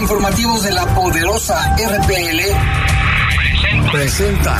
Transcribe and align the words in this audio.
informativos 0.00 0.62
de 0.62 0.72
la 0.72 0.86
poderosa 0.94 1.76
RPL 1.76 2.40
presenta 3.90 4.58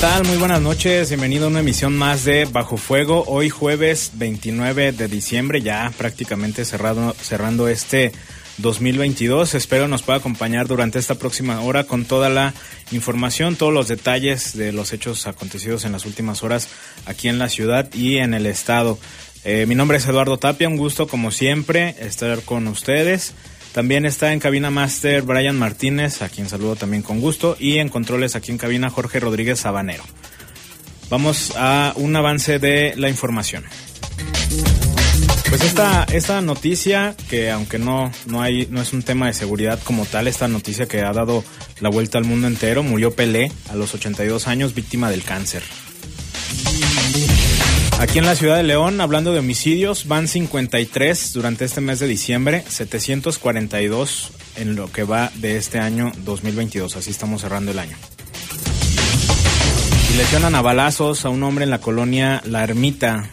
Tal? 0.00 0.24
Muy 0.24 0.38
buenas 0.38 0.62
noches, 0.62 1.10
bienvenido 1.10 1.44
a 1.44 1.48
una 1.48 1.60
emisión 1.60 1.94
más 1.94 2.24
de 2.24 2.46
Bajo 2.46 2.78
Fuego. 2.78 3.24
Hoy 3.26 3.50
jueves 3.50 4.12
29 4.14 4.92
de 4.92 5.08
diciembre, 5.08 5.60
ya 5.60 5.92
prácticamente 5.98 6.64
cerrado, 6.64 7.14
cerrando 7.20 7.68
este 7.68 8.12
2022. 8.56 9.54
Espero 9.54 9.88
nos 9.88 10.02
pueda 10.02 10.18
acompañar 10.18 10.68
durante 10.68 10.98
esta 10.98 11.16
próxima 11.16 11.60
hora 11.60 11.84
con 11.84 12.06
toda 12.06 12.30
la 12.30 12.54
información, 12.92 13.56
todos 13.56 13.74
los 13.74 13.88
detalles 13.88 14.56
de 14.56 14.72
los 14.72 14.94
hechos 14.94 15.26
acontecidos 15.26 15.84
en 15.84 15.92
las 15.92 16.06
últimas 16.06 16.42
horas 16.42 16.68
aquí 17.04 17.28
en 17.28 17.38
la 17.38 17.50
ciudad 17.50 17.92
y 17.92 18.16
en 18.16 18.32
el 18.32 18.46
estado. 18.46 18.98
Eh, 19.44 19.66
mi 19.68 19.74
nombre 19.74 19.98
es 19.98 20.06
Eduardo 20.06 20.38
Tapia, 20.38 20.68
un 20.68 20.78
gusto 20.78 21.08
como 21.08 21.30
siempre 21.30 21.94
estar 22.00 22.40
con 22.40 22.68
ustedes. 22.68 23.34
También 23.72 24.04
está 24.04 24.32
en 24.32 24.40
cabina 24.40 24.70
máster 24.70 25.22
Brian 25.22 25.58
Martínez, 25.58 26.22
a 26.22 26.28
quien 26.28 26.48
saludo 26.48 26.76
también 26.76 27.02
con 27.02 27.20
gusto, 27.20 27.56
y 27.58 27.78
en 27.78 27.88
controles 27.88 28.34
aquí 28.34 28.50
en 28.50 28.58
cabina 28.58 28.90
Jorge 28.90 29.20
Rodríguez 29.20 29.60
Sabanero. 29.60 30.02
Vamos 31.08 31.52
a 31.56 31.92
un 31.96 32.14
avance 32.16 32.58
de 32.58 32.94
la 32.96 33.08
información. 33.08 33.64
Pues 35.48 35.62
esta, 35.62 36.04
esta 36.12 36.40
noticia, 36.40 37.16
que 37.28 37.50
aunque 37.50 37.78
no, 37.78 38.12
no, 38.26 38.40
hay, 38.40 38.68
no 38.70 38.80
es 38.80 38.92
un 38.92 39.02
tema 39.02 39.26
de 39.26 39.34
seguridad 39.34 39.80
como 39.82 40.06
tal, 40.06 40.28
esta 40.28 40.46
noticia 40.46 40.86
que 40.86 41.00
ha 41.00 41.12
dado 41.12 41.42
la 41.80 41.88
vuelta 41.88 42.18
al 42.18 42.24
mundo 42.24 42.46
entero, 42.46 42.84
murió 42.84 43.12
Pelé 43.14 43.50
a 43.68 43.74
los 43.74 43.92
82 43.92 44.46
años 44.46 44.74
víctima 44.74 45.10
del 45.10 45.24
cáncer. 45.24 45.62
Aquí 48.00 48.18
en 48.18 48.24
la 48.24 48.34
ciudad 48.34 48.56
de 48.56 48.62
León, 48.62 48.98
hablando 49.02 49.30
de 49.34 49.40
homicidios, 49.40 50.08
van 50.08 50.26
53 50.26 51.34
durante 51.34 51.66
este 51.66 51.82
mes 51.82 51.98
de 51.98 52.06
diciembre, 52.06 52.64
742 52.66 54.30
en 54.56 54.74
lo 54.74 54.90
que 54.90 55.04
va 55.04 55.30
de 55.34 55.58
este 55.58 55.80
año 55.80 56.10
2022. 56.24 56.96
Así 56.96 57.10
estamos 57.10 57.42
cerrando 57.42 57.72
el 57.72 57.78
año. 57.78 57.94
Y 60.14 60.16
lesionan 60.16 60.54
a 60.54 60.62
balazos 60.62 61.26
a 61.26 61.28
un 61.28 61.42
hombre 61.42 61.64
en 61.64 61.70
la 61.70 61.82
colonia 61.82 62.40
La 62.46 62.64
Ermita. 62.64 63.28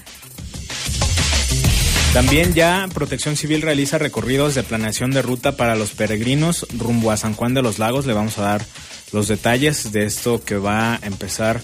También 2.11 2.53
ya 2.53 2.89
Protección 2.93 3.37
Civil 3.37 3.61
realiza 3.61 3.97
recorridos 3.97 4.53
de 4.53 4.63
planeación 4.63 5.11
de 5.11 5.21
ruta 5.21 5.55
para 5.55 5.77
los 5.77 5.91
peregrinos 5.91 6.67
rumbo 6.77 7.11
a 7.11 7.17
San 7.17 7.35
Juan 7.35 7.53
de 7.53 7.61
los 7.61 7.79
Lagos. 7.79 8.05
Le 8.05 8.11
vamos 8.11 8.37
a 8.37 8.41
dar 8.41 8.65
los 9.13 9.29
detalles 9.29 9.93
de 9.93 10.03
esto 10.03 10.43
que 10.43 10.57
va 10.57 10.95
a 10.95 10.99
empezar 11.03 11.61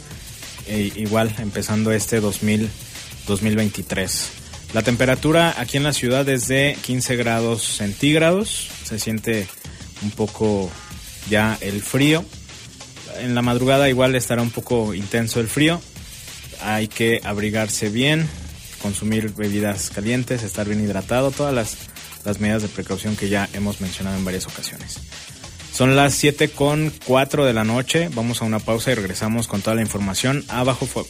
eh, 0.67 0.89
igual 0.95 1.35
empezando 1.39 1.91
este 1.91 2.21
2022. 2.21 2.92
2023. 3.27 4.29
La 4.73 4.81
temperatura 4.81 5.53
aquí 5.57 5.77
en 5.77 5.83
la 5.83 5.93
ciudad 5.93 6.27
es 6.29 6.47
de 6.47 6.75
15 6.81 7.15
grados 7.15 7.63
centígrados. 7.77 8.69
Se 8.83 8.97
siente 8.97 9.47
un 10.01 10.11
poco 10.11 10.71
ya 11.29 11.57
el 11.61 11.81
frío. 11.81 12.25
En 13.19 13.35
la 13.35 13.43
madrugada 13.43 13.87
igual 13.89 14.15
estará 14.15 14.41
un 14.41 14.49
poco 14.49 14.93
intenso 14.93 15.39
el 15.39 15.47
frío. 15.47 15.79
Hay 16.63 16.87
que 16.87 17.21
abrigarse 17.23 17.89
bien, 17.89 18.27
consumir 18.81 19.33
bebidas 19.35 19.91
calientes, 19.91 20.41
estar 20.41 20.67
bien 20.67 20.83
hidratado, 20.83 21.29
todas 21.29 21.53
las, 21.53 21.77
las 22.25 22.39
medidas 22.39 22.63
de 22.63 22.69
precaución 22.69 23.15
que 23.15 23.29
ya 23.29 23.47
hemos 23.53 23.79
mencionado 23.79 24.17
en 24.17 24.25
varias 24.25 24.47
ocasiones. 24.47 24.97
Son 25.71 25.95
las 25.95 26.13
7 26.13 26.49
con 26.49 26.91
4 27.05 27.45
de 27.45 27.53
la 27.53 27.63
noche. 27.63 28.09
Vamos 28.13 28.41
a 28.41 28.45
una 28.45 28.59
pausa 28.59 28.91
y 28.91 28.95
regresamos 28.95 29.47
con 29.47 29.61
toda 29.61 29.75
la 29.75 29.81
información 29.81 30.43
a 30.47 30.63
bajo 30.63 30.85
fuego. 30.85 31.09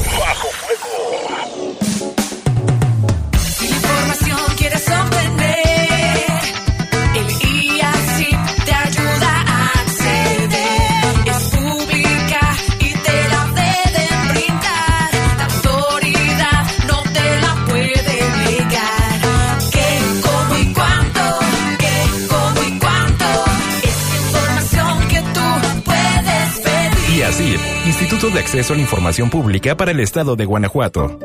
Instituto 28.21 28.35
de 28.35 28.45
Acceso 28.45 28.73
a 28.73 28.75
la 28.75 28.83
Información 28.83 29.29
Pública 29.31 29.75
para 29.75 29.89
el 29.89 29.99
Estado 29.99 30.35
de 30.35 30.45
Guanajuato. 30.45 31.17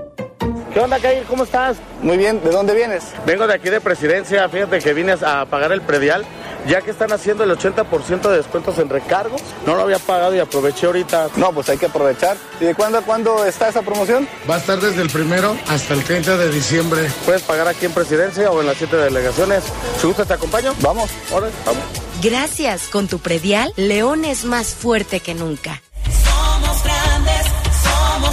¿Qué 0.73 0.81
onda, 0.81 0.99
Kair? 0.99 1.25
¿Cómo 1.25 1.45
estás? 1.45 1.77
Muy 2.01 2.17
bien, 2.17 2.43
¿de 2.43 2.51
dónde 2.51 2.75
vienes? 2.75 3.05
Vengo 3.27 3.47
de 3.47 3.53
aquí 3.53 3.69
de 3.69 3.83
Presidencia, 3.83 4.49
fíjate 4.49 4.79
que 4.79 4.95
vine 4.95 5.13
a 5.13 5.45
pagar 5.45 5.73
el 5.73 5.83
predial, 5.83 6.25
ya 6.67 6.81
que 6.81 6.93
están 6.93 7.13
haciendo 7.13 7.45
el 7.45 7.51
80% 7.51 8.31
de 8.31 8.37
descuentos 8.39 8.79
en 8.79 8.89
recargos. 8.89 9.43
No 9.67 9.77
lo 9.77 9.83
había 9.83 9.99
pagado 9.99 10.35
y 10.37 10.39
aproveché 10.39 10.87
ahorita. 10.87 11.29
No, 11.37 11.53
pues 11.53 11.69
hay 11.69 11.77
que 11.77 11.85
aprovechar. 11.85 12.39
¿Y 12.63 12.65
de 12.65 12.75
cuándo 12.75 12.97
a 12.97 13.03
cuándo 13.03 13.45
está 13.45 13.69
esa 13.69 13.83
promoción? 13.83 14.27
Va 14.49 14.55
a 14.55 14.59
estar 14.59 14.81
desde 14.81 15.03
el 15.03 15.11
primero 15.11 15.55
hasta 15.69 15.93
el 15.93 16.03
30 16.03 16.39
de 16.39 16.51
diciembre. 16.51 17.11
Puedes 17.27 17.43
pagar 17.43 17.69
aquí 17.69 17.85
en 17.85 17.93
Presidencia 17.93 18.51
o 18.51 18.63
en 18.63 18.69
las 18.69 18.79
siete 18.79 18.97
delegaciones. 18.97 19.65
Si 20.01 20.07
gusta, 20.07 20.25
te 20.25 20.33
acompaño. 20.33 20.73
Vamos. 20.81 21.11
Ahora, 21.31 21.49
vamos. 21.67 21.83
Gracias. 22.23 22.89
Con 22.89 23.07
tu 23.07 23.19
predial, 23.19 23.71
León 23.77 24.25
es 24.25 24.47
más 24.47 24.69
fuerte 24.69 25.21
que 25.21 25.35
nunca. 25.35 25.83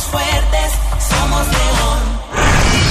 Somos 0.04 0.24
fuertes, 0.24 0.72
somos 1.10 1.48
león. 1.48 2.00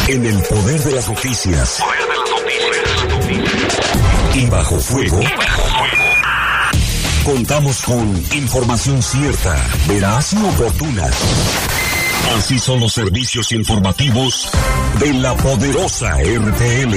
En 0.09 0.27
el 0.27 0.43
poder 0.43 0.81
de 0.81 0.93
las 0.93 1.09
noticias. 1.09 1.79
Poder 1.81 2.01
de 2.01 2.83
las 2.83 3.09
noticias. 3.09 4.35
Y 4.35 4.47
bajo 4.47 4.79
fuego. 4.79 5.21
Y 5.21 5.37
bajo 5.37 5.63
fuego. 5.63 6.05
Contamos 7.25 7.83
con 7.83 8.25
información 8.35 9.03
cierta, 9.03 9.57
veraz 9.89 10.33
y 10.33 10.37
oportuna. 10.37 11.11
Así 12.39 12.59
son 12.59 12.81
los 12.81 12.93
servicios 12.93 13.53
informativos 13.53 14.51
de 14.99 15.13
la 15.15 15.37
poderosa 15.37 16.17
RTL. 16.19 16.95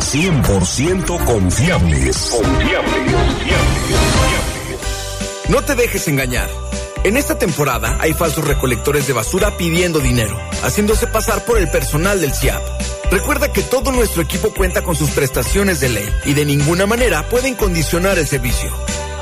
100% 0.00 1.24
confiables. 1.24 2.16
Confiables, 2.16 2.94
confiables, 2.94 3.90
confiables. 3.90 4.80
No 5.48 5.62
te 5.62 5.74
dejes 5.74 6.08
engañar. 6.08 6.48
En 7.02 7.16
esta 7.16 7.38
temporada 7.38 7.96
hay 7.98 8.12
falsos 8.12 8.46
recolectores 8.46 9.06
de 9.06 9.14
basura 9.14 9.56
pidiendo 9.56 10.00
dinero, 10.00 10.38
haciéndose 10.62 11.06
pasar 11.06 11.46
por 11.46 11.56
el 11.56 11.70
personal 11.70 12.20
del 12.20 12.34
CIAP. 12.34 12.62
Recuerda 13.10 13.50
que 13.50 13.62
todo 13.62 13.90
nuestro 13.90 14.20
equipo 14.20 14.52
cuenta 14.52 14.82
con 14.82 14.94
sus 14.94 15.10
prestaciones 15.10 15.80
de 15.80 15.88
ley 15.88 16.08
y 16.26 16.34
de 16.34 16.44
ninguna 16.44 16.84
manera 16.84 17.26
pueden 17.30 17.54
condicionar 17.54 18.18
el 18.18 18.26
servicio. 18.26 18.70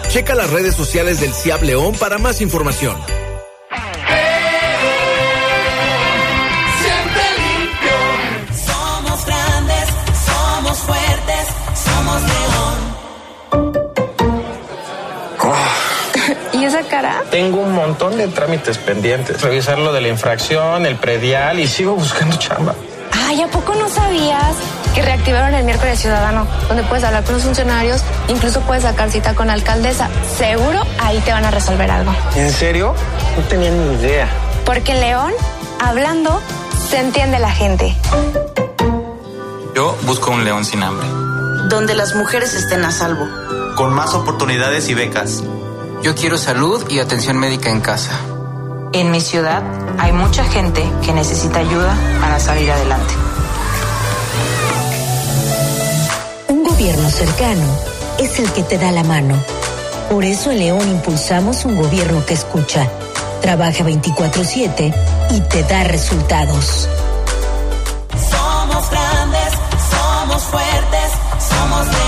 Checa 0.09 0.35
las 0.35 0.51
redes 0.51 0.75
sociales 0.75 1.21
del 1.21 1.33
CIAP 1.33 1.63
León 1.63 1.95
para 2.01 2.19
más 2.19 2.41
información. 2.41 2.97
Tengo 17.31 17.61
un 17.61 17.73
montón 17.73 18.17
de 18.17 18.29
trámites 18.29 18.79
pendientes. 18.79 19.41
Revisar 19.41 19.79
lo 19.79 19.93
de 19.93 20.01
la 20.01 20.09
infracción, 20.09 20.87
el 20.87 20.97
predial 20.97 21.61
y 21.61 21.67
sigo 21.67 21.95
buscando 21.95 22.37
chamba. 22.37 22.75
Ay, 23.27 23.43
¿a 23.43 23.49
poco 23.49 23.75
no 23.75 23.89
sabías? 23.89 24.57
que 24.99 25.03
reactivaron 25.03 25.55
el 25.55 25.65
miércoles 25.65 26.01
ciudadano, 26.01 26.45
donde 26.67 26.83
puedes 26.83 27.05
hablar 27.05 27.23
con 27.23 27.35
los 27.35 27.45
funcionarios, 27.45 28.03
incluso 28.27 28.61
puedes 28.63 28.83
sacar 28.83 29.13
cita 29.13 29.35
con 29.35 29.47
la 29.47 29.53
alcaldesa. 29.53 30.09
Seguro 30.37 30.81
ahí 30.99 31.21
te 31.21 31.31
van 31.31 31.45
a 31.45 31.53
resolver 31.53 31.89
algo. 31.89 32.13
¿En 32.35 32.51
serio? 32.51 32.95
No 33.37 33.43
tenía 33.45 33.71
ni 33.71 33.95
idea. 33.95 34.29
Porque 34.65 34.91
en 34.93 35.01
León, 35.01 35.33
hablando, 35.79 36.43
se 36.91 36.99
entiende 36.99 37.39
la 37.39 37.53
gente. 37.53 37.95
Yo 39.77 39.97
busco 40.03 40.33
un 40.33 40.45
León 40.45 40.65
sin 40.65 40.83
hambre. 40.83 41.07
Donde 41.69 41.95
las 41.95 42.17
mujeres 42.17 42.55
estén 42.55 42.85
a 42.85 42.91
salvo. 42.91 43.29
Con 43.77 43.95
más 43.95 44.15
oportunidades 44.15 44.89
y 44.89 44.95
becas. 44.95 45.45
Yo 46.03 46.15
quiero 46.15 46.39
salud 46.39 46.89
y 46.89 47.01
atención 47.01 47.37
médica 47.39 47.71
en 47.71 47.81
casa. 47.81 48.13
En 48.93 49.11
mi 49.11 49.21
ciudad 49.21 49.63
hay 49.99 50.13
mucha 50.13 50.45
gente 50.45 50.83
que 51.05 51.13
necesita 51.13 51.59
ayuda 51.59 51.97
para 52.21 52.39
salir 52.39 52.71
adelante. 52.71 53.15
Un 56.49 56.63
gobierno 56.63 57.11
cercano 57.11 57.67
es 58.19 58.39
el 58.39 58.51
que 58.53 58.63
te 58.63 58.79
da 58.79 58.93
la 58.93 59.03
mano. 59.03 59.35
Por 60.09 60.25
eso 60.25 60.53
en 60.53 60.61
León 60.61 60.89
impulsamos 60.89 61.65
un 61.65 61.77
gobierno 61.77 62.25
que 62.25 62.35
escucha, 62.35 62.89
trabaja 63.43 63.83
24/7 63.85 64.95
y 65.31 65.41
te 65.41 65.65
da 65.65 65.83
resultados. 65.85 66.89
Somos 68.31 68.91
grandes, 68.91 69.53
somos 69.91 70.43
fuertes, 70.45 71.11
somos 71.41 71.87
León. 71.89 72.08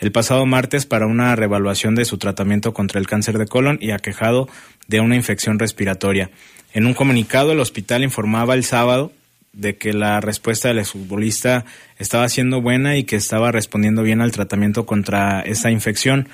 el 0.03 0.11
pasado 0.11 0.45
martes 0.47 0.85
para 0.85 1.07
una 1.07 1.37
revaluación 1.37 1.95
de 1.95 2.05
su 2.05 2.19
tratamiento 2.19 2.75
contra 2.75 2.99
el 2.99 3.07
cáncer 3.07 3.39
de 3.39 3.47
colon 3.47 3.79
y 3.81 3.93
aquejado 3.93 4.49
de 4.89 4.99
una 4.99 5.15
infección 5.15 5.61
respiratoria. 5.61 6.31
En 6.73 6.87
un 6.87 6.95
comunicado, 6.95 7.53
el 7.53 7.61
hospital 7.61 8.03
informaba 8.03 8.55
el 8.55 8.65
sábado 8.65 9.13
de 9.53 9.77
que 9.77 9.93
la 9.93 10.21
respuesta 10.21 10.69
del 10.69 10.79
exfutbolista 10.79 11.67
estaba 11.99 12.29
siendo 12.29 12.63
buena 12.63 12.97
y 12.97 13.05
que 13.05 13.17
estaba 13.17 13.53
respondiendo 13.53 14.03
bien 14.03 14.23
al 14.23 14.33
tratamiento 14.33 14.87
contra 14.87 15.43
esta 15.43 15.71
infección. 15.71 16.29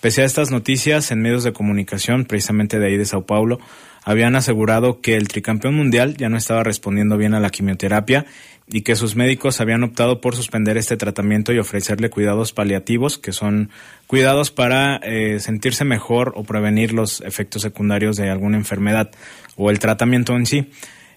Pese 0.00 0.22
a 0.22 0.24
estas 0.24 0.50
noticias, 0.50 1.10
en 1.10 1.20
medios 1.20 1.44
de 1.44 1.52
comunicación, 1.52 2.24
precisamente 2.24 2.78
de 2.78 2.86
ahí 2.86 2.96
de 2.96 3.04
Sao 3.04 3.26
Paulo, 3.26 3.60
habían 4.02 4.34
asegurado 4.34 5.00
que 5.00 5.16
el 5.16 5.28
tricampeón 5.28 5.74
mundial 5.74 6.16
ya 6.16 6.28
no 6.28 6.36
estaba 6.36 6.64
respondiendo 6.64 7.16
bien 7.16 7.34
a 7.34 7.40
la 7.40 7.50
quimioterapia 7.50 8.26
y 8.66 8.82
que 8.82 8.96
sus 8.96 9.16
médicos 9.16 9.60
habían 9.60 9.82
optado 9.82 10.20
por 10.20 10.36
suspender 10.36 10.76
este 10.76 10.96
tratamiento 10.96 11.52
y 11.52 11.58
ofrecerle 11.58 12.10
cuidados 12.10 12.52
paliativos, 12.52 13.18
que 13.18 13.32
son 13.32 13.70
cuidados 14.06 14.50
para 14.50 14.96
eh, 14.96 15.40
sentirse 15.40 15.84
mejor 15.84 16.32
o 16.36 16.44
prevenir 16.44 16.92
los 16.92 17.20
efectos 17.22 17.62
secundarios 17.62 18.16
de 18.16 18.30
alguna 18.30 18.56
enfermedad 18.56 19.10
o 19.56 19.70
el 19.70 19.78
tratamiento 19.78 20.36
en 20.36 20.46
sí. 20.46 20.70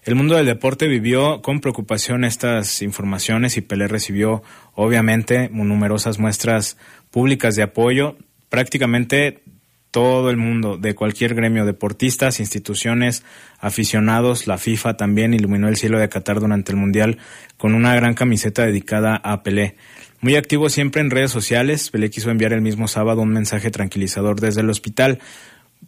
El 0.06 0.14
mundo 0.14 0.36
del 0.36 0.46
deporte 0.46 0.86
vivió 0.86 1.42
con 1.42 1.60
preocupación 1.60 2.24
estas 2.24 2.80
informaciones 2.80 3.56
y 3.56 3.60
Pelé 3.60 3.88
recibió 3.88 4.42
obviamente 4.74 5.48
numerosas 5.52 6.20
muestras 6.20 6.76
públicas 7.10 7.56
de 7.56 7.64
apoyo. 7.64 8.16
Prácticamente 8.48 9.42
todo 9.90 10.30
el 10.30 10.36
mundo 10.36 10.76
de 10.76 10.94
cualquier 10.94 11.34
gremio, 11.34 11.64
deportistas, 11.64 12.40
instituciones, 12.40 13.22
aficionados, 13.60 14.46
la 14.46 14.58
FIFA 14.58 14.96
también 14.96 15.32
iluminó 15.32 15.68
el 15.68 15.76
cielo 15.76 15.98
de 15.98 16.08
Qatar 16.08 16.40
durante 16.40 16.72
el 16.72 16.78
Mundial 16.78 17.18
con 17.56 17.74
una 17.74 17.94
gran 17.94 18.14
camiseta 18.14 18.66
dedicada 18.66 19.16
a 19.16 19.42
Pelé. 19.42 19.76
Muy 20.20 20.36
activo 20.36 20.68
siempre 20.68 21.00
en 21.00 21.10
redes 21.10 21.30
sociales, 21.30 21.90
Pelé 21.90 22.10
quiso 22.10 22.30
enviar 22.30 22.52
el 22.52 22.60
mismo 22.60 22.88
sábado 22.88 23.22
un 23.22 23.30
mensaje 23.30 23.70
tranquilizador 23.70 24.40
desde 24.40 24.60
el 24.60 24.70
hospital. 24.70 25.18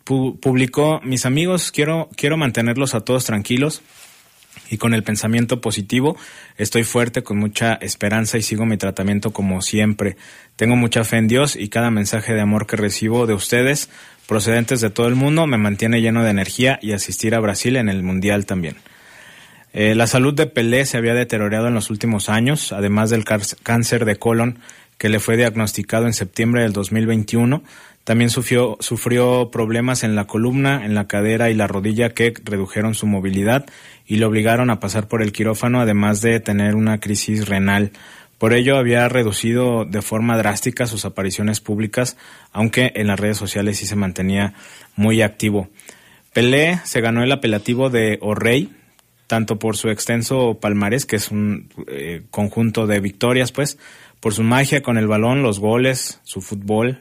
Pu- 0.04 0.38
publicó, 0.40 1.00
mis 1.02 1.26
amigos, 1.26 1.70
quiero, 1.72 2.08
quiero 2.16 2.36
mantenerlos 2.36 2.94
a 2.94 3.00
todos 3.00 3.24
tranquilos 3.24 3.82
y 4.70 4.78
con 4.78 4.94
el 4.94 5.02
pensamiento 5.02 5.60
positivo. 5.60 6.16
Estoy 6.56 6.84
fuerte, 6.84 7.22
con 7.22 7.38
mucha 7.38 7.74
esperanza 7.74 8.38
y 8.38 8.42
sigo 8.42 8.66
mi 8.66 8.76
tratamiento 8.76 9.32
como 9.32 9.62
siempre. 9.62 10.16
Tengo 10.56 10.76
mucha 10.76 11.04
fe 11.04 11.16
en 11.16 11.28
Dios 11.28 11.56
y 11.56 11.68
cada 11.68 11.90
mensaje 11.90 12.34
de 12.34 12.40
amor 12.40 12.66
que 12.66 12.76
recibo 12.76 13.26
de 13.26 13.34
ustedes, 13.34 13.90
procedentes 14.26 14.80
de 14.80 14.90
todo 14.90 15.08
el 15.08 15.14
mundo, 15.14 15.46
me 15.46 15.58
mantiene 15.58 16.00
lleno 16.00 16.22
de 16.22 16.30
energía 16.30 16.78
y 16.82 16.92
asistir 16.92 17.34
a 17.34 17.40
Brasil 17.40 17.76
en 17.76 17.88
el 17.88 18.02
Mundial 18.02 18.46
también. 18.46 18.76
Eh, 19.72 19.94
la 19.94 20.06
salud 20.06 20.34
de 20.34 20.46
Pelé 20.46 20.86
se 20.86 20.96
había 20.96 21.14
deteriorado 21.14 21.68
en 21.68 21.74
los 21.74 21.90
últimos 21.90 22.28
años, 22.28 22.72
además 22.72 23.10
del 23.10 23.24
cáncer 23.24 24.04
de 24.04 24.16
colon 24.16 24.58
que 24.98 25.08
le 25.08 25.20
fue 25.20 25.36
diagnosticado 25.36 26.06
en 26.06 26.12
septiembre 26.12 26.62
del 26.62 26.72
2021. 26.72 27.62
También 28.04 28.30
sufrió, 28.30 28.76
sufrió 28.80 29.50
problemas 29.50 30.02
en 30.02 30.14
la 30.14 30.26
columna, 30.26 30.84
en 30.84 30.94
la 30.94 31.06
cadera 31.06 31.50
y 31.50 31.54
la 31.54 31.66
rodilla 31.66 32.14
que 32.14 32.34
redujeron 32.44 32.94
su 32.94 33.06
movilidad 33.06 33.66
y 34.06 34.16
le 34.16 34.24
obligaron 34.24 34.70
a 34.70 34.80
pasar 34.80 35.08
por 35.08 35.22
el 35.22 35.32
quirófano, 35.32 35.80
además 35.80 36.20
de 36.20 36.40
tener 36.40 36.74
una 36.74 37.00
crisis 37.00 37.48
renal. 37.48 37.92
Por 38.38 38.54
ello 38.54 38.76
había 38.76 39.08
reducido 39.08 39.84
de 39.84 40.00
forma 40.00 40.36
drástica 40.36 40.86
sus 40.86 41.04
apariciones 41.04 41.60
públicas, 41.60 42.16
aunque 42.52 42.92
en 42.94 43.08
las 43.08 43.20
redes 43.20 43.36
sociales 43.36 43.78
sí 43.78 43.86
se 43.86 43.96
mantenía 43.96 44.54
muy 44.96 45.22
activo. 45.22 45.68
Pelé 46.32 46.80
se 46.84 47.00
ganó 47.00 47.22
el 47.22 47.32
apelativo 47.32 47.90
de 47.90 48.18
O 48.22 48.34
Rey, 48.34 48.72
tanto 49.26 49.58
por 49.58 49.76
su 49.76 49.90
extenso 49.90 50.58
palmarés, 50.60 51.04
que 51.04 51.16
es 51.16 51.30
un 51.30 51.68
eh, 51.88 52.22
conjunto 52.30 52.86
de 52.86 53.00
victorias, 53.00 53.52
pues, 53.52 53.76
por 54.20 54.34
su 54.34 54.42
magia 54.42 54.82
con 54.82 54.98
el 54.98 55.06
balón, 55.06 55.42
los 55.42 55.58
goles, 55.58 56.20
su 56.24 56.40
fútbol, 56.40 57.00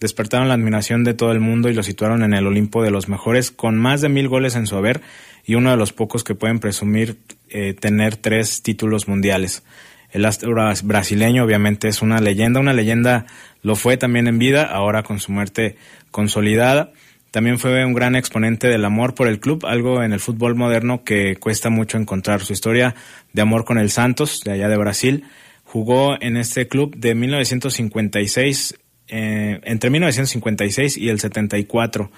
despertaron 0.00 0.48
la 0.48 0.54
admiración 0.54 1.04
de 1.04 1.14
todo 1.14 1.32
el 1.32 1.40
mundo 1.40 1.68
y 1.68 1.74
lo 1.74 1.82
situaron 1.82 2.22
en 2.22 2.34
el 2.34 2.46
Olimpo 2.46 2.82
de 2.82 2.90
los 2.90 3.08
mejores, 3.08 3.50
con 3.50 3.76
más 3.78 4.00
de 4.00 4.08
mil 4.08 4.28
goles 4.28 4.54
en 4.56 4.66
su 4.66 4.76
haber 4.76 5.00
y 5.44 5.54
uno 5.54 5.70
de 5.70 5.76
los 5.76 5.92
pocos 5.92 6.24
que 6.24 6.34
pueden 6.34 6.58
presumir 6.58 7.18
eh, 7.48 7.72
tener 7.72 8.16
tres 8.16 8.62
títulos 8.62 9.08
mundiales. 9.08 9.62
El 10.10 10.24
astro 10.24 10.52
bras- 10.52 10.82
brasileño 10.82 11.44
obviamente 11.44 11.88
es 11.88 12.02
una 12.02 12.20
leyenda, 12.20 12.60
una 12.60 12.72
leyenda 12.72 13.26
lo 13.62 13.74
fue 13.74 13.96
también 13.96 14.26
en 14.26 14.38
vida, 14.38 14.64
ahora 14.64 15.02
con 15.02 15.18
su 15.18 15.32
muerte 15.32 15.76
consolidada. 16.10 16.92
También 17.30 17.58
fue 17.58 17.84
un 17.84 17.92
gran 17.92 18.16
exponente 18.16 18.68
del 18.68 18.84
amor 18.84 19.14
por 19.14 19.28
el 19.28 19.40
club, 19.40 19.66
algo 19.66 20.02
en 20.02 20.12
el 20.12 20.20
fútbol 20.20 20.54
moderno 20.54 21.04
que 21.04 21.36
cuesta 21.36 21.70
mucho 21.70 21.98
encontrar. 21.98 22.40
Su 22.40 22.52
historia 22.52 22.94
de 23.32 23.42
amor 23.42 23.64
con 23.64 23.78
el 23.78 23.90
Santos, 23.90 24.40
de 24.44 24.52
allá 24.52 24.68
de 24.68 24.76
Brasil, 24.76 25.24
jugó 25.66 26.16
en 26.20 26.36
este 26.36 26.68
club 26.68 26.96
de 26.96 27.14
1956, 27.14 28.76
eh, 29.08 29.60
entre 29.64 29.90
1956 29.90 30.96
y 30.96 31.08
el 31.10 31.20
74. 31.20 32.10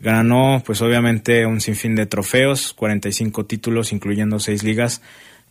Ganó, 0.00 0.62
pues 0.64 0.82
obviamente, 0.82 1.46
un 1.46 1.60
sinfín 1.60 1.94
de 1.94 2.06
trofeos, 2.06 2.72
45 2.74 3.46
títulos, 3.46 3.92
incluyendo 3.92 4.38
seis 4.38 4.62
ligas, 4.62 5.02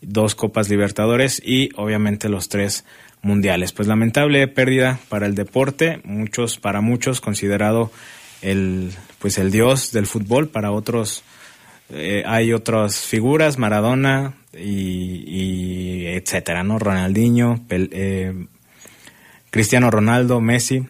dos 0.02 0.36
Copas 0.36 0.70
Libertadores 0.70 1.42
y 1.44 1.70
obviamente 1.76 2.30
los 2.30 2.48
tres 2.48 2.86
mundiales. 3.22 3.74
Pues 3.74 3.88
lamentable 3.88 4.48
pérdida 4.48 5.00
para 5.10 5.26
el 5.26 5.36
deporte, 5.36 6.00
muchos, 6.04 6.58
para 6.58 6.82
muchos 6.82 7.20
considerado 7.20 7.92
el, 8.42 8.92
pues 9.20 9.38
el 9.38 9.52
dios 9.52 9.92
del 9.92 10.06
fútbol, 10.06 10.48
para 10.50 10.72
otros 10.72 11.24
eh, 11.90 12.24
hay 12.26 12.54
otras 12.54 13.00
figuras, 13.00 13.58
Maradona 13.58 14.34
y, 14.60 16.06
etcétera, 16.08 16.64
¿no? 16.64 16.80
Ronaldinho, 16.80 17.66
eh, 17.70 18.48
Cristiano 19.50 19.92
Ronaldo, 19.92 20.42
Messi, 20.42 20.88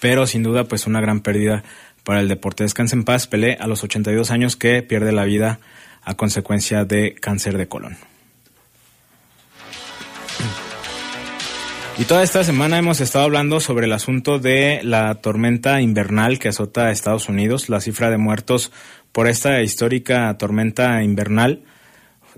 pero 0.00 0.26
sin 0.26 0.42
duda 0.42 0.64
pues 0.64 0.86
una 0.86 1.00
gran 1.00 1.20
pérdida 1.20 1.62
para 2.04 2.20
el 2.20 2.28
deporte. 2.28 2.64
Descansa 2.64 2.96
en 2.96 3.04
paz, 3.04 3.26
Pelé 3.26 3.56
a 3.60 3.66
los 3.66 3.82
82 3.84 4.30
años 4.30 4.56
que 4.56 4.82
pierde 4.82 5.12
la 5.12 5.24
vida 5.24 5.60
a 6.02 6.14
consecuencia 6.14 6.84
de 6.84 7.14
cáncer 7.14 7.58
de 7.58 7.68
colon. 7.68 7.96
Y 11.98 12.04
toda 12.04 12.22
esta 12.22 12.44
semana 12.44 12.76
hemos 12.76 13.00
estado 13.00 13.24
hablando 13.24 13.58
sobre 13.58 13.86
el 13.86 13.92
asunto 13.92 14.38
de 14.38 14.80
la 14.82 15.14
tormenta 15.14 15.80
invernal 15.80 16.38
que 16.38 16.48
azota 16.48 16.86
a 16.86 16.90
Estados 16.90 17.30
Unidos. 17.30 17.70
La 17.70 17.80
cifra 17.80 18.10
de 18.10 18.18
muertos 18.18 18.70
por 19.12 19.28
esta 19.28 19.62
histórica 19.62 20.36
tormenta 20.36 21.02
invernal 21.02 21.62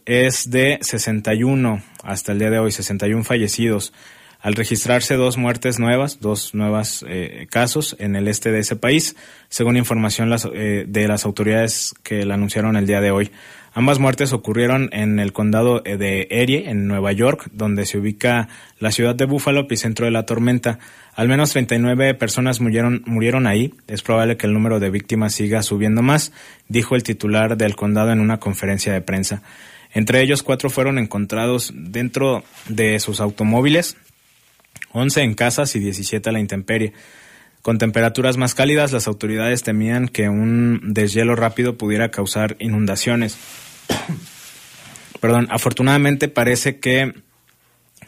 es 0.09 0.51
de 0.51 0.79
61 0.81 1.83
hasta 2.03 2.33
el 2.33 2.39
día 2.39 2.49
de 2.49 2.59
hoy, 2.59 2.73
61 2.73 3.25
fallecidos. 3.25 3.93
Al 4.41 4.55
registrarse 4.55 5.17
dos 5.17 5.37
muertes 5.37 5.79
nuevas, 5.79 6.21
dos 6.21 6.55
nuevos 6.55 7.05
eh, 7.07 7.47
casos 7.51 7.95
en 7.99 8.17
el 8.17 8.27
este 8.27 8.51
de 8.51 8.61
ese 8.61 8.75
país, 8.75 9.17
según 9.51 9.77
información 9.77 10.35
eh, 10.55 10.87
de 10.89 11.09
las 11.09 11.27
autoridades 11.27 11.95
que 12.05 12.25
la 12.25 12.35
anunciaron 12.35 12.77
el 12.77 12.87
día 12.87 13.03
de 13.03 13.11
hoy. 13.11 13.31
Ambas 13.75 13.99
muertes 13.99 14.33
ocurrieron 14.33 14.89
en 14.93 15.19
el 15.19 15.35
condado 15.35 15.83
eh, 15.85 15.99
de 15.99 16.27
Erie, 16.31 16.71
en 16.71 16.87
Nueva 16.89 17.13
York, 17.13 17.51
donde 17.53 17.85
se 17.85 17.99
ubica 17.99 18.49
la 18.79 18.93
ciudad 18.93 19.15
de 19.15 19.27
Buffalo, 19.27 19.61
epicentro 19.61 20.07
de 20.07 20.13
la 20.13 20.25
tormenta. 20.25 20.79
Al 21.15 21.29
menos 21.29 21.53
39 21.53 22.15
personas 22.15 22.61
murieron, 22.61 23.03
murieron 23.05 23.47
ahí. 23.47 23.75
Es 23.87 24.01
probable 24.03 24.39
que 24.39 24.47
el 24.47 24.55
número 24.55 24.81
de 24.81 24.89
víctimas 24.89 25.35
siga 25.35 25.63
subiendo 25.63 26.01
más, 26.01 26.33
dijo 26.67 26.97
el 26.97 27.03
titular 27.03 27.59
del 27.59 27.77
condado 27.77 28.11
en 28.11 28.21
una 28.21 28.41
conferencia 28.41 28.95
de 28.95 29.03
prensa. 29.03 29.43
Entre 29.93 30.23
ellos, 30.23 30.43
cuatro 30.43 30.71
fueron 30.71 30.99
encontrados 30.99 31.73
dentro 31.75 32.45
de 32.69 33.01
sus 33.01 33.21
automóviles, 33.21 33.97
11 34.93 35.23
en 35.23 35.35
casas 35.35 35.75
y 35.77 35.81
17 35.81 36.29
a 36.29 36.33
la 36.33 36.41
intemperie. 36.41 36.93
Con 37.63 37.79
temperaturas 37.79 38.37
más 38.37 38.55
cálidas, 38.55 38.93
las 38.93 39.07
autoridades 39.09 39.63
temían 39.63 40.09
que 40.09 40.29
un 40.29 40.95
deshielo 40.95 41.37
rápido 41.37 41.77
pudiera 41.77 42.11
causar 42.11 42.57
inundaciones. 42.59 43.37
Perdón, 45.21 45.49
afortunadamente 45.51 46.29
parece 46.29 46.79
que 46.79 47.15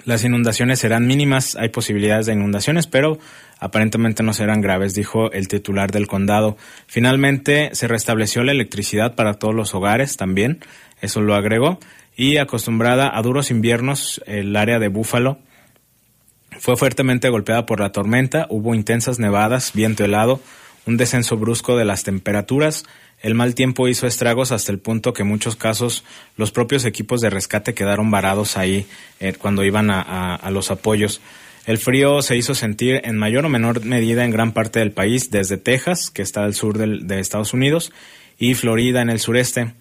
las 0.05 0.25
inundaciones 0.25 0.79
serán 0.79 1.07
mínimas, 1.07 1.57
hay 1.57 1.69
posibilidades 1.69 2.27
de 2.27 2.33
inundaciones, 2.33 2.87
pero 2.87 3.19
aparentemente 3.59 4.23
no 4.23 4.33
serán 4.33 4.63
graves, 4.63 4.95
dijo 4.95 5.31
el 5.33 5.49
titular 5.49 5.91
del 5.91 6.07
condado. 6.07 6.57
Finalmente 6.87 7.71
se 7.75 7.87
restableció 7.87 8.43
la 8.43 8.53
electricidad 8.53 9.15
para 9.15 9.35
todos 9.35 9.55
los 9.55 9.75
hogares 9.75 10.17
también, 10.17 10.61
eso 11.01 11.21
lo 11.21 11.35
agregó, 11.35 11.79
y 12.17 12.37
acostumbrada 12.37 13.11
a 13.17 13.23
duros 13.23 13.51
inviernos, 13.51 14.23
el 14.27 14.55
área 14.57 14.79
de 14.79 14.89
Búfalo 14.89 15.39
fue 16.59 16.77
fuertemente 16.77 17.29
golpeada 17.31 17.67
por 17.67 17.81
la 17.81 17.93
tormenta, 17.93 18.47
hubo 18.51 18.75
intensas 18.75 19.19
nevadas, 19.19 19.73
viento 19.73 20.05
helado, 20.05 20.41
un 20.87 20.97
descenso 20.97 21.37
brusco 21.37 21.77
de 21.77 21.85
las 21.85 22.03
temperaturas, 22.05 22.85
el 23.23 23.35
mal 23.35 23.55
tiempo 23.55 23.87
hizo 23.87 24.07
estragos 24.07 24.51
hasta 24.51 24.73
el 24.73 24.79
punto 24.79 25.13
que 25.13 25.23
en 25.23 25.29
muchos 25.29 25.55
casos 25.55 26.05
los 26.37 26.53
propios 26.53 26.87
equipos 26.87 27.21
de 27.21 27.29
rescate 27.29 27.75
quedaron 27.75 28.11
varados 28.11 28.57
ahí 28.57 28.87
eh, 29.21 29.35
cuando 29.39 29.63
iban 29.63 29.91
a, 29.91 30.51
los 30.51 30.71
apoyos. 30.71 31.21
El 31.67 31.77
frío 31.77 32.23
se 32.23 32.37
hizo 32.37 32.55
sentir 32.55 33.03
en 33.05 33.19
mayor 33.19 33.45
o 33.45 33.51
menor 33.51 33.85
medida 33.85 34.25
en 34.25 34.31
gran 34.31 34.53
parte 34.53 34.79
del 34.79 34.93
país, 34.93 35.31
desde 35.31 35.59
Texas, 35.59 36.11
que 36.11 36.23
está 36.23 36.45
al 36.45 36.55
sur 36.55 36.79
de 36.79 37.21
Estados 37.21 37.53
Unidos, 37.53 37.93
y 38.39 38.55
Florida 38.55 39.03
en 39.03 39.11
el 39.11 39.21
sureste, 39.21 39.75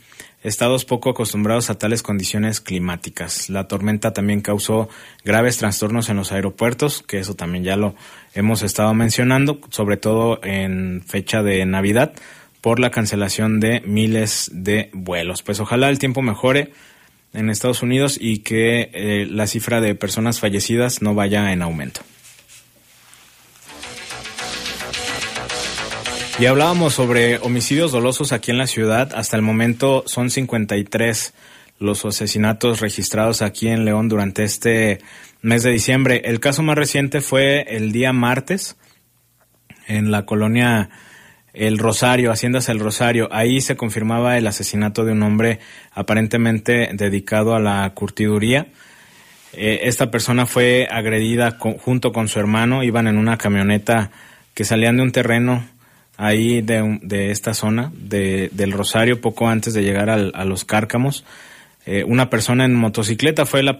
estados 0.44 0.86
poco 0.86 1.10
acostumbrados 1.10 1.70
a 1.70 1.78
tales 1.78 2.02
condiciones 2.02 2.62
climáticas. 2.62 3.50
La 3.50 3.68
tormenta 3.68 4.14
también 4.14 4.42
causó 4.42 4.90
graves 5.24 5.58
trastornos 5.58 6.10
en 6.10 6.18
los 6.18 6.32
aeropuertos, 6.32 7.04
que 7.04 7.20
eso 7.20 7.36
también 7.36 7.64
ya 7.64 7.76
lo 7.76 7.96
hemos 8.34 8.62
estado 8.62 8.94
mencionando, 8.94 9.60
sobre 9.70 9.98
todo 9.98 10.40
en 10.44 11.04
fecha 11.06 11.44
de 11.44 11.66
Navidad, 11.66 12.14
por 12.62 12.80
la 12.80 12.92
cancelación 12.92 13.60
de 13.60 13.82
miles 13.82 14.50
de 14.54 14.90
vuelos. 14.94 15.44
Pues 15.44 15.60
ojalá 15.60 15.90
el 15.90 16.00
tiempo 16.00 16.22
mejore 16.22 16.72
en 17.34 17.50
Estados 17.50 17.84
Unidos 17.84 18.18
y 18.20 18.40
que 18.40 18.90
eh, 18.94 19.28
la 19.30 19.48
cifra 19.48 19.82
de 19.82 19.96
personas 19.96 20.40
fallecidas 20.40 21.02
no 21.02 21.14
vaya 21.14 21.52
en 21.52 21.62
aumento. 21.62 22.02
Y 26.40 26.46
hablábamos 26.46 26.94
sobre 26.94 27.38
homicidios 27.40 27.92
dolosos 27.92 28.32
aquí 28.32 28.52
en 28.52 28.58
la 28.58 28.66
ciudad. 28.66 29.12
Hasta 29.14 29.36
el 29.36 29.42
momento 29.42 30.04
son 30.08 30.30
53 30.30 31.34
los 31.80 32.06
asesinatos 32.06 32.80
registrados 32.80 33.42
aquí 33.42 33.68
en 33.68 33.84
León 33.84 34.08
durante 34.08 34.46
este 34.46 35.00
mes 35.42 35.64
de 35.64 35.72
diciembre. 35.72 36.22
El 36.24 36.40
caso 36.40 36.64
más 36.64 36.78
reciente 36.78 37.20
fue 37.20 37.66
el 37.76 37.92
día 37.92 38.14
martes 38.14 38.78
en 39.86 40.12
la 40.12 40.26
colonia 40.26 40.90
El 41.52 41.78
Rosario, 41.78 42.32
Haciendas 42.32 42.70
El 42.70 42.80
Rosario. 42.80 43.28
Ahí 43.34 43.60
se 43.60 43.76
confirmaba 43.76 44.38
el 44.38 44.48
asesinato 44.48 45.04
de 45.04 45.12
un 45.12 45.24
hombre 45.24 45.60
aparentemente 45.92 46.90
dedicado 46.94 47.54
a 47.54 47.60
la 47.60 47.94
curtiduría. 47.94 48.68
Eh, 49.52 49.82
esta 49.84 50.10
persona 50.10 50.46
fue 50.46 50.88
agredida 50.90 51.58
junto 51.60 52.14
con 52.14 52.30
su 52.30 52.40
hermano. 52.40 52.82
Iban 52.82 53.08
en 53.08 53.18
una 53.18 53.38
camioneta 53.38 54.12
que 54.54 54.64
salían 54.64 54.96
de 54.96 55.04
un 55.04 55.12
terreno 55.12 55.66
ahí 56.20 56.62
de, 56.62 57.00
de 57.02 57.32
esta 57.32 57.54
zona 57.54 57.92
de, 57.96 58.50
del 58.52 58.74
Rosario, 58.74 59.22
poco 59.22 59.48
antes 59.48 59.74
de 59.74 59.84
llegar 59.84 60.10
al, 60.10 60.34
a 60.36 60.44
los 60.44 60.66
Cárcamos. 60.66 61.24
Eh, 61.86 62.04
una 62.04 62.30
persona 62.30 62.66
en 62.66 62.76
motocicleta 62.76 63.46
fue 63.46 63.64
la, 63.64 63.78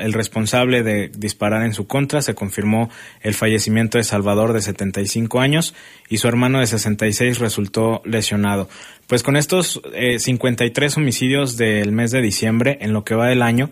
el 0.00 0.12
responsable 0.12 0.82
de 0.82 1.08
disparar 1.16 1.62
en 1.62 1.72
su 1.72 1.86
contra. 1.86 2.20
Se 2.20 2.34
confirmó 2.34 2.90
el 3.22 3.32
fallecimiento 3.32 3.96
de 3.96 4.04
Salvador 4.04 4.52
de 4.52 4.60
75 4.60 5.40
años 5.40 5.72
y 6.08 6.18
su 6.18 6.26
hermano 6.26 6.58
de 6.58 6.66
66 6.66 7.38
resultó 7.38 8.02
lesionado. 8.04 8.68
Pues 9.06 9.22
con 9.22 9.36
estos 9.36 9.80
eh, 9.94 10.18
53 10.18 10.96
homicidios 10.96 11.56
del 11.56 11.92
mes 11.92 12.10
de 12.10 12.20
diciembre, 12.20 12.78
en 12.80 12.92
lo 12.92 13.04
que 13.04 13.14
va 13.14 13.28
del 13.28 13.42
año, 13.42 13.70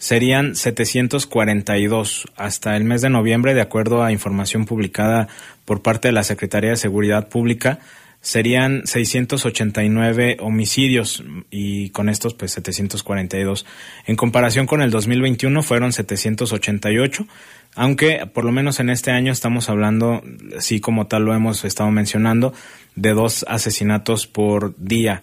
serían 0.00 0.56
742 0.56 2.26
hasta 2.34 2.74
el 2.74 2.84
mes 2.84 3.02
de 3.02 3.10
noviembre, 3.10 3.52
de 3.52 3.60
acuerdo 3.60 4.02
a 4.02 4.10
información 4.10 4.64
publicada 4.64 5.28
por 5.66 5.82
parte 5.82 6.08
de 6.08 6.12
la 6.12 6.24
Secretaría 6.24 6.70
de 6.70 6.76
Seguridad 6.76 7.28
Pública, 7.28 7.80
serían 8.22 8.86
689 8.86 10.38
homicidios 10.40 11.22
y 11.50 11.90
con 11.90 12.08
estos 12.08 12.32
pues 12.32 12.52
742. 12.52 13.66
En 14.06 14.16
comparación 14.16 14.66
con 14.66 14.80
el 14.80 14.90
2021 14.90 15.62
fueron 15.62 15.92
788, 15.92 17.26
aunque 17.74 18.26
por 18.26 18.46
lo 18.46 18.52
menos 18.52 18.80
en 18.80 18.88
este 18.88 19.10
año 19.10 19.32
estamos 19.32 19.68
hablando, 19.68 20.22
sí 20.60 20.80
como 20.80 21.08
tal 21.08 21.24
lo 21.24 21.34
hemos 21.34 21.62
estado 21.66 21.90
mencionando, 21.90 22.54
de 22.96 23.10
dos 23.10 23.44
asesinatos 23.46 24.26
por 24.26 24.74
día. 24.78 25.22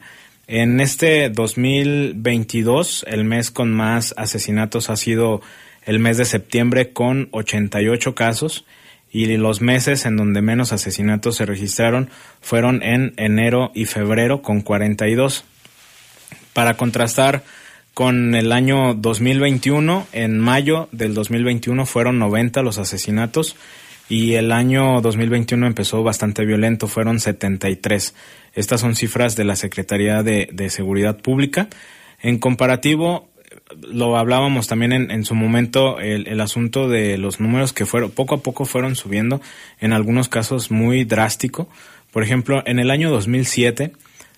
En 0.49 0.79
este 0.79 1.29
2022, 1.29 3.03
el 3.09 3.25
mes 3.25 3.51
con 3.51 3.73
más 3.73 4.13
asesinatos 4.15 4.89
ha 4.89 4.95
sido 4.95 5.41
el 5.85 5.99
mes 5.99 6.15
de 6.15 6.23
septiembre 6.23 6.93
con 6.93 7.27
88 7.31 8.15
casos 8.15 8.63
y 9.11 9.25
los 9.35 9.59
meses 9.59 10.05
en 10.05 10.15
donde 10.15 10.41
menos 10.41 10.71
asesinatos 10.71 11.35
se 11.35 11.45
registraron 11.45 12.09
fueron 12.39 12.81
en 12.81 13.13
enero 13.17 13.71
y 13.75 13.87
febrero 13.87 14.41
con 14.41 14.61
42. 14.61 15.43
Para 16.53 16.77
contrastar 16.77 17.43
con 17.93 18.33
el 18.33 18.53
año 18.53 18.93
2021, 18.93 20.07
en 20.13 20.39
mayo 20.39 20.87
del 20.93 21.13
2021 21.13 21.85
fueron 21.85 22.19
90 22.19 22.61
los 22.61 22.77
asesinatos 22.77 23.57
y 24.09 24.35
el 24.35 24.53
año 24.53 25.01
2021 25.01 25.67
empezó 25.67 26.03
bastante 26.03 26.45
violento, 26.45 26.87
fueron 26.87 27.19
73. 27.19 28.15
Estas 28.57 28.81
son 28.81 28.95
cifras 28.95 29.35
de 29.35 29.43
la 29.43 29.55
Secretaría 29.55 30.23
de, 30.23 30.69
Seguridad 30.71 31.19
Pública. 31.19 31.67
En 32.23 32.39
comparativo, 32.39 33.29
lo 33.87 34.17
hablábamos 34.17 34.65
también 34.65 34.93
en, 34.93 35.25
su 35.25 35.35
momento, 35.35 35.99
el, 35.99 36.41
asunto 36.41 36.89
de 36.89 37.19
los 37.19 37.39
números 37.39 37.71
que 37.71 37.85
fueron, 37.85 38.09
poco 38.09 38.33
a 38.33 38.41
poco 38.41 38.65
fueron 38.65 38.95
subiendo, 38.95 39.41
en 39.79 39.93
algunos 39.93 40.27
casos 40.27 40.71
muy 40.71 41.03
drástico. 41.03 41.69
Por 42.11 42.23
ejemplo, 42.23 42.63
en 42.65 42.79
el 42.79 42.89
año 42.89 43.11
2007 43.11 43.91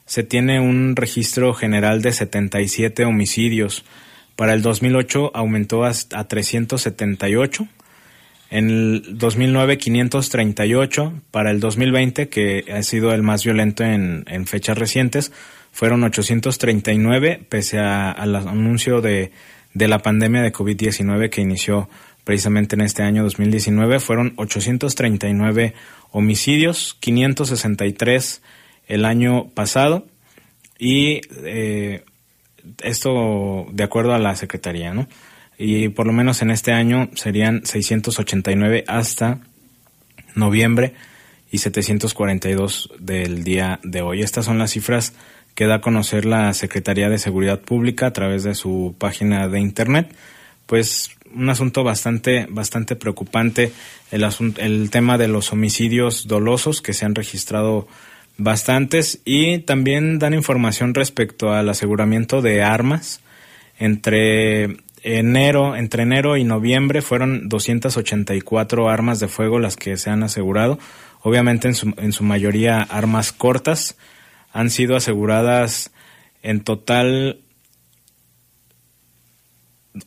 se 0.06 0.24
tiene 0.24 0.60
un 0.60 0.98
registro 0.98 1.54
general 1.54 2.02
de 2.02 2.12
77 2.12 3.06
homicidios. 3.06 3.86
Para 4.36 4.54
el 4.54 4.62
2008 4.62 5.32
aumentó 5.34 5.86
a 5.86 5.94
378. 5.94 7.70
En 8.52 8.70
el 8.70 9.18
2009 9.18 9.78
538. 9.78 11.14
Para 11.32 11.52
el 11.52 11.60
2020, 11.60 12.30
que 12.30 12.66
ha 12.74 12.84
sido 12.84 13.14
el 13.14 13.24
más 13.24 13.44
violento 13.44 13.84
en, 13.84 14.26
en 14.28 14.48
fechas 14.48 14.78
recientes, 14.78 15.32
fueron 15.72 16.04
839, 16.04 17.46
pese 17.48 17.80
al 17.80 18.36
anuncio 18.36 19.02
de, 19.02 19.32
de 19.74 19.88
la 19.88 20.00
pandemia 20.00 20.42
de 20.42 20.52
COVID-19 20.52 21.30
que 21.30 21.42
inició 21.42 21.90
precisamente 22.24 22.76
en 22.76 22.82
este 22.82 23.04
año 23.04 23.24
2019. 23.24 24.00
Fueron 24.00 24.34
839 24.36 25.74
homicidios, 26.12 26.98
563 27.00 28.42
el 28.88 29.06
año 29.06 29.50
pasado 29.50 30.06
y 30.78 31.22
eh, 31.44 32.04
esto 32.84 33.68
de 33.72 33.84
acuerdo 33.84 34.14
a 34.14 34.20
la 34.20 34.36
Secretaría, 34.36 34.94
¿no? 34.94 35.08
Y 35.62 35.90
por 35.90 36.08
lo 36.08 36.14
menos 36.14 36.42
en 36.42 36.52
este 36.52 36.72
año 36.72 37.10
serían 37.16 37.66
689 37.66 38.86
hasta 38.88 39.40
noviembre 40.34 40.94
y 41.52 41.58
742 41.58 42.92
del 42.98 43.44
día 43.44 43.82
de 43.84 44.02
hoy. 44.02 44.22
Estas 44.22 44.46
son 44.46 44.58
las 44.58 44.72
cifras 44.72 45.14
que 45.56 45.66
da 45.66 45.76
a 45.76 45.82
conocer 45.82 46.24
la 46.24 46.54
Secretaría 46.54 47.10
de 47.10 47.18
Seguridad 47.18 47.60
Pública 47.60 48.08
a 48.08 48.14
través 48.14 48.44
de 48.44 48.56
su 48.56 48.96
página 48.98 49.50
de 49.50 49.60
internet. 49.60 50.16
Pues 50.66 51.12
un 51.36 51.50
asunto 51.50 51.84
bastante 51.84 52.48
bastante 52.50 52.96
preocupante 52.96 53.74
el 54.12 54.26
el 54.58 54.90
tema 54.90 55.18
de 55.18 55.28
los 55.28 55.52
homicidios 55.52 56.26
dolosos 56.28 56.82
que 56.82 56.94
se 56.94 57.06
han 57.06 57.16
registrado 57.16 57.86
bastantes 58.38 59.20
y 59.26 59.60
también 59.60 60.20
dan 60.20 60.34
información 60.34 60.94
respecto 60.94 61.52
al 61.52 61.68
aseguramiento 61.68 62.42
de 62.42 62.64
armas 62.64 63.20
entre 63.80 64.78
enero 65.04 65.76
entre 65.76 66.04
enero 66.04 66.38
y 66.38 66.44
noviembre 66.44 67.02
fueron 67.02 67.50
284 67.50 68.90
armas 68.90 69.20
de 69.20 69.28
fuego 69.28 69.60
las 69.60 69.76
que 69.76 69.98
se 69.98 70.10
han 70.10 70.24
asegurado 70.24 70.80
obviamente 71.22 71.68
en 71.68 71.76
su, 71.76 71.94
en 71.98 72.12
su 72.12 72.24
mayoría 72.24 72.82
armas 72.82 73.32
cortas 73.32 73.98
han 74.54 74.70
sido 74.70 74.96
aseguradas 74.96 75.92
en 76.42 76.62
total 76.62 77.40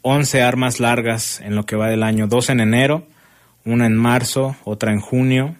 11 0.03 0.43
armas 0.43 0.81
largas 0.81 1.41
en 1.41 1.55
lo 1.55 1.67
que 1.67 1.77
va 1.77 1.89
del 1.89 2.03
año, 2.03 2.27
dos 2.27 2.49
en 2.51 2.61
enero, 2.61 3.07
una 3.65 3.87
en 3.87 3.97
marzo, 3.97 4.57
otra 4.65 4.93
en 4.93 5.01
junio, 5.01 5.57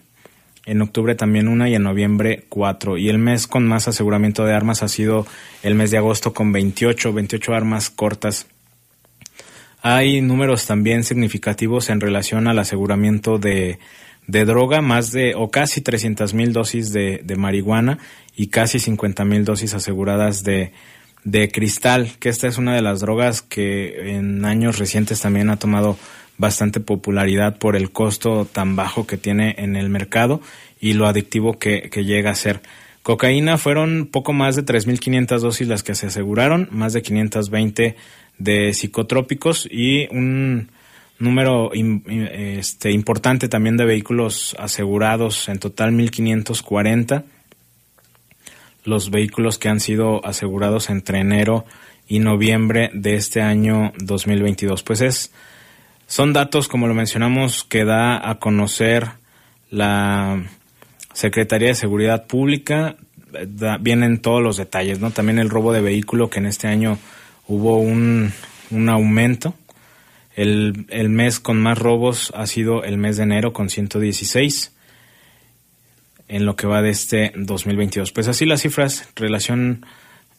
en 0.65 0.81
octubre 0.81 1.15
también 1.15 1.47
una 1.47 1.69
y 1.69 1.75
en 1.75 1.83
noviembre 1.83 2.45
cuatro. 2.49 2.97
Y 2.97 3.09
el 3.09 3.19
mes 3.19 3.47
con 3.47 3.67
más 3.67 3.87
aseguramiento 3.87 4.45
de 4.45 4.53
armas 4.53 4.81
ha 4.81 4.87
sido 4.87 5.27
el 5.61 5.75
mes 5.75 5.91
de 5.91 5.97
agosto 5.97 6.33
con 6.33 6.51
28, 6.51 7.13
28 7.13 7.53
armas 7.53 7.89
cortas. 7.89 8.47
Hay 9.85 10.21
números 10.21 10.65
también 10.65 11.03
significativos 11.03 11.89
en 11.89 11.99
relación 11.99 12.47
al 12.47 12.57
aseguramiento 12.57 13.37
de, 13.37 13.79
droga, 14.25 14.81
más 14.81 15.11
de 15.11 15.35
o 15.35 15.51
casi 15.51 15.81
300 15.81 16.33
mil 16.33 16.53
dosis 16.53 16.93
de, 16.93 17.21
marihuana 17.37 17.99
y 18.33 18.47
casi 18.47 18.79
50 18.79 19.25
mil 19.25 19.43
dosis 19.43 19.73
aseguradas 19.73 20.45
de, 20.45 20.71
de 21.25 21.51
cristal, 21.51 22.13
que 22.21 22.29
esta 22.29 22.47
es 22.47 22.57
una 22.57 22.73
de 22.73 22.81
las 22.81 23.01
drogas 23.01 23.41
que 23.41 24.15
en 24.15 24.45
años 24.45 24.79
recientes 24.79 25.19
también 25.19 25.49
ha 25.49 25.59
tomado 25.59 25.97
bastante 26.37 26.79
popularidad 26.79 27.57
por 27.57 27.75
el 27.75 27.91
costo 27.91 28.45
tan 28.45 28.77
bajo 28.77 29.05
que 29.05 29.17
tiene 29.17 29.53
en 29.57 29.75
el 29.75 29.89
mercado 29.89 30.39
y 30.79 30.93
lo 30.93 31.07
adictivo 31.07 31.59
que, 31.59 31.89
que 31.89 32.05
llega 32.05 32.31
a 32.31 32.35
ser. 32.35 32.61
Cocaína 33.03 33.57
fueron 33.57 34.07
poco 34.09 34.31
más 34.31 34.55
de 34.55 34.63
3.500 34.63 35.39
dosis 35.41 35.67
las 35.67 35.83
que 35.83 35.93
se 35.93 36.07
aseguraron, 36.07 36.69
más 36.71 36.93
de 36.93 37.01
520 37.01 37.97
de 38.37 38.73
psicotrópicos 38.73 39.67
y 39.69 40.07
un 40.15 40.69
número 41.19 41.71
este, 41.73 42.91
importante 42.91 43.47
también 43.47 43.77
de 43.77 43.85
vehículos 43.85 44.55
asegurados, 44.59 45.47
en 45.49 45.59
total 45.59 45.91
1.540 45.91 47.23
los 48.85 49.09
vehículos 49.09 49.57
que 49.57 49.69
han 49.69 49.79
sido 49.79 50.25
asegurados 50.25 50.89
entre 50.89 51.19
enero 51.19 51.65
y 52.07 52.19
noviembre 52.19 52.91
de 52.93 53.15
este 53.15 53.41
año 53.41 53.93
2022. 53.97 54.83
Pues 54.83 55.01
es, 55.01 55.31
son 56.07 56.33
datos, 56.33 56.67
como 56.67 56.87
lo 56.87 56.93
mencionamos, 56.93 57.63
que 57.63 57.85
da 57.85 58.29
a 58.29 58.39
conocer 58.39 59.07
la 59.69 60.43
Secretaría 61.13 61.69
de 61.69 61.75
Seguridad 61.75 62.27
Pública. 62.27 62.97
vienen 63.79 64.19
todos 64.19 64.43
los 64.43 64.57
detalles, 64.57 64.99
¿no? 64.99 65.11
También 65.11 65.39
el 65.39 65.49
robo 65.49 65.71
de 65.73 65.81
vehículo, 65.81 66.29
que 66.29 66.39
en 66.39 66.45
este 66.45 66.67
año 66.67 66.97
hubo 67.47 67.77
un, 67.77 68.31
un 68.71 68.89
aumento. 68.89 69.55
El, 70.35 70.87
el 70.89 71.09
mes 71.09 71.39
con 71.39 71.61
más 71.61 71.77
robos 71.77 72.33
ha 72.35 72.47
sido 72.47 72.83
el 72.83 72.97
mes 72.97 73.17
de 73.17 73.23
enero 73.23 73.53
con 73.53 73.69
116 73.69 74.73
en 76.27 76.45
lo 76.45 76.55
que 76.55 76.67
va 76.67 76.81
de 76.81 76.89
este 76.89 77.31
2022. 77.35 78.11
Pues 78.11 78.27
así 78.27 78.45
las 78.45 78.61
cifras, 78.61 79.07
relación, 79.15 79.85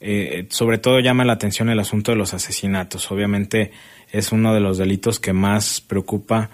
eh, 0.00 0.46
sobre 0.50 0.78
todo 0.78 0.98
llama 0.98 1.24
la 1.24 1.34
atención 1.34 1.68
el 1.68 1.78
asunto 1.78 2.12
de 2.12 2.18
los 2.18 2.34
asesinatos. 2.34 3.10
Obviamente 3.12 3.70
es 4.10 4.32
uno 4.32 4.54
de 4.54 4.60
los 4.60 4.78
delitos 4.78 5.20
que 5.20 5.32
más 5.32 5.80
preocupa 5.80 6.50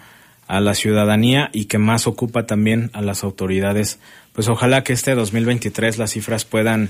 a 0.47 0.59
la 0.59 0.75
ciudadanía 0.75 1.49
y 1.53 1.65
que 1.65 1.77
más 1.77 2.07
ocupa 2.07 2.45
también 2.45 2.91
a 2.93 3.01
las 3.01 3.23
autoridades. 3.23 3.99
Pues 4.33 4.47
ojalá 4.47 4.83
que 4.83 4.93
este 4.93 5.15
2023 5.15 5.97
las 5.97 6.11
cifras 6.11 6.45
puedan 6.45 6.89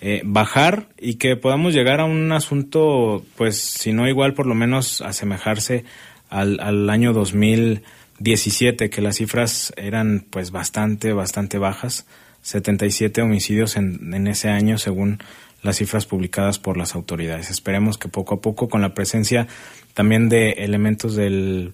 eh, 0.00 0.22
bajar 0.24 0.88
y 0.98 1.14
que 1.14 1.36
podamos 1.36 1.74
llegar 1.74 2.00
a 2.00 2.04
un 2.04 2.30
asunto, 2.32 3.24
pues 3.36 3.60
si 3.60 3.92
no 3.92 4.08
igual, 4.08 4.34
por 4.34 4.46
lo 4.46 4.54
menos 4.54 5.00
asemejarse 5.00 5.84
al, 6.28 6.60
al 6.60 6.90
año 6.90 7.12
2000 7.12 7.82
17, 8.18 8.90
que 8.90 9.02
las 9.02 9.16
cifras 9.16 9.72
eran 9.76 10.24
pues 10.30 10.50
bastante, 10.50 11.12
bastante 11.12 11.58
bajas, 11.58 12.06
77 12.42 13.22
homicidios 13.22 13.76
en, 13.76 14.14
en 14.14 14.26
ese 14.26 14.48
año 14.50 14.78
según 14.78 15.18
las 15.62 15.76
cifras 15.76 16.06
publicadas 16.06 16.58
por 16.58 16.76
las 16.76 16.94
autoridades. 16.94 17.50
Esperemos 17.50 17.98
que 17.98 18.08
poco 18.08 18.34
a 18.34 18.40
poco, 18.40 18.68
con 18.68 18.82
la 18.82 18.94
presencia 18.94 19.46
también 19.94 20.28
de 20.28 20.50
elementos 20.52 21.16
del, 21.16 21.72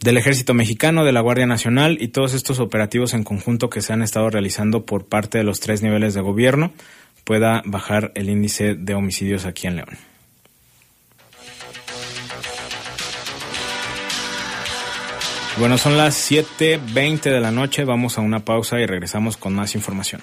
del 0.00 0.16
Ejército 0.16 0.54
Mexicano, 0.54 1.04
de 1.04 1.12
la 1.12 1.20
Guardia 1.20 1.46
Nacional 1.46 1.98
y 2.00 2.08
todos 2.08 2.32
estos 2.32 2.60
operativos 2.60 3.12
en 3.12 3.24
conjunto 3.24 3.70
que 3.70 3.82
se 3.82 3.92
han 3.92 4.02
estado 4.02 4.30
realizando 4.30 4.86
por 4.86 5.06
parte 5.06 5.38
de 5.38 5.44
los 5.44 5.60
tres 5.60 5.82
niveles 5.82 6.14
de 6.14 6.20
gobierno, 6.20 6.72
pueda 7.24 7.62
bajar 7.64 8.12
el 8.14 8.28
índice 8.28 8.74
de 8.74 8.94
homicidios 8.94 9.44
aquí 9.44 9.66
en 9.66 9.76
León. 9.76 9.98
Bueno, 15.58 15.76
son 15.76 15.98
las 15.98 16.30
7.20 16.30 17.22
de 17.24 17.40
la 17.40 17.50
noche, 17.50 17.84
vamos 17.84 18.16
a 18.16 18.22
una 18.22 18.44
pausa 18.44 18.80
y 18.80 18.86
regresamos 18.86 19.36
con 19.36 19.54
más 19.54 19.74
información. 19.74 20.22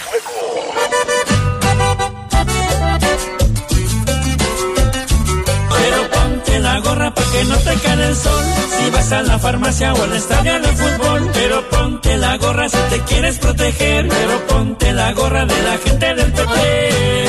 Que 7.31 7.43
no 7.45 7.57
te 7.57 7.75
cae 7.75 8.07
el 8.07 8.15
sol. 8.15 8.43
Si 8.77 8.89
vas 8.91 9.11
a 9.11 9.21
la 9.23 9.39
farmacia 9.39 9.93
o 9.93 10.03
al 10.03 10.13
estadio 10.13 10.61
de 10.61 10.67
fútbol. 10.67 11.31
Pero 11.33 11.69
ponte 11.69 12.17
la 12.17 12.37
gorra 12.37 12.69
si 12.69 12.77
te 12.89 12.99
quieres 13.01 13.39
proteger. 13.39 14.07
Pero 14.07 14.47
ponte 14.47 14.93
la 14.93 15.13
gorra 15.13 15.45
de 15.45 15.61
la 15.63 15.77
gente 15.77 16.15
del 16.15 16.31
PP. 16.33 17.27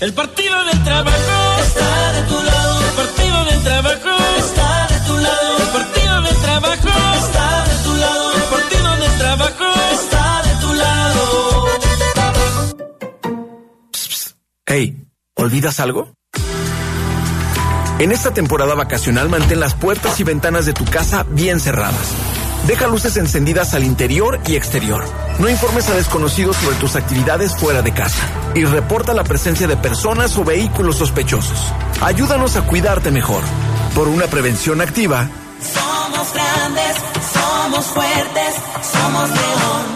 El 0.00 0.12
partido 0.12 0.64
del 0.64 0.84
trabajo 0.84 1.36
está 1.66 2.12
de 2.12 2.22
tu 2.22 2.42
lado. 2.42 2.80
El 2.86 2.94
partido 3.02 3.44
del 3.44 3.62
trabajo 3.62 4.10
está 4.38 4.86
de 4.92 5.00
tu 5.06 5.16
lado. 5.16 5.56
El 5.58 5.68
partido 5.78 6.22
del 6.22 6.36
trabajo 6.36 6.88
está 7.22 7.64
de 7.70 7.76
tu 7.84 7.94
lado. 7.96 8.34
El 8.34 8.42
partido 8.42 8.96
del 8.96 9.18
trabajo 9.18 9.64
está 9.92 10.42
de 10.42 10.54
tu 10.60 10.74
lado. 10.74 11.66
Hey, 14.66 15.06
¿olvidas 15.36 15.80
algo? 15.80 16.12
En 18.00 18.10
esta 18.10 18.34
temporada 18.34 18.74
vacacional 18.74 19.28
mantén 19.28 19.60
las 19.60 19.74
puertas 19.74 20.18
y 20.18 20.24
ventanas 20.24 20.66
de 20.66 20.72
tu 20.72 20.84
casa 20.84 21.24
bien 21.30 21.60
cerradas. 21.60 22.12
Deja 22.66 22.88
luces 22.88 23.16
encendidas 23.16 23.72
al 23.72 23.84
interior 23.84 24.40
y 24.46 24.56
exterior. 24.56 25.04
No 25.38 25.48
informes 25.48 25.88
a 25.88 25.94
desconocidos 25.94 26.56
sobre 26.56 26.76
tus 26.76 26.96
actividades 26.96 27.54
fuera 27.56 27.82
de 27.82 27.92
casa 27.92 28.22
y 28.54 28.64
reporta 28.64 29.14
la 29.14 29.22
presencia 29.22 29.68
de 29.68 29.76
personas 29.76 30.36
o 30.36 30.44
vehículos 30.44 30.96
sospechosos. 30.96 31.72
Ayúdanos 32.00 32.56
a 32.56 32.66
cuidarte 32.66 33.12
mejor. 33.12 33.42
Por 33.94 34.08
una 34.08 34.26
prevención 34.26 34.80
activa. 34.80 35.28
Somos 35.62 36.32
grandes, 36.32 36.96
somos 37.32 37.86
fuertes, 37.86 38.54
somos 38.82 39.28
león. 39.30 39.93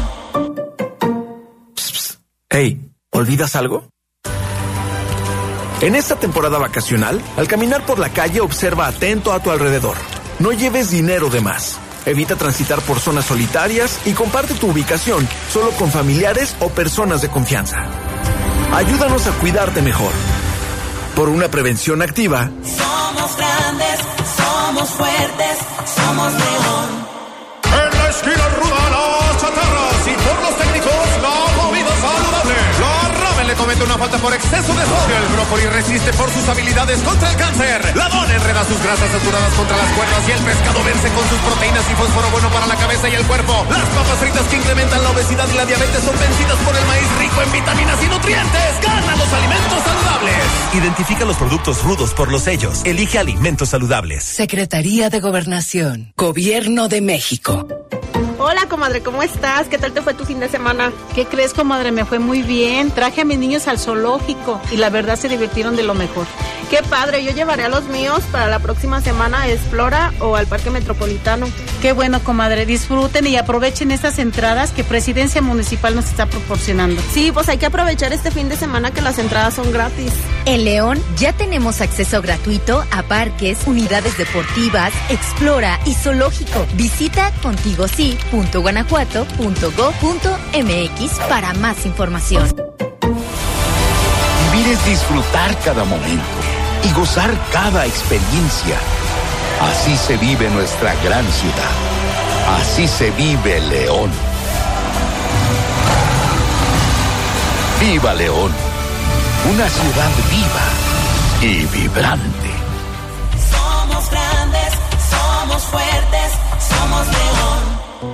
Hey, 2.49 2.91
¿olvidas 3.11 3.55
algo? 3.55 3.90
En 5.81 5.95
esta 5.95 6.15
temporada 6.15 6.59
vacacional, 6.59 7.19
al 7.37 7.47
caminar 7.47 7.83
por 7.87 7.97
la 7.97 8.09
calle 8.09 8.39
observa 8.39 8.85
atento 8.85 9.33
a 9.33 9.39
tu 9.39 9.49
alrededor. 9.49 9.95
No 10.37 10.51
lleves 10.51 10.91
dinero 10.91 11.31
de 11.31 11.41
más. 11.41 11.79
Evita 12.05 12.35
transitar 12.35 12.79
por 12.81 12.99
zonas 12.99 13.25
solitarias 13.25 13.99
y 14.05 14.11
comparte 14.11 14.53
tu 14.53 14.69
ubicación 14.69 15.27
solo 15.51 15.71
con 15.71 15.89
familiares 15.89 16.55
o 16.59 16.69
personas 16.69 17.23
de 17.23 17.29
confianza. 17.29 17.83
Ayúdanos 18.71 19.25
a 19.25 19.31
cuidarte 19.39 19.81
mejor. 19.81 20.11
Por 21.15 21.29
una 21.29 21.49
prevención 21.49 22.03
activa. 22.03 22.51
Somos 22.63 23.37
grandes, 23.37 23.99
somos 24.37 24.89
fuertes, 24.91 25.57
somos 25.95 26.31
león. 26.31 27.20
Comete 33.81 33.83
una 33.83 33.97
falta 33.97 34.17
por 34.17 34.33
exceso 34.33 34.73
de 34.73 34.85
sodio. 34.85 35.17
El 35.17 35.33
brócoli 35.33 35.65
resiste 35.67 36.13
por 36.13 36.29
sus 36.31 36.47
habilidades 36.47 36.99
contra 37.01 37.29
el 37.29 37.37
cáncer. 37.37 37.95
La 37.95 38.09
dona 38.09 38.33
enreda 38.33 38.65
sus 38.65 38.81
grasas 38.81 39.09
saturadas 39.11 39.53
contra 39.53 39.77
las 39.77 39.91
cuerdas 39.93 40.21
y 40.27 40.31
el 40.31 40.39
pescado 40.39 40.83
vence 40.83 41.07
con 41.09 41.29
sus 41.29 41.39
proteínas 41.39 41.85
y 41.89 41.95
fósforo 41.95 42.29
bueno 42.31 42.49
para 42.49 42.67
la 42.67 42.75
cabeza 42.75 43.09
y 43.09 43.15
el 43.15 43.25
cuerpo. 43.25 43.65
Las 43.69 43.89
papas 43.89 44.17
fritas 44.19 44.47
que 44.47 44.57
incrementan 44.57 45.03
la 45.03 45.09
obesidad 45.09 45.47
y 45.51 45.57
la 45.57 45.65
diabetes 45.65 46.03
son 46.03 46.17
vencidas 46.19 46.57
por 46.65 46.75
el 46.75 46.85
maíz 46.85 47.07
rico 47.19 47.41
en 47.41 47.51
vitaminas 47.51 48.03
y 48.03 48.07
nutrientes. 48.07 48.71
Ganan 48.81 49.17
los 49.17 49.33
alimentos 49.33 49.79
saludables. 49.83 50.43
Identifica 50.73 51.25
los 51.25 51.37
productos 51.37 51.83
rudos 51.83 52.13
por 52.13 52.31
los 52.31 52.43
sellos. 52.43 52.81
Elige 52.85 53.19
alimentos 53.19 53.69
saludables. 53.69 54.23
Secretaría 54.23 55.09
de 55.09 55.19
Gobernación. 55.19 56.13
Gobierno 56.17 56.87
de 56.87 57.01
México. 57.01 57.67
Hola, 58.43 58.67
comadre, 58.67 59.03
¿cómo 59.03 59.21
estás? 59.21 59.67
¿Qué 59.67 59.77
tal 59.77 59.91
te 59.91 60.01
fue 60.01 60.15
tu 60.15 60.25
fin 60.25 60.39
de 60.39 60.49
semana? 60.49 60.91
¿Qué 61.13 61.25
crees, 61.25 61.53
comadre? 61.53 61.91
Me 61.91 62.05
fue 62.05 62.17
muy 62.17 62.41
bien. 62.41 62.89
Traje 62.89 63.21
a 63.21 63.23
mis 63.23 63.37
niños 63.37 63.67
al 63.67 63.77
zoológico 63.77 64.59
y 64.71 64.77
la 64.77 64.89
verdad 64.89 65.15
se 65.15 65.29
divirtieron 65.29 65.75
de 65.75 65.83
lo 65.83 65.93
mejor. 65.93 66.25
Qué 66.71 66.81
padre, 66.89 67.23
yo 67.23 67.31
llevaré 67.33 67.65
a 67.65 67.69
los 67.69 67.83
míos 67.89 68.23
para 68.31 68.47
la 68.47 68.57
próxima 68.57 68.99
semana 69.01 69.41
a 69.41 69.49
Explora 69.49 70.11
o 70.21 70.37
al 70.37 70.47
Parque 70.47 70.71
Metropolitano. 70.71 71.45
Qué 71.81 71.91
bueno, 71.91 72.23
comadre. 72.23 72.65
Disfruten 72.65 73.27
y 73.27 73.35
aprovechen 73.35 73.91
estas 73.91 74.17
entradas 74.17 74.71
que 74.71 74.83
Presidencia 74.83 75.41
Municipal 75.41 75.93
nos 75.93 76.05
está 76.05 76.25
proporcionando. 76.27 76.99
Sí, 77.11 77.31
pues 77.31 77.49
hay 77.49 77.57
que 77.57 77.65
aprovechar 77.67 78.13
este 78.13 78.31
fin 78.31 78.49
de 78.49 78.55
semana 78.55 78.91
que 78.91 79.01
las 79.01 79.19
entradas 79.19 79.53
son 79.53 79.71
gratis. 79.71 80.13
En 80.45 80.63
León 80.63 80.99
ya 81.17 81.33
tenemos 81.33 81.81
acceso 81.81 82.21
gratuito 82.21 82.83
a 82.89 83.03
parques, 83.03 83.59
unidades 83.67 84.17
deportivas, 84.17 84.93
Explora 85.09 85.79
y 85.85 85.93
zoológico. 85.93 86.65
Visita 86.75 87.31
contigosí.guanajuato.go.mx 88.31 91.19
para 91.27 91.53
más 91.53 91.85
información. 91.85 92.47
Vivir 94.51 94.69
es 94.69 94.85
disfrutar 94.85 95.59
cada 95.59 95.83
momento 95.83 96.23
y 96.83 96.91
gozar 96.93 97.37
cada 97.51 97.85
experiencia. 97.85 98.77
Así 99.61 99.97
se 99.97 100.17
vive 100.17 100.49
nuestra 100.49 100.95
gran 101.03 101.29
ciudad. 101.31 101.69
Así 102.59 102.87
se 102.87 103.11
vive 103.11 103.59
León. 103.61 104.09
Viva 107.79 108.13
León, 108.13 108.51
una 109.51 109.69
ciudad 109.69 110.09
viva 110.29 110.67
y 111.41 111.65
vibrante. 111.65 112.51
Somos 113.51 114.09
grandes, 114.11 114.73
somos 115.09 115.63
fuertes, 115.63 116.33
somos 116.59 117.07
león. 117.07 117.40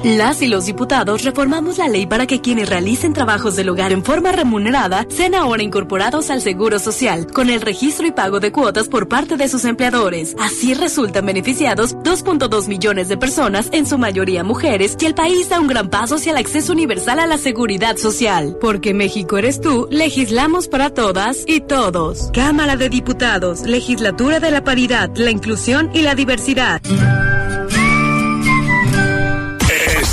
Las 0.04 0.42
y 0.42 0.48
los 0.48 0.66
diputados 0.66 1.24
reformamos 1.24 1.78
la 1.78 1.88
ley 1.88 2.06
para 2.06 2.28
que 2.28 2.42
quienes 2.42 2.70
realicen 2.70 3.14
trabajos 3.14 3.56
del 3.56 3.70
hogar 3.70 3.92
en 3.92 4.04
forma 4.04 4.32
remunerada 4.32 5.06
sean 5.10 5.36
ahora 5.36 5.64
incorporados 5.64 6.30
al 6.30 6.42
Seguro 6.42 6.80
Social, 6.80 7.28
con 7.28 7.50
el 7.50 7.62
registro 7.62 8.06
y 8.08 8.12
pago 8.12 8.40
de 8.40 8.52
cuotas 8.52 8.88
por 8.88 9.08
parte 9.08 9.38
de 9.38 9.48
sus 9.48 9.66
empleadores. 9.66 10.36
Así 10.40 10.74
resultan 10.74 11.26
beneficiados 11.26 11.96
2.2 11.98 12.68
millones 12.68 13.10
de 13.10 13.18
personas, 13.18 13.70
en 13.72 13.86
su 13.86 13.98
mayoría 13.98 14.44
mujeres, 14.44 14.98
y 15.00 15.06
el 15.06 15.16
país 15.16 15.50
da 15.50 15.60
un 15.60 15.68
gran 15.68 15.90
paso 15.90 16.16
hacia 16.16 16.32
el 16.32 16.38
acceso 16.38 16.74
universal 16.74 17.20
a 17.20 17.28
la 17.28 17.38
seguridad 17.38 17.98
social. 17.98 18.58
Porque 18.60 18.94
México 18.94 19.38
eres 19.38 19.62
tú, 19.62 19.88
legislamos 19.90 20.68
para 20.68 20.90
todas 20.90 21.44
y 21.48 21.62
todos. 21.62 22.30
Cámara 22.34 22.76
de 22.76 22.90
Diputados, 22.90 23.62
Legislatura 23.62 24.40
de 24.40 24.52
la 24.52 24.64
Paridad, 24.64 25.10
la 25.16 25.32
Inclusión 25.32 25.90
y 25.94 26.02
la 26.02 26.16
Diversidad. 26.16 26.82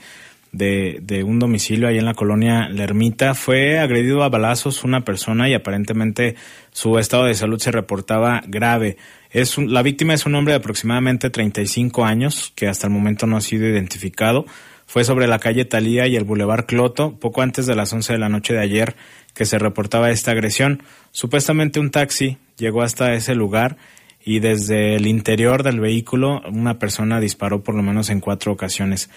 un 1.24 1.38
domicilio 1.40 1.88
ahí 1.88 1.98
en 1.98 2.04
la 2.04 2.14
colonia 2.14 2.68
La 2.70 2.84
Ermita, 2.84 3.34
fue 3.34 3.78
agredido 3.80 4.22
a 4.22 4.28
balazos 4.28 4.84
una 4.84 5.04
persona 5.04 5.48
y 5.48 5.54
aparentemente 5.54 6.36
su 6.72 6.98
estado 6.98 7.24
de 7.24 7.34
salud 7.34 7.58
se 7.58 7.72
reportaba 7.72 8.40
grave. 8.46 8.96
Es 9.30 9.58
un- 9.58 9.72
la 9.72 9.82
víctima 9.82 10.14
es 10.14 10.24
un 10.24 10.36
hombre 10.36 10.52
de 10.52 10.58
aproximadamente 10.58 11.30
35 11.30 12.04
años 12.04 12.52
que 12.54 12.68
hasta 12.68 12.86
el 12.86 12.92
momento 12.92 13.26
no 13.26 13.36
ha 13.36 13.40
sido 13.40 13.66
identificado. 13.68 14.46
Fue 14.90 15.04
sobre 15.04 15.28
la 15.28 15.38
calle 15.38 15.64
Talía 15.64 16.08
y 16.08 16.16
el 16.16 16.24
Boulevard 16.24 16.66
Cloto, 16.66 17.14
poco 17.20 17.42
antes 17.42 17.64
de 17.64 17.76
las 17.76 17.92
11 17.92 18.14
de 18.14 18.18
la 18.18 18.28
noche 18.28 18.54
de 18.54 18.58
ayer, 18.58 18.96
que 19.34 19.44
se 19.44 19.56
reportaba 19.56 20.10
esta 20.10 20.32
agresión. 20.32 20.82
Supuestamente 21.12 21.78
un 21.78 21.92
taxi 21.92 22.38
llegó 22.58 22.82
hasta 22.82 23.14
ese 23.14 23.36
lugar 23.36 23.76
y 24.24 24.40
desde 24.40 24.96
el 24.96 25.06
interior 25.06 25.62
del 25.62 25.78
vehículo 25.78 26.42
una 26.50 26.80
persona 26.80 27.20
disparó 27.20 27.62
por 27.62 27.76
lo 27.76 27.84
menos 27.84 28.10
en 28.10 28.18
cuatro 28.18 28.50
ocasiones. 28.50 29.10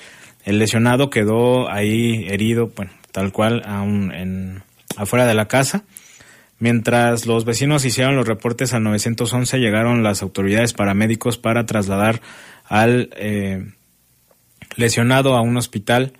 El 0.45 0.59
lesionado 0.59 1.09
quedó 1.09 1.67
ahí 1.71 2.27
herido, 2.29 2.71
tal 3.11 3.31
cual, 3.31 3.63
aún 3.65 4.11
en, 4.13 4.61
afuera 4.95 5.25
de 5.25 5.33
la 5.33 5.47
casa. 5.47 5.85
Mientras 6.59 7.25
los 7.25 7.45
vecinos 7.45 7.83
hicieron 7.83 8.15
los 8.15 8.27
reportes 8.27 8.75
al 8.75 8.83
911, 8.83 9.57
llegaron 9.57 10.03
las 10.03 10.21
autoridades 10.21 10.73
paramédicos 10.73 11.39
para 11.39 11.65
trasladar 11.65 12.21
al 12.69 13.09
eh, 13.17 13.73
lesionado 14.75 15.35
a 15.35 15.41
un 15.41 15.57
hospital 15.57 16.13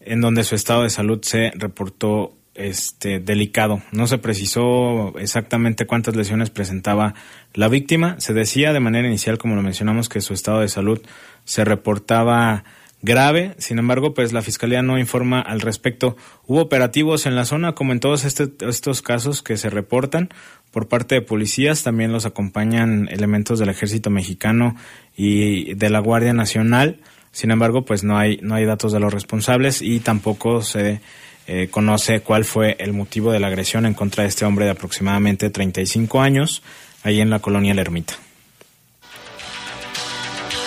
en 0.00 0.20
donde 0.20 0.44
su 0.44 0.54
estado 0.54 0.82
de 0.82 0.90
salud 0.90 1.20
se 1.22 1.52
reportó 1.54 2.34
este 2.54 3.18
delicado. 3.18 3.82
No 3.90 4.06
se 4.06 4.18
precisó 4.18 5.18
exactamente 5.18 5.86
cuántas 5.86 6.14
lesiones 6.14 6.50
presentaba 6.50 7.14
la 7.52 7.68
víctima. 7.68 8.16
Se 8.18 8.32
decía 8.32 8.72
de 8.72 8.80
manera 8.80 9.08
inicial, 9.08 9.38
como 9.38 9.56
lo 9.56 9.62
mencionamos, 9.62 10.08
que 10.08 10.20
su 10.20 10.34
estado 10.34 10.60
de 10.60 10.68
salud 10.68 11.00
se 11.44 11.64
reportaba 11.64 12.64
grave. 13.04 13.54
Sin 13.58 13.78
embargo, 13.78 14.14
pues 14.14 14.32
la 14.32 14.42
fiscalía 14.42 14.82
no 14.82 14.98
informa 14.98 15.40
al 15.40 15.60
respecto. 15.60 16.16
Hubo 16.46 16.62
operativos 16.62 17.26
en 17.26 17.36
la 17.36 17.44
zona, 17.44 17.74
como 17.74 17.92
en 17.92 18.00
todos 18.00 18.24
este, 18.24 18.50
estos 18.60 19.02
casos 19.02 19.42
que 19.42 19.56
se 19.56 19.70
reportan 19.70 20.30
por 20.70 20.88
parte 20.88 21.14
de 21.14 21.22
policías. 21.22 21.82
También 21.82 22.12
los 22.12 22.26
acompañan 22.26 23.08
elementos 23.10 23.58
del 23.58 23.68
Ejército 23.68 24.10
Mexicano 24.10 24.76
y 25.16 25.74
de 25.74 25.90
la 25.90 26.00
Guardia 26.00 26.32
Nacional. 26.32 26.98
Sin 27.30 27.50
embargo, 27.50 27.84
pues 27.84 28.04
no 28.04 28.16
hay 28.16 28.38
no 28.42 28.54
hay 28.54 28.64
datos 28.64 28.92
de 28.92 29.00
los 29.00 29.12
responsables 29.12 29.82
y 29.82 30.00
tampoco 30.00 30.62
se 30.62 31.00
eh, 31.46 31.68
conoce 31.70 32.20
cuál 32.20 32.44
fue 32.44 32.76
el 32.78 32.92
motivo 32.92 33.30
de 33.30 33.40
la 33.40 33.48
agresión 33.48 33.84
en 33.86 33.94
contra 33.94 34.22
de 34.22 34.28
este 34.28 34.44
hombre 34.44 34.64
de 34.64 34.70
aproximadamente 34.70 35.50
35 35.50 36.20
años, 36.20 36.62
ahí 37.02 37.20
en 37.20 37.28
la 37.28 37.40
colonia 37.40 37.74
La 37.74 37.82
Ermita. 37.82 38.14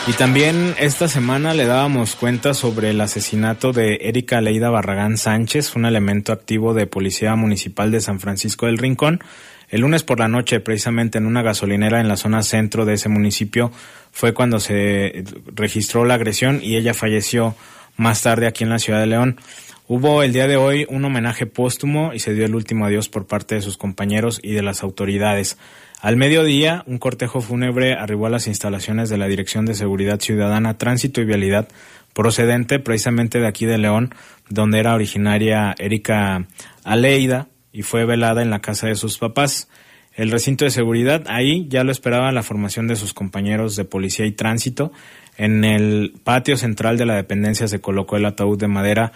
Y 0.08 0.14
también 0.14 0.74
esta 0.80 1.10
semana 1.10 1.54
le 1.54 1.66
dábamos 1.66 2.16
cuenta 2.16 2.54
sobre 2.54 2.92
el 2.92 3.02
asesinato 3.02 3.74
de 3.74 4.00
Erika 4.04 4.40
Leida 4.40 4.70
Barragán 4.70 5.18
Sánchez, 5.18 5.76
un 5.76 5.84
elemento 5.84 6.32
activo 6.32 6.74
de 6.74 6.88
Policía 6.88 7.36
Municipal 7.36 7.92
de 7.92 8.00
San 8.00 8.22
Francisco 8.22 8.68
del 8.68 8.78
Rincón. 8.78 9.20
El 9.68 9.82
lunes 9.82 10.04
por 10.04 10.20
la 10.20 10.30
noche, 10.30 10.62
precisamente 10.62 11.18
en 11.18 11.26
una 11.26 11.42
gasolinera 11.42 12.00
en 12.00 12.08
la 12.08 12.16
zona 12.16 12.42
centro 12.42 12.86
de 12.86 12.94
ese 12.94 13.10
municipio, 13.10 13.70
fue 14.14 14.34
cuando 14.34 14.62
se 14.62 15.26
registró 15.54 16.06
la 16.06 16.14
agresión 16.14 16.62
y 16.64 16.78
ella 16.78 16.94
falleció 16.94 17.56
más 17.98 18.22
tarde 18.22 18.48
aquí 18.48 18.64
en 18.64 18.70
la 18.70 18.80
ciudad 18.80 19.02
de 19.02 19.08
León. 19.08 19.42
Hubo 19.90 20.24
el 20.24 20.32
día 20.32 20.48
de 20.48 20.56
hoy 20.56 20.86
un 20.90 21.04
homenaje 21.04 21.48
póstumo 21.48 22.14
y 22.14 22.20
se 22.20 22.34
dio 22.34 22.46
el 22.46 22.56
último 22.56 22.86
adiós 22.86 23.10
por 23.10 23.28
parte 23.28 23.56
de 23.56 23.62
sus 23.62 23.78
compañeros 23.78 24.40
y 24.42 24.54
de 24.54 24.62
las 24.62 24.84
autoridades. 24.84 25.58
Al 26.00 26.16
mediodía, 26.16 26.84
un 26.86 27.00
cortejo 27.00 27.42
fúnebre 27.42 27.94
arribó 27.94 28.28
a 28.28 28.30
las 28.30 28.46
instalaciones 28.46 29.10
de 29.10 29.18
la 29.18 29.28
Dirección 29.28 29.66
de 29.66 29.74
Seguridad 29.74 30.20
Ciudadana, 30.20 30.78
Tránsito 30.78 31.22
y 31.22 31.26
Vialidad, 31.26 31.68
procedente 32.14 32.80
precisamente 32.80 33.40
de 33.40 33.48
aquí 33.48 33.66
de 33.66 33.80
León, 33.80 34.14
donde 34.48 34.80
era 34.80 34.94
originaria 34.94 35.74
Erika 35.80 36.46
Aleida 36.84 37.48
y 37.74 37.82
fue 37.82 38.06
velada 38.06 38.44
en 38.44 38.52
la 38.52 38.60
casa 38.60 38.88
de 38.88 38.96
sus 38.96 39.18
papás. 39.18 39.70
El 40.14 40.30
recinto 40.30 40.66
de 40.66 40.72
seguridad, 40.72 41.24
ahí 41.28 41.68
ya 41.68 41.84
lo 41.84 41.92
esperaba 41.92 42.32
la 42.32 42.44
formación 42.44 42.88
de 42.88 42.96
sus 42.96 43.14
compañeros 43.14 43.76
de 43.76 43.86
policía 43.86 44.28
y 44.28 44.32
tránsito. 44.32 44.92
En 45.36 45.64
el 45.64 46.14
patio 46.24 46.58
central 46.58 46.98
de 46.98 47.08
la 47.08 47.16
dependencia 47.16 47.68
se 47.68 47.82
colocó 47.82 48.18
el 48.18 48.26
ataúd 48.26 48.60
de 48.60 48.68
madera 48.68 49.14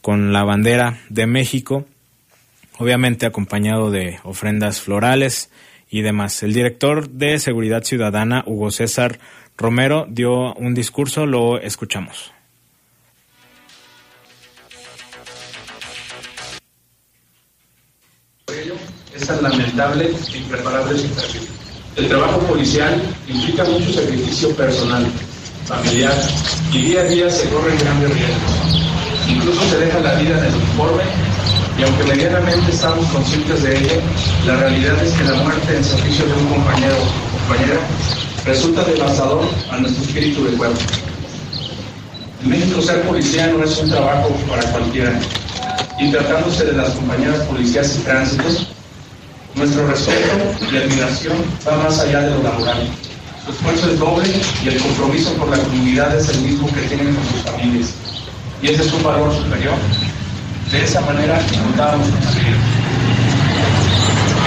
con 0.00 0.32
la 0.32 0.44
bandera 0.44 0.98
de 1.08 1.26
México, 1.26 1.84
obviamente 2.78 3.26
acompañado 3.26 3.90
de 3.90 4.18
ofrendas 4.22 4.80
florales 4.80 5.50
y 5.92 6.00
demás. 6.00 6.42
El 6.42 6.54
director 6.54 7.10
de 7.10 7.38
Seguridad 7.38 7.84
Ciudadana, 7.84 8.42
Hugo 8.46 8.70
César 8.70 9.20
Romero, 9.58 10.06
dio 10.08 10.54
un 10.54 10.72
discurso, 10.74 11.26
lo 11.26 11.60
escuchamos. 11.60 12.32
Es 19.14 19.26
tan 19.26 19.42
lamentable 19.42 20.10
e 20.32 20.38
impreparable 20.38 20.98
situación. 20.98 21.44
El 21.96 22.08
trabajo 22.08 22.40
policial 22.46 23.00
implica 23.28 23.64
mucho 23.64 23.92
sacrificio 23.92 24.56
personal, 24.56 25.06
familiar 25.66 26.14
y 26.72 26.78
día 26.86 27.02
a 27.02 27.04
día 27.04 27.30
se 27.30 27.50
corren 27.50 27.78
grandes 27.78 28.14
riesgos 28.14 28.82
Incluso 29.28 29.62
se 29.68 29.78
deja 29.78 30.00
la 30.00 30.14
vida 30.14 30.38
en 30.38 30.44
el 30.44 30.54
uniforme 30.54 31.04
y 31.78 31.82
aunque 31.82 32.04
medianamente 32.04 32.70
estamos 32.70 33.06
conscientes 33.06 33.62
de 33.62 33.78
ello, 33.78 34.00
la 34.46 34.56
realidad 34.56 35.02
es 35.02 35.12
que 35.12 35.24
la 35.24 35.34
muerte 35.34 35.76
en 35.76 35.84
servicio 35.84 36.26
de 36.26 36.32
un 36.34 36.46
compañero 36.46 36.96
o 36.96 37.38
compañera 37.38 37.80
resulta 38.44 38.84
devastador 38.84 39.44
a 39.70 39.78
nuestro 39.78 40.04
espíritu 40.04 40.44
de 40.44 40.56
cuerpo. 40.56 40.80
En 42.42 42.50
México 42.50 42.82
ser 42.82 43.02
policía 43.02 43.46
no 43.48 43.64
es 43.64 43.78
un 43.78 43.90
trabajo 43.90 44.28
para 44.48 44.62
cualquiera 44.72 45.18
y 45.98 46.10
tratándose 46.10 46.64
de 46.64 46.72
las 46.72 46.90
compañeras 46.90 47.40
policías 47.42 47.96
y 47.96 47.98
tránsitos, 48.00 48.68
nuestro 49.54 49.86
respeto 49.86 50.36
y 50.72 50.76
admiración 50.76 51.36
va 51.66 51.76
más 51.84 52.00
allá 52.00 52.22
de 52.22 52.30
lo 52.30 52.42
laboral. 52.42 52.88
Su 53.44 53.52
esfuerzo 53.52 53.90
es 53.90 53.98
doble 53.98 54.28
y 54.64 54.68
el 54.68 54.80
compromiso 54.80 55.32
por 55.34 55.48
la 55.48 55.58
comunidad 55.58 56.16
es 56.16 56.28
el 56.28 56.40
mismo 56.42 56.68
que 56.68 56.80
tienen 56.82 57.14
con 57.14 57.24
sus 57.26 57.42
familias 57.42 57.94
y 58.60 58.68
ese 58.68 58.82
es 58.82 58.92
un 58.92 59.02
valor 59.02 59.32
superior. 59.34 59.74
De 60.72 60.82
esa 60.82 61.02
manera 61.02 61.38
contábamos 61.62 62.08
con 62.08 62.18
vida. 62.18 62.56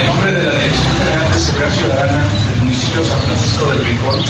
En 0.01 0.07
nombre 0.07 0.31
de 0.31 0.43
la 0.43 0.51
Dirección 0.53 0.97
General 0.97 1.31
de 1.31 1.39
Seguridad 1.39 1.73
Ciudadana 1.75 2.23
del 2.49 2.63
municipio 2.63 3.05
San 3.05 3.21
Francisco 3.21 3.65
del 3.69 3.85
Rincón, 3.85 4.25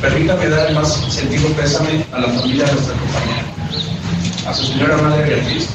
permítame 0.00 0.48
dar 0.48 0.68
el 0.70 0.74
más 0.74 0.92
sentido 1.08 1.48
pésame 1.50 2.04
a 2.12 2.18
la 2.18 2.28
familia 2.30 2.64
de 2.64 2.72
nuestra 2.72 2.96
compañera, 2.96 3.44
a 4.44 4.54
su 4.54 4.66
señora 4.66 4.96
madre 4.96 5.36
Beatriz, 5.36 5.68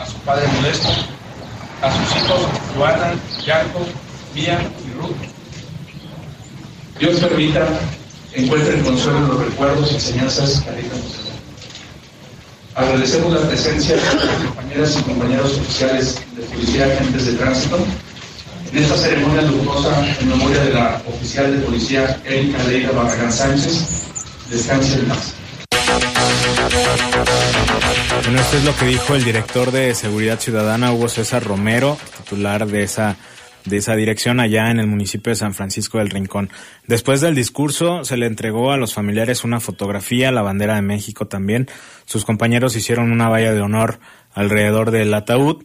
a 0.00 0.06
su 0.06 0.18
padre 0.18 0.46
Modesto, 0.60 0.88
a 1.82 1.90
sus 1.90 2.16
hijos 2.22 2.40
Joana, 2.76 3.14
Jacob, 3.44 3.88
Mía 4.36 4.60
y 4.86 5.00
Ruth. 5.00 5.16
Dios 7.00 7.16
permita 7.16 7.66
encuentren 8.34 8.84
consuelo 8.84 9.18
en 9.18 9.28
los 9.28 9.44
recuerdos 9.46 9.90
y 9.90 9.94
enseñanzas 9.94 10.60
que 10.60 10.70
nos 10.70 11.25
Agradecemos 12.76 13.32
la 13.32 13.48
presencia 13.48 13.96
de 13.96 14.02
nuestras 14.02 14.36
compañeras 14.44 14.98
y 14.98 15.02
compañeros 15.04 15.58
oficiales 15.58 16.20
de 16.36 16.42
policía, 16.42 16.84
agentes 16.84 17.24
de 17.24 17.32
tránsito, 17.32 17.78
en 18.70 18.78
esta 18.78 18.96
ceremonia 18.98 19.40
luctuosa 19.42 20.06
en 20.20 20.28
memoria 20.28 20.62
de 20.62 20.74
la 20.74 21.02
oficial 21.08 21.56
de 21.56 21.64
policía 21.64 22.20
Erika 22.26 22.62
Leida 22.64 22.90
Barragán 22.90 23.32
Sánchez. 23.32 23.82
Descanse 24.50 24.98
en 24.98 25.06
paz. 25.06 25.32
Bueno, 28.24 28.40
esto 28.40 28.56
es 28.58 28.64
lo 28.64 28.76
que 28.76 28.84
dijo 28.84 29.14
el 29.14 29.24
director 29.24 29.72
de 29.72 29.94
Seguridad 29.94 30.38
Ciudadana, 30.38 30.92
Hugo 30.92 31.08
César 31.08 31.42
Romero, 31.44 31.96
titular 32.18 32.66
de 32.66 32.82
esa 32.82 33.16
de 33.66 33.76
esa 33.76 33.94
dirección 33.96 34.40
allá 34.40 34.70
en 34.70 34.80
el 34.80 34.86
municipio 34.86 35.30
de 35.30 35.36
San 35.36 35.54
Francisco 35.54 35.98
del 35.98 36.10
Rincón. 36.10 36.50
Después 36.86 37.20
del 37.20 37.34
discurso 37.34 38.04
se 38.04 38.16
le 38.16 38.26
entregó 38.26 38.72
a 38.72 38.76
los 38.76 38.94
familiares 38.94 39.44
una 39.44 39.60
fotografía, 39.60 40.32
la 40.32 40.42
bandera 40.42 40.76
de 40.76 40.82
México 40.82 41.26
también. 41.26 41.68
Sus 42.04 42.24
compañeros 42.24 42.76
hicieron 42.76 43.12
una 43.12 43.28
valla 43.28 43.52
de 43.52 43.60
honor 43.60 43.98
alrededor 44.32 44.90
del 44.90 45.12
ataúd 45.14 45.64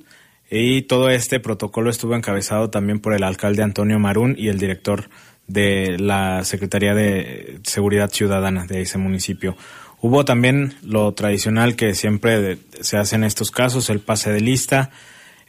y 0.50 0.82
todo 0.84 1.10
este 1.10 1.40
protocolo 1.40 1.90
estuvo 1.90 2.16
encabezado 2.16 2.70
también 2.70 3.00
por 3.00 3.14
el 3.14 3.24
alcalde 3.24 3.64
Antonio 3.64 4.00
Marún 4.00 4.36
y 4.38 4.50
el 4.50 4.60
director 4.60 5.10
de 5.48 5.98
la 5.98 6.44
Secretaría 6.44 6.94
de 6.94 7.60
Seguridad 7.64 8.12
Ciudadana 8.12 8.66
de 8.66 8.82
ese 8.82 8.98
municipio. 8.98 9.56
Hubo 10.02 10.26
también 10.26 10.74
lo 10.84 11.14
tradicional 11.14 11.76
que 11.76 11.94
siempre 11.94 12.58
se 12.80 12.98
hace 12.98 13.16
en 13.16 13.24
estos 13.24 13.52
casos, 13.52 13.90
el 13.90 14.00
pase 14.00 14.32
de 14.32 14.42
lista, 14.42 14.90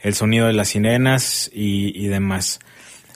el 0.03 0.13
sonido 0.13 0.47
de 0.47 0.53
las 0.53 0.69
sirenas 0.69 1.49
y, 1.51 2.07
demás. 2.07 2.59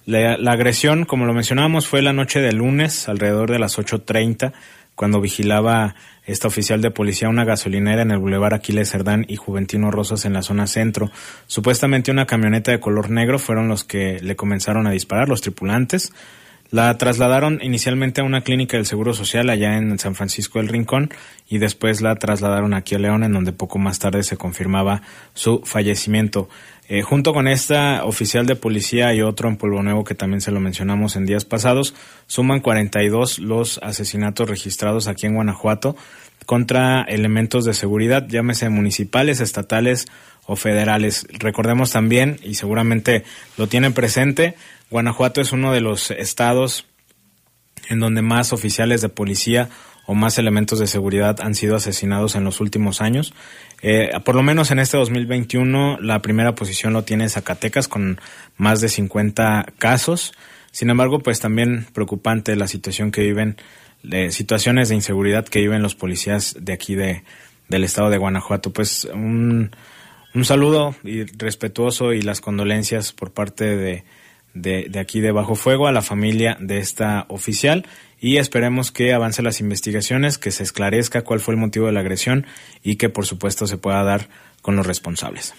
La, 0.05 0.33
agresión, 0.51 1.05
como 1.05 1.25
lo 1.25 1.33
mencionábamos, 1.33 1.85
fue 1.85 2.01
la 2.01 2.13
noche 2.13 2.39
del 2.39 2.57
lunes, 2.57 3.09
alrededor 3.09 3.51
de 3.51 3.59
las 3.59 3.77
8.30, 3.77 4.53
cuando 4.95 5.21
vigilaba 5.21 5.95
esta 6.25 6.47
oficial 6.47 6.81
de 6.81 6.89
policía 6.89 7.29
una 7.29 7.45
gasolinera 7.45 8.01
en 8.01 8.11
el 8.11 8.19
Boulevard 8.19 8.55
Aquiles 8.55 8.89
Cerdán 8.89 9.25
y 9.27 9.35
Juventino 9.35 9.91
Rosas 9.91 10.25
en 10.25 10.33
la 10.33 10.41
zona 10.41 10.65
centro. 10.65 11.11
Supuestamente 11.45 12.09
una 12.09 12.25
camioneta 12.25 12.71
de 12.71 12.79
color 12.79 13.09
negro 13.09 13.37
fueron 13.37 13.67
los 13.67 13.83
que 13.83 14.19
le 14.21 14.35
comenzaron 14.35 14.87
a 14.87 14.91
disparar, 14.91 15.29
los 15.29 15.41
tripulantes. 15.41 16.13
La 16.69 16.97
trasladaron 16.97 17.59
inicialmente 17.61 18.19
a 18.19 18.25
una 18.25 18.41
clínica 18.41 18.75
del 18.75 18.85
Seguro 18.85 19.13
Social 19.13 19.49
allá 19.49 19.77
en 19.77 19.97
San 19.99 20.15
Francisco 20.15 20.59
del 20.59 20.67
Rincón 20.67 21.09
y 21.47 21.59
después 21.59 22.01
la 22.01 22.15
trasladaron 22.15 22.73
aquí 22.73 22.95
a 22.95 22.99
León 22.99 23.23
en 23.23 23.31
donde 23.31 23.53
poco 23.53 23.79
más 23.79 23.99
tarde 23.99 24.23
se 24.23 24.35
confirmaba 24.35 25.01
su 25.33 25.61
fallecimiento. 25.63 26.49
Eh, 26.89 27.01
junto 27.01 27.33
con 27.33 27.49
esta 27.49 28.05
oficial 28.05 28.45
de 28.45 28.55
policía 28.55 29.13
y 29.13 29.21
otro 29.21 29.49
en 29.49 29.57
Pueblo 29.57 29.83
Nuevo 29.83 30.05
que 30.05 30.15
también 30.15 30.39
se 30.39 30.51
lo 30.51 30.61
mencionamos 30.61 31.17
en 31.17 31.25
días 31.25 31.43
pasados, 31.43 31.93
suman 32.27 32.61
42 32.61 33.39
los 33.39 33.77
asesinatos 33.83 34.49
registrados 34.49 35.07
aquí 35.07 35.25
en 35.25 35.35
Guanajuato 35.35 35.97
contra 36.45 37.03
elementos 37.03 37.65
de 37.65 37.73
seguridad, 37.73 38.25
llámese 38.29 38.69
municipales, 38.69 39.41
estatales 39.41 40.05
o 40.45 40.55
federales. 40.55 41.27
Recordemos 41.29 41.91
también, 41.91 42.39
y 42.41 42.55
seguramente 42.55 43.25
lo 43.57 43.67
tienen 43.67 43.91
presente, 43.91 44.55
Guanajuato 44.89 45.41
es 45.41 45.51
uno 45.51 45.73
de 45.73 45.81
los 45.81 46.09
estados 46.11 46.85
en 47.89 47.99
donde 47.99 48.21
más 48.21 48.53
oficiales 48.53 49.01
de 49.01 49.09
policía 49.09 49.67
o 50.07 50.15
más 50.15 50.39
elementos 50.39 50.79
de 50.79 50.87
seguridad 50.87 51.41
han 51.41 51.53
sido 51.53 51.75
asesinados 51.75 52.35
en 52.35 52.45
los 52.45 52.61
últimos 52.61 53.01
años. 53.01 53.33
Eh, 53.83 54.09
por 54.25 54.35
lo 54.35 54.41
menos 54.41 54.71
en 54.71 54.79
este 54.79 54.97
2021 54.97 55.99
la 55.99 56.21
primera 56.21 56.55
posición 56.55 56.93
lo 56.93 57.03
tiene 57.03 57.29
Zacatecas 57.29 57.87
con 57.89 58.19
más 58.55 58.79
de 58.79 58.87
50 58.87 59.73
casos. 59.77 60.33
Sin 60.71 60.89
embargo, 60.89 61.19
pues 61.19 61.41
también 61.41 61.85
preocupante 61.93 62.55
la 62.55 62.67
situación 62.67 63.11
que 63.11 63.21
viven, 63.21 63.57
de 64.01 64.31
situaciones 64.31 64.87
de 64.87 64.95
inseguridad 64.95 65.45
que 65.45 65.59
viven 65.59 65.81
los 65.81 65.95
policías 65.95 66.55
de 66.57 66.71
aquí 66.71 66.95
de, 66.95 67.23
del 67.67 67.83
estado 67.83 68.09
de 68.09 68.17
Guanajuato. 68.17 68.71
Pues 68.71 69.05
un, 69.13 69.71
un 70.33 70.45
saludo 70.45 70.95
y 71.03 71.23
respetuoso 71.23 72.13
y 72.13 72.21
las 72.21 72.39
condolencias 72.39 73.11
por 73.11 73.31
parte 73.31 73.75
de, 73.75 74.05
de, 74.53 74.87
de, 74.89 74.99
aquí 74.99 75.19
de 75.19 75.33
Bajo 75.33 75.55
Fuego 75.55 75.87
a 75.87 75.91
la 75.91 76.01
familia 76.01 76.57
de 76.61 76.79
esta 76.79 77.25
oficial 77.27 77.85
y 78.19 78.37
esperemos 78.37 78.91
que 78.91 79.13
avance 79.13 79.41
las 79.41 79.59
investigaciones, 79.59 80.37
que 80.37 80.51
se 80.51 80.63
esclarezca 80.63 81.21
cuál 81.21 81.39
fue 81.39 81.53
el 81.53 81.59
motivo 81.59 81.85
de 81.85 81.91
la 81.91 81.99
agresión 81.99 82.45
y 82.83 82.95
que 82.95 83.09
por 83.09 83.25
supuesto 83.25 83.67
se 83.67 83.77
pueda 83.77 84.03
dar 84.03 84.27
con 84.61 84.75
los 84.75 84.87
responsables. 84.87 85.53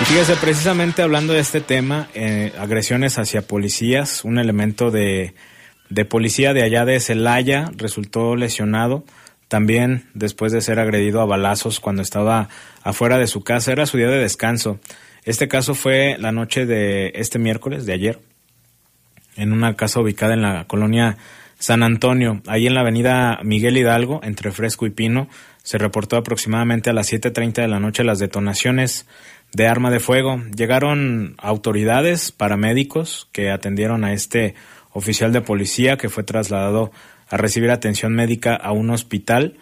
Y 0.00 0.04
fíjese, 0.06 0.34
precisamente 0.36 1.02
hablando 1.02 1.32
de 1.32 1.40
este 1.40 1.60
tema, 1.60 2.08
eh, 2.14 2.52
agresiones 2.58 3.18
hacia 3.18 3.42
policías, 3.42 4.24
un 4.24 4.38
elemento 4.38 4.90
de, 4.90 5.34
de 5.88 6.04
policía 6.04 6.52
de 6.52 6.62
allá 6.62 6.84
de 6.84 6.98
Celaya 6.98 7.70
resultó 7.76 8.34
lesionado 8.34 9.04
también 9.48 10.08
después 10.14 10.52
de 10.52 10.60
ser 10.60 10.80
agredido 10.80 11.20
a 11.20 11.26
balazos 11.26 11.78
cuando 11.78 12.02
estaba 12.02 12.48
afuera 12.82 13.18
de 13.18 13.28
su 13.28 13.44
casa, 13.44 13.70
era 13.70 13.86
su 13.86 13.96
día 13.96 14.08
de 14.08 14.18
descanso. 14.18 14.80
Este 15.24 15.46
caso 15.48 15.74
fue 15.74 16.16
la 16.18 16.32
noche 16.32 16.66
de 16.66 17.12
este 17.14 17.38
miércoles, 17.38 17.86
de 17.86 17.92
ayer, 17.92 18.18
en 19.36 19.52
una 19.52 19.74
casa 19.74 20.00
ubicada 20.00 20.34
en 20.34 20.42
la 20.42 20.64
colonia 20.66 21.16
San 21.58 21.82
Antonio, 21.82 22.42
ahí 22.46 22.66
en 22.66 22.74
la 22.74 22.80
avenida 22.80 23.38
Miguel 23.42 23.76
Hidalgo, 23.76 24.20
entre 24.22 24.52
Fresco 24.52 24.86
y 24.86 24.90
Pino, 24.90 25.28
se 25.62 25.78
reportó 25.78 26.16
aproximadamente 26.16 26.90
a 26.90 26.92
las 26.92 27.12
7.30 27.12 27.62
de 27.62 27.68
la 27.68 27.80
noche 27.80 28.04
las 28.04 28.18
detonaciones 28.18 29.06
de 29.52 29.66
arma 29.66 29.90
de 29.90 30.00
fuego. 30.00 30.42
Llegaron 30.54 31.36
autoridades, 31.38 32.32
paramédicos, 32.32 33.28
que 33.32 33.50
atendieron 33.50 34.04
a 34.04 34.12
este 34.12 34.54
oficial 34.92 35.32
de 35.32 35.40
policía 35.40 35.96
que 35.96 36.10
fue 36.10 36.22
trasladado 36.22 36.92
a 37.30 37.36
recibir 37.36 37.70
atención 37.70 38.14
médica 38.14 38.54
a 38.54 38.72
un 38.72 38.90
hospital. 38.90 39.56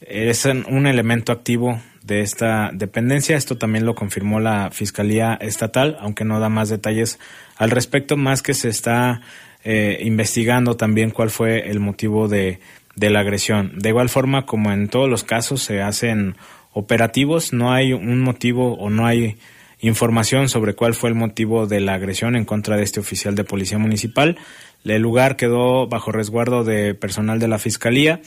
Es 0.00 0.46
un 0.46 0.86
elemento 0.86 1.30
activo 1.30 1.78
de 2.02 2.22
esta 2.22 2.70
dependencia. 2.72 3.36
Esto 3.36 3.58
también 3.58 3.84
lo 3.84 3.94
confirmó 3.94 4.40
la 4.40 4.70
Fiscalía 4.70 5.34
Estatal, 5.40 5.98
aunque 6.00 6.24
no 6.24 6.40
da 6.40 6.48
más 6.48 6.70
detalles 6.70 7.18
al 7.56 7.70
respecto, 7.70 8.16
más 8.16 8.42
que 8.42 8.54
se 8.54 8.70
está 8.70 9.20
eh, 9.62 10.00
investigando 10.02 10.76
también 10.76 11.10
cuál 11.10 11.28
fue 11.28 11.70
el 11.70 11.80
motivo 11.80 12.28
de, 12.28 12.60
de 12.96 13.10
la 13.10 13.20
agresión. 13.20 13.72
De 13.78 13.90
igual 13.90 14.08
forma, 14.08 14.46
como 14.46 14.72
en 14.72 14.88
todos 14.88 15.08
los 15.08 15.22
casos 15.22 15.62
se 15.62 15.82
hacen 15.82 16.34
operativos, 16.72 17.52
no 17.52 17.72
hay 17.72 17.92
un 17.92 18.20
motivo 18.20 18.74
o 18.74 18.88
no 18.88 19.06
hay 19.06 19.36
información 19.80 20.48
sobre 20.48 20.74
cuál 20.74 20.94
fue 20.94 21.10
el 21.10 21.14
motivo 21.14 21.66
de 21.66 21.80
la 21.80 21.94
agresión 21.94 22.36
en 22.36 22.46
contra 22.46 22.76
de 22.76 22.84
este 22.84 23.00
oficial 23.00 23.34
de 23.34 23.44
policía 23.44 23.78
municipal. 23.78 24.38
El 24.84 25.02
lugar 25.02 25.36
quedó 25.36 25.88
bajo 25.88 26.10
resguardo 26.10 26.64
de 26.64 26.94
personal 26.94 27.38
de 27.38 27.48
la 27.48 27.58
Fiscalía 27.58 28.20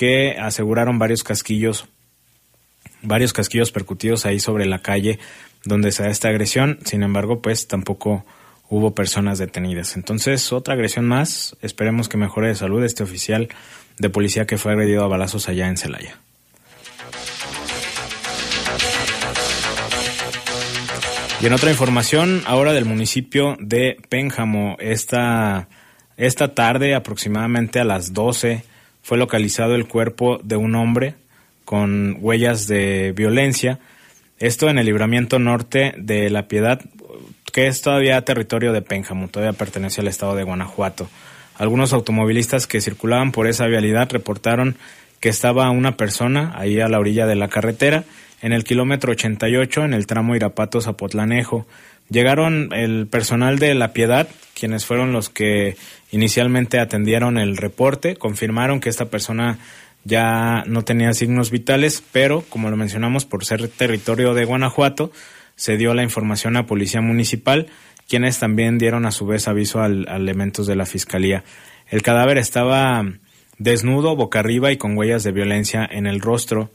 que 0.00 0.38
aseguraron 0.38 0.98
varios 0.98 1.22
casquillos 1.22 1.86
varios 3.02 3.34
casquillos 3.34 3.70
percutidos 3.70 4.24
ahí 4.24 4.40
sobre 4.40 4.64
la 4.64 4.78
calle 4.78 5.18
donde 5.64 5.92
se 5.92 6.02
da 6.02 6.08
esta 6.08 6.28
agresión. 6.28 6.78
Sin 6.86 7.02
embargo, 7.02 7.42
pues 7.42 7.68
tampoco 7.68 8.24
hubo 8.70 8.94
personas 8.94 9.36
detenidas. 9.36 9.96
Entonces, 9.96 10.54
otra 10.54 10.72
agresión 10.72 11.06
más. 11.06 11.54
Esperemos 11.60 12.08
que 12.08 12.16
mejore 12.16 12.48
de 12.48 12.54
salud 12.54 12.82
este 12.82 13.02
oficial 13.02 13.48
de 13.98 14.08
policía 14.08 14.46
que 14.46 14.56
fue 14.56 14.72
agredido 14.72 15.04
a 15.04 15.08
balazos 15.08 15.50
allá 15.50 15.68
en 15.68 15.76
Celaya. 15.76 16.18
Y 21.42 21.46
en 21.46 21.52
otra 21.52 21.70
información, 21.70 22.42
ahora 22.46 22.72
del 22.72 22.86
municipio 22.86 23.58
de 23.60 23.98
Pénjamo, 24.08 24.78
esta, 24.80 25.68
esta 26.16 26.54
tarde, 26.54 26.94
aproximadamente 26.94 27.80
a 27.80 27.84
las 27.84 28.14
12, 28.14 28.69
fue 29.02 29.18
localizado 29.18 29.74
el 29.74 29.86
cuerpo 29.86 30.40
de 30.42 30.56
un 30.56 30.74
hombre 30.74 31.14
con 31.64 32.16
huellas 32.20 32.66
de 32.66 33.12
violencia. 33.12 33.78
Esto 34.38 34.68
en 34.68 34.78
el 34.78 34.86
libramiento 34.86 35.38
norte 35.38 35.94
de 35.96 36.30
La 36.30 36.48
Piedad, 36.48 36.80
que 37.52 37.66
es 37.66 37.80
todavía 37.80 38.24
territorio 38.24 38.72
de 38.72 38.82
Pénjamo, 38.82 39.28
todavía 39.28 39.56
pertenece 39.56 40.00
al 40.00 40.08
estado 40.08 40.34
de 40.34 40.44
Guanajuato. 40.44 41.08
Algunos 41.56 41.92
automovilistas 41.92 42.66
que 42.66 42.80
circulaban 42.80 43.32
por 43.32 43.46
esa 43.46 43.66
vialidad 43.66 44.10
reportaron 44.10 44.76
que 45.20 45.28
estaba 45.28 45.70
una 45.70 45.96
persona 45.96 46.52
ahí 46.56 46.80
a 46.80 46.88
la 46.88 46.98
orilla 46.98 47.26
de 47.26 47.36
la 47.36 47.48
carretera, 47.48 48.04
en 48.42 48.52
el 48.52 48.64
kilómetro 48.64 49.12
88, 49.12 49.84
en 49.84 49.92
el 49.92 50.06
tramo 50.06 50.34
Irapato-Zapotlanejo. 50.34 51.66
Llegaron 52.10 52.72
el 52.72 53.06
personal 53.06 53.58
de 53.60 53.74
La 53.74 53.92
Piedad, 53.92 54.28
quienes 54.54 54.84
fueron 54.84 55.12
los 55.12 55.28
que 55.28 55.76
inicialmente 56.10 56.80
atendieron 56.80 57.38
el 57.38 57.56
reporte, 57.56 58.16
confirmaron 58.16 58.80
que 58.80 58.88
esta 58.88 59.06
persona 59.06 59.58
ya 60.04 60.64
no 60.66 60.82
tenía 60.82 61.12
signos 61.14 61.50
vitales, 61.52 62.02
pero 62.10 62.42
como 62.48 62.68
lo 62.68 62.76
mencionamos, 62.76 63.26
por 63.26 63.44
ser 63.44 63.68
territorio 63.68 64.34
de 64.34 64.44
Guanajuato, 64.44 65.12
se 65.54 65.76
dio 65.76 65.94
la 65.94 66.02
información 66.02 66.56
a 66.56 66.66
Policía 66.66 67.00
Municipal, 67.00 67.68
quienes 68.08 68.40
también 68.40 68.78
dieron 68.78 69.06
a 69.06 69.12
su 69.12 69.26
vez 69.26 69.46
aviso 69.46 69.80
al, 69.80 70.08
a 70.08 70.16
elementos 70.16 70.66
de 70.66 70.74
la 70.74 70.86
Fiscalía. 70.86 71.44
El 71.88 72.02
cadáver 72.02 72.38
estaba 72.38 73.04
desnudo, 73.58 74.16
boca 74.16 74.40
arriba 74.40 74.72
y 74.72 74.78
con 74.78 74.96
huellas 74.96 75.22
de 75.22 75.32
violencia 75.32 75.88
en 75.88 76.08
el 76.08 76.20
rostro. 76.20 76.72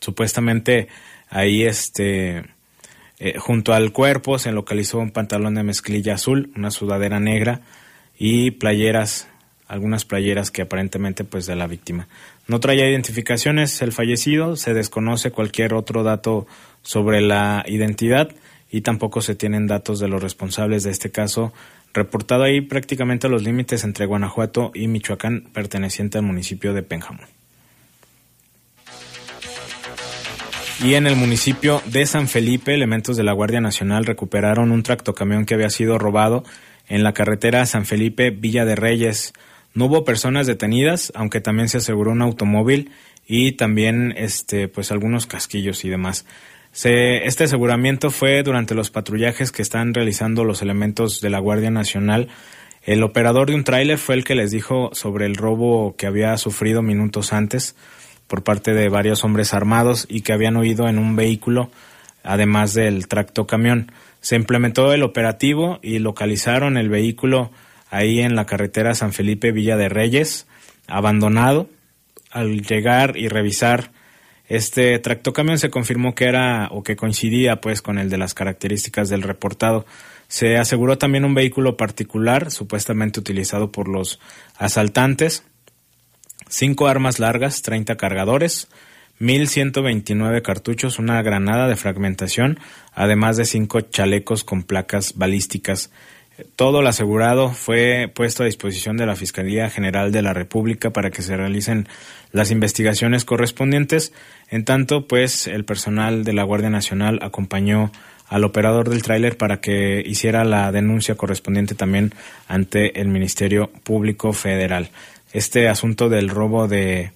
Supuestamente 0.00 0.88
ahí 1.28 1.64
este 1.64 2.53
eh, 3.24 3.38
junto 3.38 3.72
al 3.72 3.90
cuerpo 3.90 4.38
se 4.38 4.52
localizó 4.52 4.98
un 4.98 5.10
pantalón 5.10 5.54
de 5.54 5.62
mezclilla 5.62 6.16
azul, 6.16 6.52
una 6.56 6.70
sudadera 6.70 7.20
negra 7.20 7.62
y 8.18 8.50
playeras 8.50 9.28
algunas 9.66 10.04
playeras 10.04 10.50
que 10.50 10.60
aparentemente 10.60 11.24
pues 11.24 11.46
de 11.46 11.56
la 11.56 11.66
víctima. 11.66 12.06
No 12.48 12.60
traía 12.60 12.86
identificaciones 12.86 13.80
el 13.80 13.92
fallecido, 13.92 14.56
se 14.56 14.74
desconoce 14.74 15.30
cualquier 15.30 15.72
otro 15.72 16.02
dato 16.02 16.46
sobre 16.82 17.22
la 17.22 17.64
identidad 17.66 18.28
y 18.70 18.82
tampoco 18.82 19.22
se 19.22 19.34
tienen 19.34 19.66
datos 19.66 20.00
de 20.00 20.08
los 20.08 20.22
responsables 20.22 20.82
de 20.82 20.90
este 20.90 21.10
caso, 21.10 21.54
reportado 21.94 22.42
ahí 22.42 22.60
prácticamente 22.60 23.26
a 23.26 23.30
los 23.30 23.42
límites 23.42 23.84
entre 23.84 24.04
Guanajuato 24.04 24.70
y 24.74 24.86
Michoacán, 24.86 25.48
perteneciente 25.54 26.18
al 26.18 26.24
municipio 26.24 26.74
de 26.74 26.82
Pénjamo. 26.82 27.22
Y 30.82 30.94
en 30.94 31.06
el 31.06 31.16
municipio 31.16 31.80
de 31.86 32.04
San 32.04 32.28
Felipe, 32.28 32.74
elementos 32.74 33.16
de 33.16 33.22
la 33.22 33.32
Guardia 33.32 33.60
Nacional 33.60 34.04
recuperaron 34.04 34.72
un 34.72 34.82
tractocamión 34.82 35.46
que 35.46 35.54
había 35.54 35.70
sido 35.70 35.98
robado 35.98 36.44
en 36.88 37.02
la 37.02 37.14
carretera 37.14 37.64
San 37.64 37.86
Felipe 37.86 38.30
Villa 38.30 38.64
de 38.64 38.74
Reyes. 38.74 39.32
No 39.72 39.86
hubo 39.86 40.04
personas 40.04 40.46
detenidas, 40.46 41.12
aunque 41.14 41.40
también 41.40 41.68
se 41.68 41.78
aseguró 41.78 42.10
un 42.10 42.22
automóvil 42.22 42.90
y 43.26 43.52
también 43.52 44.12
este 44.16 44.68
pues 44.68 44.90
algunos 44.90 45.26
casquillos 45.26 45.84
y 45.84 45.88
demás. 45.88 46.26
Se, 46.72 47.24
este 47.24 47.44
aseguramiento 47.44 48.10
fue 48.10 48.42
durante 48.42 48.74
los 48.74 48.90
patrullajes 48.90 49.52
que 49.52 49.62
están 49.62 49.94
realizando 49.94 50.44
los 50.44 50.60
elementos 50.60 51.20
de 51.20 51.30
la 51.30 51.38
Guardia 51.38 51.70
Nacional. 51.70 52.28
El 52.82 53.02
operador 53.04 53.48
de 53.48 53.54
un 53.54 53.64
tráiler 53.64 53.96
fue 53.96 54.16
el 54.16 54.24
que 54.24 54.34
les 54.34 54.50
dijo 54.50 54.90
sobre 54.92 55.24
el 55.24 55.36
robo 55.36 55.94
que 55.96 56.06
había 56.06 56.36
sufrido 56.36 56.82
minutos 56.82 57.32
antes 57.32 57.76
por 58.26 58.42
parte 58.42 58.72
de 58.72 58.88
varios 58.88 59.24
hombres 59.24 59.54
armados 59.54 60.06
y 60.08 60.22
que 60.22 60.32
habían 60.32 60.56
huido 60.56 60.88
en 60.88 60.98
un 60.98 61.16
vehículo, 61.16 61.70
además 62.22 62.74
del 62.74 63.08
tracto 63.08 63.46
camión. 63.46 63.92
Se 64.20 64.36
implementó 64.36 64.92
el 64.92 65.02
operativo 65.02 65.78
y 65.82 65.98
localizaron 65.98 66.76
el 66.76 66.88
vehículo 66.88 67.50
ahí 67.90 68.20
en 68.20 68.34
la 68.34 68.46
carretera 68.46 68.94
San 68.94 69.12
Felipe 69.12 69.52
Villa 69.52 69.76
de 69.76 69.88
Reyes, 69.88 70.46
abandonado. 70.86 71.68
Al 72.30 72.62
llegar 72.62 73.16
y 73.16 73.28
revisar 73.28 73.90
este 74.48 74.98
tractocamión 74.98 75.58
se 75.58 75.70
confirmó 75.70 76.14
que 76.14 76.26
era 76.26 76.68
o 76.70 76.82
que 76.82 76.96
coincidía 76.96 77.60
pues 77.60 77.80
con 77.80 77.98
el 77.98 78.10
de 78.10 78.18
las 78.18 78.34
características 78.34 79.08
del 79.08 79.22
reportado. 79.22 79.86
Se 80.28 80.58
aseguró 80.58 80.98
también 80.98 81.24
un 81.24 81.34
vehículo 81.34 81.76
particular 81.76 82.50
supuestamente 82.50 83.20
utilizado 83.20 83.72
por 83.72 83.88
los 83.88 84.20
asaltantes, 84.58 85.44
cinco 86.54 86.86
armas 86.86 87.18
largas, 87.18 87.62
30 87.62 87.96
cargadores, 87.96 88.68
1.129 89.20 90.42
cartuchos, 90.42 90.98
una 90.98 91.22
granada 91.22 91.68
de 91.68 91.76
fragmentación, 91.76 92.58
además 92.92 93.36
de 93.36 93.44
cinco 93.44 93.80
chalecos 93.80 94.44
con 94.44 94.62
placas 94.62 95.14
balísticas 95.16 95.90
todo 96.56 96.82
lo 96.82 96.88
asegurado 96.88 97.50
fue 97.50 98.10
puesto 98.12 98.42
a 98.42 98.46
disposición 98.46 98.96
de 98.96 99.06
la 99.06 99.16
Fiscalía 99.16 99.70
General 99.70 100.10
de 100.10 100.22
la 100.22 100.32
República 100.32 100.90
para 100.90 101.10
que 101.10 101.22
se 101.22 101.36
realicen 101.36 101.88
las 102.32 102.50
investigaciones 102.50 103.24
correspondientes. 103.24 104.12
En 104.50 104.64
tanto, 104.64 105.06
pues 105.06 105.46
el 105.46 105.64
personal 105.64 106.24
de 106.24 106.32
la 106.32 106.42
Guardia 106.42 106.70
Nacional 106.70 107.20
acompañó 107.22 107.92
al 108.28 108.42
operador 108.42 108.88
del 108.88 109.02
tráiler 109.02 109.36
para 109.36 109.60
que 109.60 110.02
hiciera 110.04 110.44
la 110.44 110.72
denuncia 110.72 111.14
correspondiente 111.14 111.74
también 111.74 112.12
ante 112.48 113.00
el 113.00 113.08
Ministerio 113.08 113.70
Público 113.84 114.32
Federal. 114.32 114.90
Este 115.34 115.68
asunto 115.68 116.08
del 116.08 116.28
robo 116.28 116.68
de, 116.68 117.10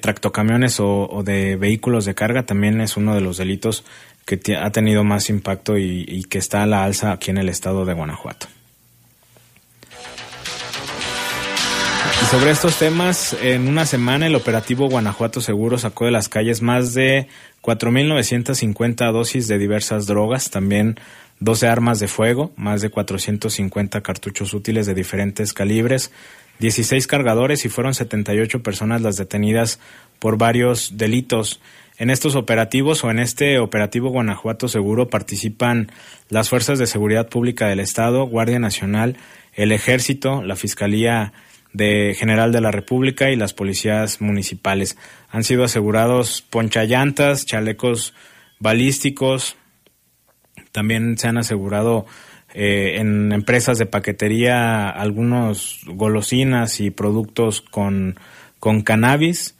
tractocamiones 0.00 0.78
o, 0.78 1.22
de 1.24 1.56
vehículos 1.56 2.04
de 2.04 2.14
carga 2.14 2.44
también 2.44 2.82
es 2.82 2.98
uno 2.98 3.14
de 3.14 3.22
los 3.22 3.38
delitos 3.38 3.82
que 4.26 4.38
ha 4.56 4.70
tenido 4.70 5.04
más 5.04 5.30
impacto 5.30 5.78
y, 5.78 6.04
y 6.06 6.24
que 6.24 6.36
está 6.36 6.62
a 6.62 6.66
la 6.66 6.84
alza 6.84 7.12
aquí 7.12 7.30
en 7.30 7.38
el 7.38 7.48
estado 7.48 7.86
de 7.86 7.94
Guanajuato. 7.94 8.46
Y 12.22 12.26
sobre 12.26 12.50
estos 12.50 12.76
temas, 12.78 13.34
en 13.40 13.68
una 13.68 13.86
semana 13.86 14.26
el 14.26 14.34
operativo 14.34 14.90
Guanajuato 14.90 15.40
Seguro 15.40 15.78
sacó 15.78 16.04
de 16.04 16.10
las 16.10 16.28
calles 16.28 16.60
más 16.60 16.92
de 16.92 17.26
4.950 17.62 19.10
dosis 19.12 19.48
de 19.48 19.56
diversas 19.56 20.06
drogas, 20.06 20.50
también 20.50 21.00
12 21.38 21.68
armas 21.68 22.00
de 22.00 22.08
fuego, 22.08 22.52
más 22.56 22.82
de 22.82 22.90
450 22.90 24.02
cartuchos 24.02 24.52
útiles 24.52 24.84
de 24.84 24.92
diferentes 24.92 25.54
calibres, 25.54 26.10
16 26.60 27.06
cargadores 27.06 27.64
y 27.64 27.68
fueron 27.68 27.94
78 27.94 28.62
personas 28.62 29.00
las 29.00 29.16
detenidas 29.16 29.80
por 30.18 30.38
varios 30.38 30.96
delitos. 30.96 31.60
En 31.98 32.10
estos 32.10 32.34
operativos 32.34 33.02
o 33.02 33.10
en 33.10 33.18
este 33.18 33.58
operativo 33.58 34.10
Guanajuato 34.10 34.68
Seguro 34.68 35.08
participan 35.08 35.90
las 36.28 36.48
Fuerzas 36.48 36.78
de 36.78 36.86
Seguridad 36.86 37.28
Pública 37.28 37.66
del 37.66 37.80
Estado, 37.80 38.24
Guardia 38.24 38.58
Nacional, 38.58 39.16
el 39.54 39.72
Ejército, 39.72 40.42
la 40.42 40.56
Fiscalía 40.56 41.32
de 41.72 42.14
General 42.18 42.52
de 42.52 42.60
la 42.60 42.70
República 42.70 43.30
y 43.30 43.36
las 43.36 43.54
policías 43.54 44.20
municipales. 44.20 44.96
Han 45.30 45.44
sido 45.44 45.64
asegurados 45.64 46.42
ponchallantas, 46.42 47.46
chalecos 47.46 48.14
balísticos, 48.58 49.56
también 50.72 51.18
se 51.18 51.28
han 51.28 51.38
asegurado 51.38 52.06
eh, 52.54 52.96
en 52.98 53.32
empresas 53.32 53.78
de 53.78 53.86
paquetería 53.86 54.88
algunos 54.88 55.80
golosinas 55.86 56.80
y 56.80 56.90
productos 56.90 57.60
con, 57.60 58.18
con 58.58 58.82
cannabis 58.82 59.54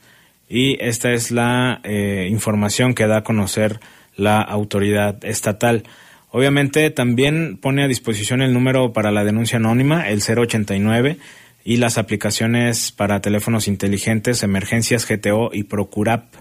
y 0.48 0.76
esta 0.84 1.12
es 1.12 1.30
la 1.30 1.80
eh, 1.84 2.26
información 2.28 2.94
que 2.94 3.06
da 3.06 3.18
a 3.18 3.24
conocer 3.24 3.78
la 4.16 4.42
autoridad 4.42 5.24
estatal. 5.24 5.84
Obviamente 6.30 6.90
también 6.90 7.56
pone 7.56 7.84
a 7.84 7.88
disposición 7.88 8.42
el 8.42 8.52
número 8.52 8.92
para 8.92 9.12
la 9.12 9.22
denuncia 9.22 9.58
anónima, 9.58 10.08
el 10.08 10.20
089 10.20 11.18
y 11.64 11.76
las 11.76 11.98
aplicaciones 11.98 12.90
para 12.90 13.20
teléfonos 13.20 13.68
inteligentes, 13.68 14.42
emergencias 14.42 15.06
GTO 15.08 15.50
y 15.52 15.64
Procurap. 15.64 16.34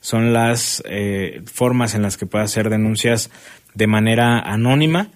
Son 0.00 0.32
las 0.32 0.82
eh, 0.88 1.42
formas 1.44 1.94
en 1.94 2.00
las 2.00 2.16
que 2.16 2.26
puede 2.26 2.44
hacer 2.44 2.70
denuncias 2.70 3.30
de 3.74 3.86
manera 3.86 4.38
anónima 4.38 5.10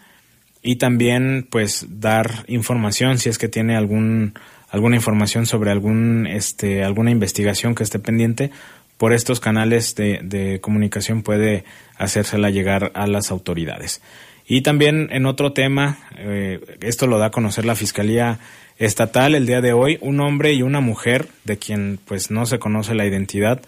y 0.63 0.77
también 0.77 1.47
pues 1.49 1.87
dar 1.89 2.45
información 2.49 3.19
si 3.19 3.29
es 3.29 3.39
que 3.39 3.49
tiene 3.49 3.77
algún 3.77 4.35
alguna 4.71 4.97
información 4.97 5.47
sobre 5.47 5.71
algún 5.71 6.27
este 6.27 6.85
alguna 6.85 7.11
investigación 7.11 7.75
que 7.75 7.85
esté 7.85 7.99
pendiente 7.99 8.51
por 8.99 9.13
estos 9.13 9.41
canales 9.41 9.95
de, 9.95 10.59
comunicación 10.61 11.23
puede 11.23 11.65
hacérsela 11.97 12.51
llegar 12.51 12.91
a 12.95 13.07
las 13.07 13.31
autoridades. 13.31 14.03
Y 14.47 14.63
también 14.63 15.09
en 15.13 15.25
otro 15.25 15.53
tema, 15.53 15.99
eh, 16.17 16.61
esto 16.81 17.07
lo 17.07 17.19
da 17.19 17.27
a 17.27 17.31
conocer 17.31 17.65
la 17.65 17.77
Fiscalía 17.77 18.41
estatal 18.77 19.35
el 19.35 19.47
día 19.47 19.61
de 19.61 19.73
hoy, 19.73 19.99
un 20.01 20.21
hombre 20.21 20.53
y 20.53 20.63
una 20.63 20.81
mujer, 20.81 21.29
de 21.45 21.59
quien 21.59 22.01
pues 22.05 22.31
no 22.31 22.45
se 22.45 22.59
conoce 22.59 22.95
la 22.95 23.07
identidad, 23.07 23.61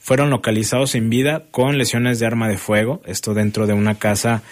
fueron 0.00 0.28
localizados 0.28 0.90
sin 0.90 1.08
vida 1.08 1.44
con 1.50 1.78
lesiones 1.78 2.18
de 2.18 2.26
arma 2.26 2.48
de 2.48 2.58
fuego, 2.58 3.00
esto 3.06 3.32
dentro 3.32 3.66
de 3.66 3.72
una 3.72 3.94
casa 3.94 4.42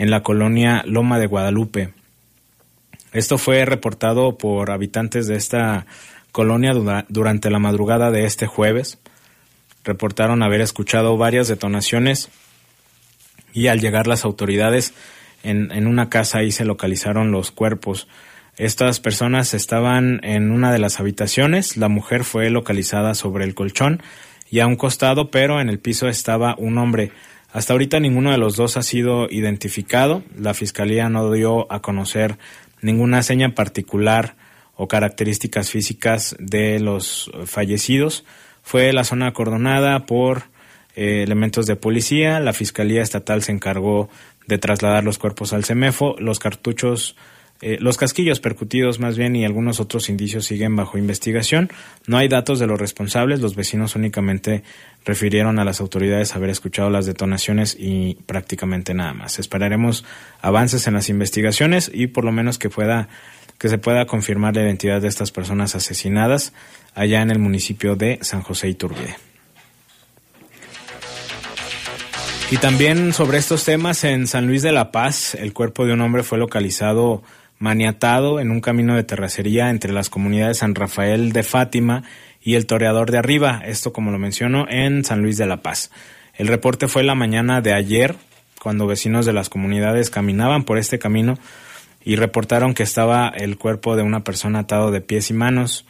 en 0.00 0.10
la 0.10 0.22
colonia 0.22 0.82
Loma 0.86 1.18
de 1.18 1.26
Guadalupe. 1.26 1.92
Esto 3.12 3.36
fue 3.36 3.66
reportado 3.66 4.38
por 4.38 4.70
habitantes 4.70 5.26
de 5.26 5.36
esta 5.36 5.84
colonia 6.32 6.72
durante 7.10 7.50
la 7.50 7.58
madrugada 7.58 8.10
de 8.10 8.24
este 8.24 8.46
jueves. 8.46 8.98
Reportaron 9.84 10.42
haber 10.42 10.62
escuchado 10.62 11.18
varias 11.18 11.48
detonaciones 11.48 12.30
y 13.52 13.66
al 13.66 13.80
llegar 13.80 14.06
las 14.06 14.24
autoridades 14.24 14.94
en, 15.42 15.70
en 15.70 15.86
una 15.86 16.08
casa 16.08 16.38
ahí 16.38 16.50
se 16.50 16.64
localizaron 16.64 17.30
los 17.30 17.50
cuerpos. 17.50 18.08
Estas 18.56 19.00
personas 19.00 19.52
estaban 19.52 20.20
en 20.22 20.50
una 20.50 20.72
de 20.72 20.78
las 20.78 20.98
habitaciones, 20.98 21.76
la 21.76 21.90
mujer 21.90 22.24
fue 22.24 22.48
localizada 22.48 23.14
sobre 23.14 23.44
el 23.44 23.54
colchón 23.54 24.02
y 24.50 24.60
a 24.60 24.66
un 24.66 24.76
costado, 24.76 25.30
pero 25.30 25.60
en 25.60 25.68
el 25.68 25.78
piso 25.78 26.08
estaba 26.08 26.54
un 26.56 26.78
hombre. 26.78 27.12
Hasta 27.52 27.72
ahorita 27.72 27.98
ninguno 27.98 28.30
de 28.30 28.38
los 28.38 28.56
dos 28.56 28.76
ha 28.76 28.82
sido 28.82 29.28
identificado. 29.28 30.22
La 30.36 30.54
fiscalía 30.54 31.08
no 31.08 31.32
dio 31.32 31.70
a 31.72 31.80
conocer 31.82 32.38
ninguna 32.80 33.22
seña 33.22 33.54
particular 33.54 34.36
o 34.76 34.86
características 34.88 35.70
físicas 35.70 36.36
de 36.38 36.78
los 36.78 37.30
fallecidos. 37.46 38.24
Fue 38.62 38.92
la 38.92 39.04
zona 39.04 39.26
acordonada 39.26 40.06
por 40.06 40.44
eh, 40.94 41.22
elementos 41.24 41.66
de 41.66 41.76
policía. 41.76 42.38
La 42.38 42.52
fiscalía 42.52 43.02
estatal 43.02 43.42
se 43.42 43.52
encargó 43.52 44.08
de 44.46 44.58
trasladar 44.58 45.02
los 45.02 45.18
cuerpos 45.18 45.52
al 45.52 45.64
CEMEFO. 45.64 46.16
Los 46.18 46.38
cartuchos 46.38 47.16
eh, 47.62 47.76
los 47.78 47.98
casquillos 47.98 48.40
percutidos 48.40 49.00
más 49.00 49.18
bien 49.18 49.36
y 49.36 49.44
algunos 49.44 49.80
otros 49.80 50.08
indicios 50.08 50.46
siguen 50.46 50.76
bajo 50.76 50.96
investigación. 50.96 51.70
No 52.06 52.16
hay 52.16 52.26
datos 52.26 52.58
de 52.58 52.66
los 52.66 52.80
responsables. 52.80 53.40
Los 53.40 53.54
vecinos 53.54 53.96
únicamente 53.96 54.62
refirieron 55.04 55.58
a 55.58 55.64
las 55.64 55.80
autoridades 55.80 56.34
haber 56.34 56.48
escuchado 56.48 56.88
las 56.88 57.04
detonaciones 57.04 57.76
y 57.78 58.16
prácticamente 58.24 58.94
nada 58.94 59.12
más. 59.12 59.38
Esperaremos 59.38 60.06
avances 60.40 60.86
en 60.86 60.94
las 60.94 61.10
investigaciones 61.10 61.90
y 61.92 62.06
por 62.06 62.24
lo 62.24 62.32
menos 62.32 62.58
que 62.58 62.70
pueda 62.70 63.08
que 63.58 63.68
se 63.68 63.76
pueda 63.76 64.06
confirmar 64.06 64.56
la 64.56 64.62
identidad 64.62 65.02
de 65.02 65.08
estas 65.08 65.32
personas 65.32 65.74
asesinadas 65.74 66.54
allá 66.94 67.20
en 67.20 67.30
el 67.30 67.38
municipio 67.38 67.94
de 67.94 68.18
San 68.22 68.40
José 68.40 68.70
Iturbide. 68.70 69.16
Y 72.50 72.56
también 72.56 73.12
sobre 73.12 73.36
estos 73.36 73.64
temas, 73.64 74.02
en 74.02 74.26
San 74.26 74.46
Luis 74.46 74.62
de 74.62 74.72
la 74.72 74.90
Paz, 74.90 75.34
el 75.34 75.52
cuerpo 75.52 75.84
de 75.84 75.92
un 75.92 76.00
hombre 76.00 76.22
fue 76.22 76.38
localizado 76.38 77.22
maniatado 77.60 78.40
en 78.40 78.50
un 78.50 78.60
camino 78.60 78.96
de 78.96 79.04
terracería 79.04 79.70
entre 79.70 79.92
las 79.92 80.10
comunidades 80.10 80.58
San 80.58 80.74
Rafael 80.74 81.30
de 81.32 81.44
Fátima 81.44 82.02
y 82.42 82.54
el 82.54 82.66
Toreador 82.66 83.10
de 83.10 83.18
Arriba, 83.18 83.62
esto 83.64 83.92
como 83.92 84.10
lo 84.10 84.18
menciono 84.18 84.66
en 84.68 85.04
San 85.04 85.20
Luis 85.22 85.36
de 85.36 85.46
la 85.46 85.58
Paz. 85.58 85.92
El 86.34 86.48
reporte 86.48 86.88
fue 86.88 87.04
la 87.04 87.14
mañana 87.14 87.60
de 87.60 87.74
ayer, 87.74 88.16
cuando 88.60 88.86
vecinos 88.86 89.26
de 89.26 89.34
las 89.34 89.50
comunidades 89.50 90.08
caminaban 90.08 90.64
por 90.64 90.78
este 90.78 90.98
camino 90.98 91.38
y 92.02 92.16
reportaron 92.16 92.72
que 92.72 92.82
estaba 92.82 93.28
el 93.28 93.58
cuerpo 93.58 93.94
de 93.94 94.02
una 94.02 94.24
persona 94.24 94.60
atado 94.60 94.90
de 94.90 95.02
pies 95.02 95.28
y 95.30 95.34
manos. 95.34 95.84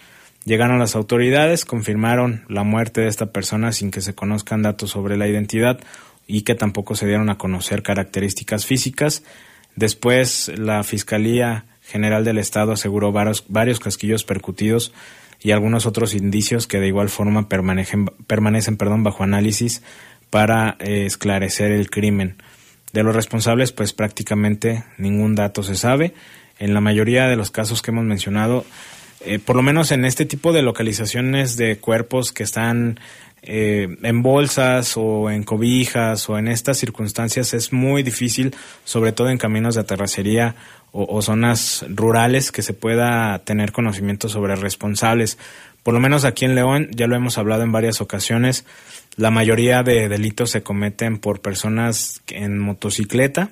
Llegaron 0.45 0.81
las 0.81 0.97
autoridades, 0.97 1.65
confirmaron 1.65 2.45
la 2.49 2.65
muerte 2.65 3.03
de 3.03 3.09
esta 3.09 3.27
persona 3.27 3.71
sin 3.71 3.93
que 3.93 4.01
se 4.01 4.17
conozcan 4.17 4.63
datos 4.63 4.91
sobre 4.91 5.17
la 5.17 5.29
identidad 5.29 5.79
y 6.27 6.43
que 6.43 6.57
tampoco 6.57 6.97
se 6.97 7.07
dieron 7.07 7.31
a 7.31 7.39
conocer 7.39 7.85
características 7.85 8.67
físicas. 8.67 9.23
Después, 9.81 10.53
la 10.59 10.85
Fiscalía 10.85 11.65
General 11.81 12.23
del 12.23 12.37
Estado 12.37 12.73
aseguró 12.73 13.13
varios, 13.13 13.81
casquillos 13.81 14.25
percutidos 14.25 14.93
y 15.41 15.53
algunos 15.53 15.87
otros 15.87 16.13
indicios 16.13 16.67
que 16.67 16.81
de 16.81 16.89
igual 16.89 17.09
forma 17.09 17.49
permanecen, 17.49 18.05
permanecen 18.27 18.77
perdón, 18.77 19.05
bajo 19.05 19.25
análisis 19.25 19.83
para 20.29 20.77
eh, 20.81 21.07
esclarecer 21.07 21.73
el 21.73 21.89
crimen. 21.89 22.37
De 22.93 23.03
los 23.03 23.17
responsables, 23.17 23.73
pues 23.73 23.95
prácticamente 23.95 24.85
ningún 24.99 25.35
dato 25.35 25.63
se 25.63 25.77
sabe. 25.77 26.13
En 26.59 26.75
la 26.75 26.83
mayoría 26.83 27.29
de 27.29 27.37
los 27.37 27.51
casos 27.51 27.81
que 27.81 27.91
hemos 27.91 28.05
mencionado, 28.05 28.67
eh, 29.25 29.39
por 29.39 29.57
lo 29.57 29.63
menos 29.63 29.93
en 29.93 30.05
este 30.05 30.27
tipo 30.27 30.53
de 30.53 30.61
localizaciones 30.61 31.57
de 31.57 31.79
cuerpos 31.79 32.33
que 32.33 32.43
están 32.43 33.01
eh, 33.43 33.97
en 34.03 34.23
bolsas 34.23 34.97
o 34.97 35.31
en 35.31 35.45
cobijas 35.45 36.29
o 36.29 36.39
en 36.39 36.49
estas 36.49 36.77
circunstancias 36.77 37.55
es 37.55 37.73
muy 37.73 38.03
difícil, 38.03 38.55
sobre 38.85 39.13
todo 39.13 39.31
en 39.31 39.39
caminos 39.39 39.75
de 39.75 39.85
terracería 39.85 40.57
o, 40.93 41.23
zonas 41.23 41.85
rurales, 41.89 42.51
que 42.51 42.63
se 42.63 42.75
pueda 42.75 43.39
tener 43.45 43.71
conocimiento 43.71 44.29
sobre 44.29 44.57
responsables. 44.57 45.39
Por 45.85 45.95
lo 45.95 46.01
menos 46.01 46.25
aquí 46.25 46.45
en 46.45 46.57
León, 46.57 46.89
ya 46.91 47.07
lo 47.07 47.15
hemos 47.15 47.39
hablado 47.39 47.63
en 47.63 47.71
varias 47.71 48.01
ocasiones, 48.01 48.65
la 49.17 49.31
mayoría 49.31 49.85
de 49.85 50.09
delitos 50.09 50.51
se 50.51 50.63
cometen 50.63 51.19
por 51.19 51.41
personas 51.41 52.23
en 52.27 52.59
motocicleta, 52.59 53.51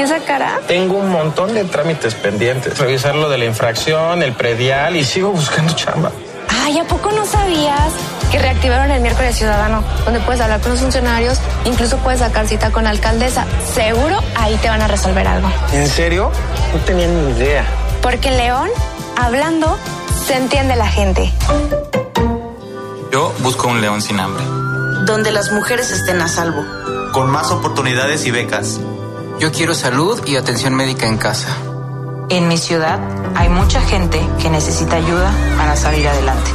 ¿Y 0.00 0.02
esa 0.02 0.18
cara? 0.20 0.58
Tengo 0.66 0.96
un 0.96 1.10
montón 1.10 1.52
de 1.52 1.62
trámites 1.64 2.14
pendientes. 2.14 2.78
Revisar 2.78 3.14
lo 3.14 3.28
de 3.28 3.36
la 3.36 3.44
infracción, 3.44 4.22
el 4.22 4.32
predial 4.32 4.96
y 4.96 5.04
sigo 5.04 5.30
buscando 5.30 5.74
chamba. 5.74 6.10
Ay, 6.48 6.78
¿a 6.78 6.84
poco 6.84 7.10
no 7.10 7.26
sabías 7.26 7.92
que 8.32 8.38
reactivaron 8.38 8.90
el 8.92 9.02
miércoles 9.02 9.36
ciudadano? 9.36 9.84
Donde 10.06 10.20
puedes 10.20 10.40
hablar 10.40 10.62
con 10.62 10.70
los 10.70 10.80
funcionarios, 10.80 11.38
incluso 11.66 11.98
puedes 11.98 12.20
sacar 12.20 12.48
cita 12.48 12.70
con 12.70 12.84
la 12.84 12.90
alcaldesa. 12.90 13.44
Seguro 13.74 14.18
ahí 14.36 14.56
te 14.62 14.70
van 14.70 14.80
a 14.80 14.88
resolver 14.88 15.28
algo. 15.28 15.50
¿En 15.74 15.86
serio? 15.86 16.32
No 16.72 16.80
tenía 16.80 17.06
ni 17.06 17.32
idea. 17.32 17.66
Porque 18.00 18.30
en 18.30 18.38
León, 18.38 18.70
hablando, 19.18 19.76
se 20.26 20.34
entiende 20.34 20.76
la 20.76 20.88
gente. 20.88 21.30
Yo 23.12 23.34
busco 23.40 23.68
un 23.68 23.82
león 23.82 24.00
sin 24.00 24.18
hambre. 24.18 24.42
Donde 25.04 25.30
las 25.30 25.52
mujeres 25.52 25.90
estén 25.90 26.22
a 26.22 26.28
salvo. 26.28 26.64
Con 27.12 27.28
más 27.28 27.50
oportunidades 27.50 28.24
y 28.24 28.30
becas. 28.30 28.80
Yo 29.40 29.50
quiero 29.52 29.74
salud 29.74 30.20
y 30.26 30.36
atención 30.36 30.74
médica 30.74 31.06
en 31.06 31.16
casa. 31.16 31.48
En 32.28 32.46
mi 32.46 32.58
ciudad 32.58 33.00
hay 33.34 33.48
mucha 33.48 33.80
gente 33.80 34.20
que 34.38 34.50
necesita 34.50 34.96
ayuda 34.96 35.32
para 35.56 35.76
salir 35.76 36.06
adelante. 36.06 36.50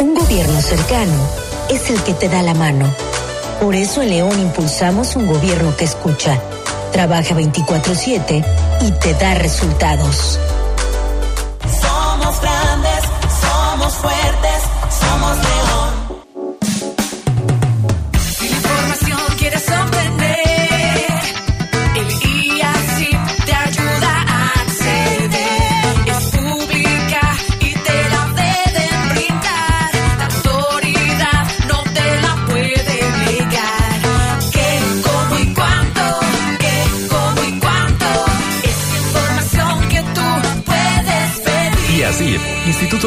Un 0.00 0.12
gobierno 0.16 0.60
cercano 0.60 1.12
es 1.68 1.88
el 1.88 2.02
que 2.02 2.14
te 2.14 2.28
da 2.28 2.42
la 2.42 2.54
mano. 2.54 2.92
Por 3.60 3.76
eso 3.76 4.02
en 4.02 4.10
León 4.10 4.40
impulsamos 4.40 5.14
un 5.14 5.28
gobierno 5.28 5.76
que 5.76 5.84
escucha, 5.84 6.36
trabaja 6.90 7.36
24/7 7.36 8.44
y 8.80 8.90
te 8.90 9.14
da 9.14 9.34
resultados. 9.34 10.40
Somos 11.80 12.40
grandes, 12.40 13.04
somos 13.40 13.92
fuertes, 13.94 14.43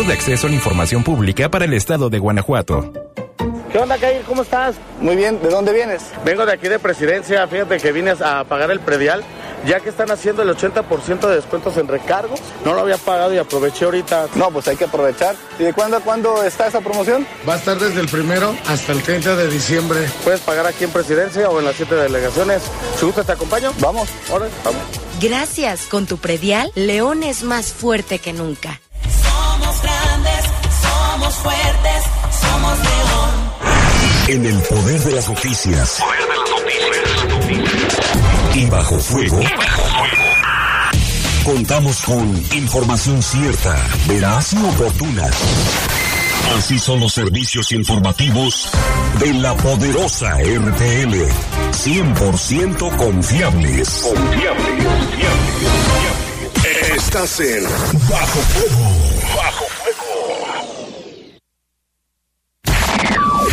de 0.08 0.14
Acceso 0.14 0.47
a 0.47 0.49
la 0.49 0.55
Información 0.55 1.03
Pública 1.03 1.49
para 1.49 1.66
el 1.66 1.74
Estado 1.74 2.10
de 2.10 2.18
Guanajuato. 2.18 2.93
¿Qué 3.72 3.78
onda, 3.78 3.97
Kair? 3.97 4.22
¿Cómo 4.22 4.41
estás? 4.41 4.76
Muy 5.01 5.18
bien, 5.18 5.41
¿de 5.41 5.49
dónde 5.49 5.74
vienes? 5.74 6.01
Vengo 6.24 6.45
de 6.45 6.53
aquí 6.53 6.70
de 6.70 6.80
presidencia. 6.80 7.45
Fíjate 7.47 7.78
que 7.78 7.91
vine 7.91 8.12
a 8.12 8.45
pagar 8.45 8.72
el 8.72 8.80
predial. 8.80 9.24
Ya 9.66 9.82
que 9.82 9.89
están 9.89 10.10
haciendo 10.10 10.43
el 10.43 10.49
80% 10.49 11.28
de 11.28 11.36
descuentos 11.36 11.76
en 11.78 11.88
recargo, 11.89 12.36
no 12.64 12.74
lo 12.74 12.82
había 12.82 12.97
pagado 12.97 13.34
y 13.34 13.38
aproveché 13.38 13.86
ahorita. 13.86 14.28
No, 14.36 14.49
pues 14.51 14.68
hay 14.70 14.78
que 14.78 14.86
aprovechar. 14.86 15.36
¿Y 15.60 15.64
de 15.64 15.74
cuándo 15.74 15.97
a 15.97 15.99
cuándo 15.99 16.41
está 16.43 16.68
esa 16.68 16.80
promoción? 16.80 17.28
Va 17.47 17.55
a 17.55 17.58
estar 17.58 17.78
desde 17.78 17.99
el 17.99 18.08
primero 18.08 18.55
hasta 18.68 18.93
el 18.93 19.01
30 19.01 19.36
de 19.36 19.49
diciembre. 19.49 20.08
Puedes 20.24 20.39
pagar 20.39 20.68
aquí 20.68 20.86
en 20.86 20.91
presidencia 20.91 21.49
o 21.49 21.60
en 21.60 21.66
las 21.66 21.76
siete 21.76 21.95
delegaciones. 21.95 22.64
Si 22.97 23.05
gusta, 23.05 23.26
te 23.26 23.34
acompaño. 23.34 23.74
Vamos. 23.80 24.08
Ahora, 24.32 24.47
vamos. 24.64 24.82
Gracias, 25.20 25.88
con 25.88 26.05
tu 26.05 26.18
predial, 26.18 26.72
León 26.76 27.24
es 27.24 27.43
más 27.43 27.74
fuerte 27.74 28.20
que 28.20 28.32
nunca. 28.32 28.80
Somos 29.58 29.82
grandes, 29.82 30.45
somos 30.82 31.36
fuertes, 31.36 32.03
somos 32.41 32.78
león. 32.78 33.32
En 34.28 34.45
el 34.45 34.62
poder 34.62 34.99
de 34.99 35.12
las 35.14 35.28
noticias. 35.30 35.97
Y 38.53 38.66
bajo 38.68 38.99
fuego. 38.99 39.39
Contamos 41.43 42.01
con 42.03 42.38
información 42.53 43.24
cierta, 43.24 43.76
veraz 44.08 44.53
y 44.53 44.58
oportuna. 44.58 45.28
Así 46.60 46.78
son 46.78 46.99
los 46.99 47.14
servicios 47.14 47.72
informativos 47.72 48.70
de 49.20 49.34
la 49.34 49.55
poderosa 49.55 50.36
RTL. 50.36 51.16
100% 51.72 52.95
confiables. 52.97 53.89
Confiables. 54.14 54.88
Estás 56.95 57.39
en 57.39 57.64
Bajo 58.10 58.39
Fuego. 58.39 59.07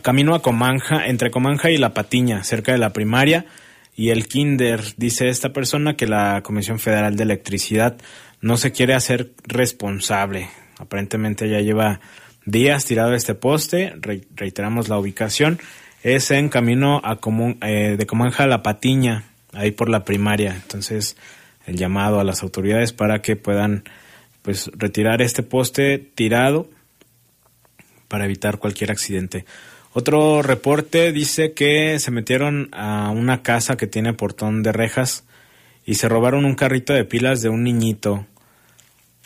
camino 0.00 0.34
a 0.34 0.40
Comanja, 0.42 1.06
entre 1.06 1.30
Comanja 1.30 1.70
y 1.70 1.76
La 1.76 1.92
Patiña, 1.92 2.42
cerca 2.42 2.72
de 2.72 2.78
la 2.78 2.92
primaria 2.94 3.44
y 3.94 4.08
el 4.08 4.26
Kinder. 4.26 4.80
Dice 4.96 5.28
esta 5.28 5.52
persona 5.52 5.96
que 5.96 6.06
la 6.06 6.40
Comisión 6.42 6.78
Federal 6.78 7.14
de 7.16 7.24
Electricidad 7.24 7.98
no 8.40 8.56
se 8.56 8.72
quiere 8.72 8.94
hacer 8.94 9.32
responsable. 9.44 10.48
Aparentemente 10.78 11.48
ya 11.50 11.60
lleva 11.60 12.00
días 12.46 12.86
tirado 12.86 13.12
este 13.14 13.34
poste. 13.34 13.92
Re- 14.00 14.22
reiteramos 14.34 14.88
la 14.88 14.98
ubicación. 14.98 15.60
Es 16.02 16.30
en 16.30 16.48
camino 16.48 17.02
a 17.04 17.20
Comun- 17.20 17.58
eh, 17.62 17.96
de 17.98 18.06
Comanja 18.06 18.44
a 18.44 18.46
La 18.46 18.62
Patiña, 18.62 19.24
ahí 19.52 19.72
por 19.72 19.90
la 19.90 20.04
primaria. 20.04 20.54
Entonces, 20.54 21.18
el 21.66 21.76
llamado 21.76 22.18
a 22.18 22.24
las 22.24 22.42
autoridades 22.42 22.92
para 22.94 23.20
que 23.20 23.36
puedan 23.36 23.84
pues 24.42 24.70
retirar 24.74 25.22
este 25.22 25.42
poste 25.42 25.98
tirado 25.98 26.68
para 28.08 28.24
evitar 28.26 28.58
cualquier 28.58 28.90
accidente. 28.90 29.44
Otro 29.94 30.42
reporte 30.42 31.12
dice 31.12 31.52
que 31.52 31.98
se 31.98 32.10
metieron 32.10 32.68
a 32.72 33.10
una 33.10 33.42
casa 33.42 33.76
que 33.76 33.86
tiene 33.86 34.14
portón 34.14 34.62
de 34.62 34.72
rejas 34.72 35.24
y 35.84 35.94
se 35.94 36.08
robaron 36.08 36.44
un 36.44 36.54
carrito 36.54 36.92
de 36.92 37.04
pilas 37.04 37.42
de 37.42 37.48
un 37.48 37.62
niñito. 37.62 38.26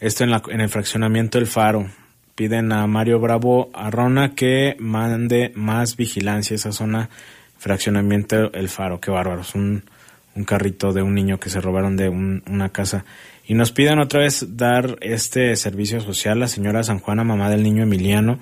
Esto 0.00 0.24
en, 0.24 0.30
la, 0.30 0.42
en 0.48 0.60
el 0.60 0.68
fraccionamiento 0.68 1.38
El 1.38 1.46
Faro. 1.46 1.88
Piden 2.34 2.72
a 2.72 2.86
Mario 2.86 3.18
Bravo 3.18 3.70
Arrona 3.72 4.34
que 4.34 4.76
mande 4.78 5.52
más 5.54 5.96
vigilancia 5.96 6.54
a 6.54 6.56
esa 6.56 6.72
zona, 6.72 7.08
fraccionamiento 7.58 8.52
El 8.52 8.68
Faro. 8.68 9.00
Qué 9.00 9.10
bárbaros. 9.10 9.54
Un, 9.54 9.84
un 10.34 10.44
carrito 10.44 10.92
de 10.92 11.02
un 11.02 11.14
niño 11.14 11.40
que 11.40 11.48
se 11.48 11.60
robaron 11.60 11.96
de 11.96 12.08
una 12.08 12.68
casa. 12.70 13.04
Y 13.46 13.54
nos 13.54 13.70
piden 13.70 14.00
otra 14.00 14.20
vez 14.20 14.56
dar 14.56 14.98
este 15.00 15.54
servicio 15.54 16.00
social. 16.00 16.40
La 16.40 16.48
señora 16.48 16.82
San 16.82 16.98
Juana, 16.98 17.22
mamá 17.22 17.48
del 17.48 17.62
niño 17.62 17.84
Emiliano, 17.84 18.40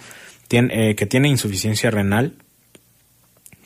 eh, 0.50 0.94
que 0.94 1.06
tiene 1.06 1.28
insuficiencia 1.28 1.90
renal, 1.90 2.34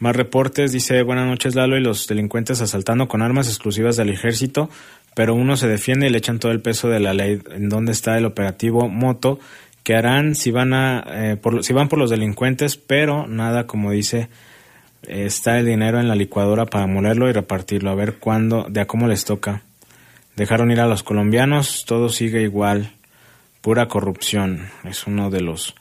más 0.00 0.16
reportes, 0.16 0.72
dice 0.72 1.02
buenas 1.02 1.26
noches 1.26 1.54
Lalo 1.54 1.76
y 1.76 1.82
los 1.82 2.06
delincuentes 2.06 2.62
asaltando 2.62 3.06
con 3.06 3.20
armas 3.20 3.48
exclusivas 3.48 3.96
del 3.96 4.08
ejército 4.08 4.70
pero 5.14 5.34
uno 5.34 5.56
se 5.56 5.68
defiende 5.68 6.06
y 6.06 6.10
le 6.10 6.18
echan 6.18 6.38
todo 6.38 6.52
el 6.52 6.60
peso 6.60 6.88
de 6.88 7.00
la 7.00 7.14
ley. 7.14 7.40
¿En 7.50 7.68
dónde 7.68 7.92
está 7.92 8.16
el 8.18 8.26
operativo 8.26 8.88
Moto? 8.88 9.38
que 9.82 9.94
harán 9.94 10.34
si 10.34 10.50
van 10.50 10.74
a 10.74 11.04
eh, 11.08 11.36
por, 11.36 11.64
si 11.64 11.72
van 11.72 11.88
por 11.88 11.98
los 11.98 12.10
delincuentes, 12.10 12.76
pero 12.76 13.26
nada 13.26 13.66
como 13.66 13.90
dice 13.90 14.28
está 15.02 15.58
el 15.58 15.66
dinero 15.66 15.98
en 15.98 16.08
la 16.08 16.14
licuadora 16.14 16.66
para 16.66 16.86
molerlo 16.86 17.28
y 17.28 17.32
repartirlo 17.32 17.90
a 17.90 17.94
ver 17.94 18.16
cuándo 18.16 18.66
de 18.68 18.82
a 18.82 18.86
cómo 18.86 19.08
les 19.08 19.24
toca. 19.24 19.62
Dejaron 20.36 20.70
ir 20.70 20.80
a 20.80 20.86
los 20.86 21.02
colombianos, 21.02 21.84
todo 21.86 22.08
sigue 22.08 22.42
igual, 22.42 22.92
pura 23.60 23.88
corrupción. 23.88 24.68
Es 24.84 25.06
uno 25.06 25.30
de 25.30 25.40
los 25.40 25.74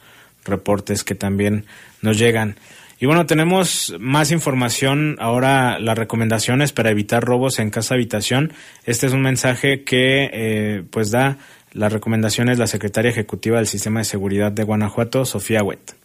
reportes 0.45 1.03
que 1.03 1.15
también 1.15 1.65
nos 2.01 2.17
llegan. 2.17 2.55
Y 3.01 3.05
bueno, 3.05 3.25
tenemos 3.25 3.95
más 3.97 4.29
información 4.29 5.15
ahora, 5.19 5.79
las 5.79 5.97
recomendaciones 5.97 6.73
para 6.73 6.91
evitar 6.91 7.23
robos 7.23 7.59
en 7.59 7.69
casa 7.69 7.93
habitación. 7.93 8.51
Este 8.83 9.07
es 9.07 9.13
un 9.13 9.21
mensaje 9.21 9.85
que 9.85 10.29
eh, 10.33 10.83
pues 10.91 11.09
da 11.09 11.37
las 11.71 11.93
recomendaciones 11.93 12.59
la 12.59 12.67
secretaria 12.67 13.09
ejecutiva 13.09 13.57
del 13.57 13.67
Sistema 13.67 14.01
de 14.01 14.03
Seguridad 14.03 14.51
de 14.51 14.63
Guanajuato, 14.63 15.23
Sofía 15.23 15.63
Wet. 15.63 15.95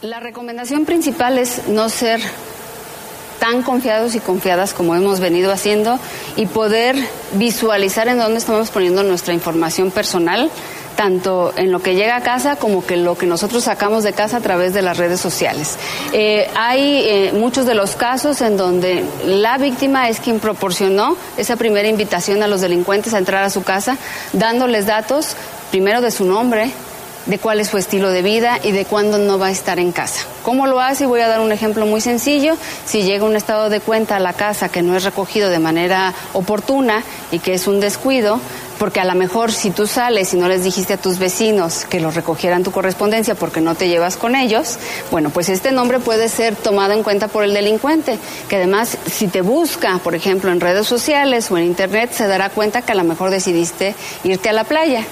La 0.00 0.20
recomendación 0.20 0.86
principal 0.86 1.38
es 1.38 1.68
no 1.68 1.90
ser 1.90 2.20
tan 3.38 3.62
confiados 3.62 4.14
y 4.14 4.20
confiadas 4.20 4.74
como 4.74 4.94
hemos 4.94 5.20
venido 5.20 5.52
haciendo 5.52 5.98
y 6.36 6.46
poder 6.46 6.96
visualizar 7.32 8.08
en 8.08 8.18
dónde 8.18 8.38
estamos 8.38 8.70
poniendo 8.70 9.02
nuestra 9.02 9.34
información 9.34 9.90
personal, 9.90 10.50
tanto 10.96 11.52
en 11.56 11.70
lo 11.70 11.80
que 11.80 11.94
llega 11.94 12.16
a 12.16 12.22
casa 12.22 12.56
como 12.56 12.84
que 12.84 12.96
lo 12.96 13.16
que 13.16 13.26
nosotros 13.26 13.64
sacamos 13.64 14.02
de 14.02 14.12
casa 14.12 14.38
a 14.38 14.40
través 14.40 14.74
de 14.74 14.82
las 14.82 14.96
redes 14.96 15.20
sociales. 15.20 15.76
Eh, 16.12 16.50
hay 16.56 17.02
eh, 17.06 17.32
muchos 17.34 17.66
de 17.66 17.74
los 17.74 17.94
casos 17.94 18.40
en 18.40 18.56
donde 18.56 19.04
la 19.24 19.58
víctima 19.58 20.08
es 20.08 20.18
quien 20.18 20.40
proporcionó 20.40 21.16
esa 21.36 21.54
primera 21.56 21.88
invitación 21.88 22.42
a 22.42 22.48
los 22.48 22.60
delincuentes 22.60 23.14
a 23.14 23.18
entrar 23.18 23.44
a 23.44 23.50
su 23.50 23.62
casa, 23.62 23.96
dándoles 24.32 24.86
datos 24.86 25.36
primero 25.70 26.00
de 26.00 26.10
su 26.10 26.24
nombre, 26.24 26.72
de 27.26 27.38
cuál 27.38 27.60
es 27.60 27.68
su 27.68 27.76
estilo 27.76 28.10
de 28.10 28.22
vida 28.22 28.58
y 28.62 28.72
de 28.72 28.84
cuándo 28.84 29.18
no 29.18 29.38
va 29.38 29.46
a 29.46 29.50
estar 29.50 29.78
en 29.78 29.92
casa. 29.92 30.26
¿Cómo 30.48 30.66
lo 30.66 30.80
hace? 30.80 31.04
Voy 31.04 31.20
a 31.20 31.28
dar 31.28 31.40
un 31.40 31.52
ejemplo 31.52 31.84
muy 31.84 32.00
sencillo. 32.00 32.56
Si 32.86 33.02
llega 33.02 33.26
un 33.26 33.36
estado 33.36 33.68
de 33.68 33.80
cuenta 33.80 34.16
a 34.16 34.18
la 34.18 34.32
casa 34.32 34.70
que 34.70 34.80
no 34.80 34.96
es 34.96 35.04
recogido 35.04 35.50
de 35.50 35.58
manera 35.58 36.14
oportuna 36.32 37.04
y 37.30 37.38
que 37.38 37.52
es 37.52 37.66
un 37.66 37.80
descuido, 37.80 38.40
porque 38.78 38.98
a 38.98 39.04
lo 39.04 39.14
mejor 39.14 39.52
si 39.52 39.70
tú 39.70 39.86
sales 39.86 40.32
y 40.32 40.38
no 40.38 40.48
les 40.48 40.64
dijiste 40.64 40.94
a 40.94 40.96
tus 40.96 41.18
vecinos 41.18 41.84
que 41.84 42.00
los 42.00 42.14
recogieran 42.14 42.62
tu 42.62 42.72
correspondencia 42.72 43.34
porque 43.34 43.60
no 43.60 43.74
te 43.74 43.88
llevas 43.88 44.16
con 44.16 44.34
ellos, 44.34 44.78
bueno, 45.10 45.28
pues 45.28 45.50
este 45.50 45.70
nombre 45.70 45.98
puede 45.98 46.30
ser 46.30 46.56
tomado 46.56 46.94
en 46.94 47.02
cuenta 47.02 47.28
por 47.28 47.44
el 47.44 47.52
delincuente, 47.52 48.18
que 48.48 48.56
además 48.56 48.96
si 49.04 49.28
te 49.28 49.42
busca, 49.42 49.98
por 49.98 50.14
ejemplo, 50.14 50.50
en 50.50 50.60
redes 50.60 50.86
sociales 50.86 51.50
o 51.50 51.58
en 51.58 51.64
internet, 51.64 52.12
se 52.14 52.26
dará 52.26 52.48
cuenta 52.48 52.80
que 52.80 52.92
a 52.92 52.94
lo 52.94 53.04
mejor 53.04 53.30
decidiste 53.30 53.94
irte 54.24 54.48
a 54.48 54.54
la 54.54 54.64
playa. 54.64 55.04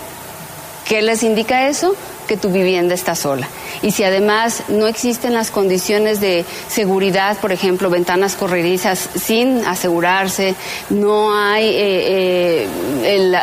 ¿Qué 0.86 1.02
les 1.02 1.22
indica 1.22 1.68
eso? 1.68 1.94
Que 2.26 2.36
tu 2.36 2.50
vivienda 2.50 2.94
está 2.94 3.14
sola. 3.14 3.48
Y 3.82 3.92
si 3.92 4.04
además 4.04 4.64
no 4.68 4.86
existen 4.86 5.34
las 5.34 5.50
condiciones 5.50 6.20
de 6.20 6.44
seguridad, 6.68 7.36
por 7.38 7.52
ejemplo, 7.52 7.90
ventanas 7.90 8.34
corredizas 8.34 9.08
sin 9.14 9.64
asegurarse, 9.64 10.54
no 10.90 11.36
hay 11.38 11.66
eh, 11.68 12.68
eh, 13.04 13.40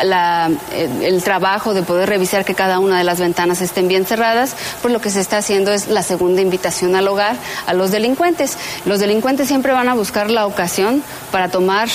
el, 1.04 1.24
trabajo 1.24 1.74
de 1.74 1.84
poder 1.84 2.10
revisar 2.10 2.44
que 2.44 2.56
cada 2.56 2.80
una 2.80 2.98
de 2.98 3.04
las 3.04 3.20
ventanas 3.20 3.62
estén 3.62 3.88
bien 3.88 4.06
cerradas, 4.06 4.56
pues 4.82 4.94
lo 4.94 5.00
que 5.00 5.10
se 5.10 5.22
está 5.22 5.38
haciendo 5.38 5.72
es 5.72 5.88
la 5.88 6.04
segunda 6.04 6.42
invitación 6.42 6.96
al 6.96 7.08
hogar 7.08 7.38
a 7.66 7.74
los 7.74 7.92
delincuentes. 7.92 8.58
Los 8.86 9.00
delincuentes 9.00 9.48
siempre 9.48 9.72
van 9.72 9.90
a 9.90 9.94
buscar 9.94 10.30
la 10.30 10.46
ocasión 10.46 11.04
para 11.32 11.50
tomar 11.50 11.90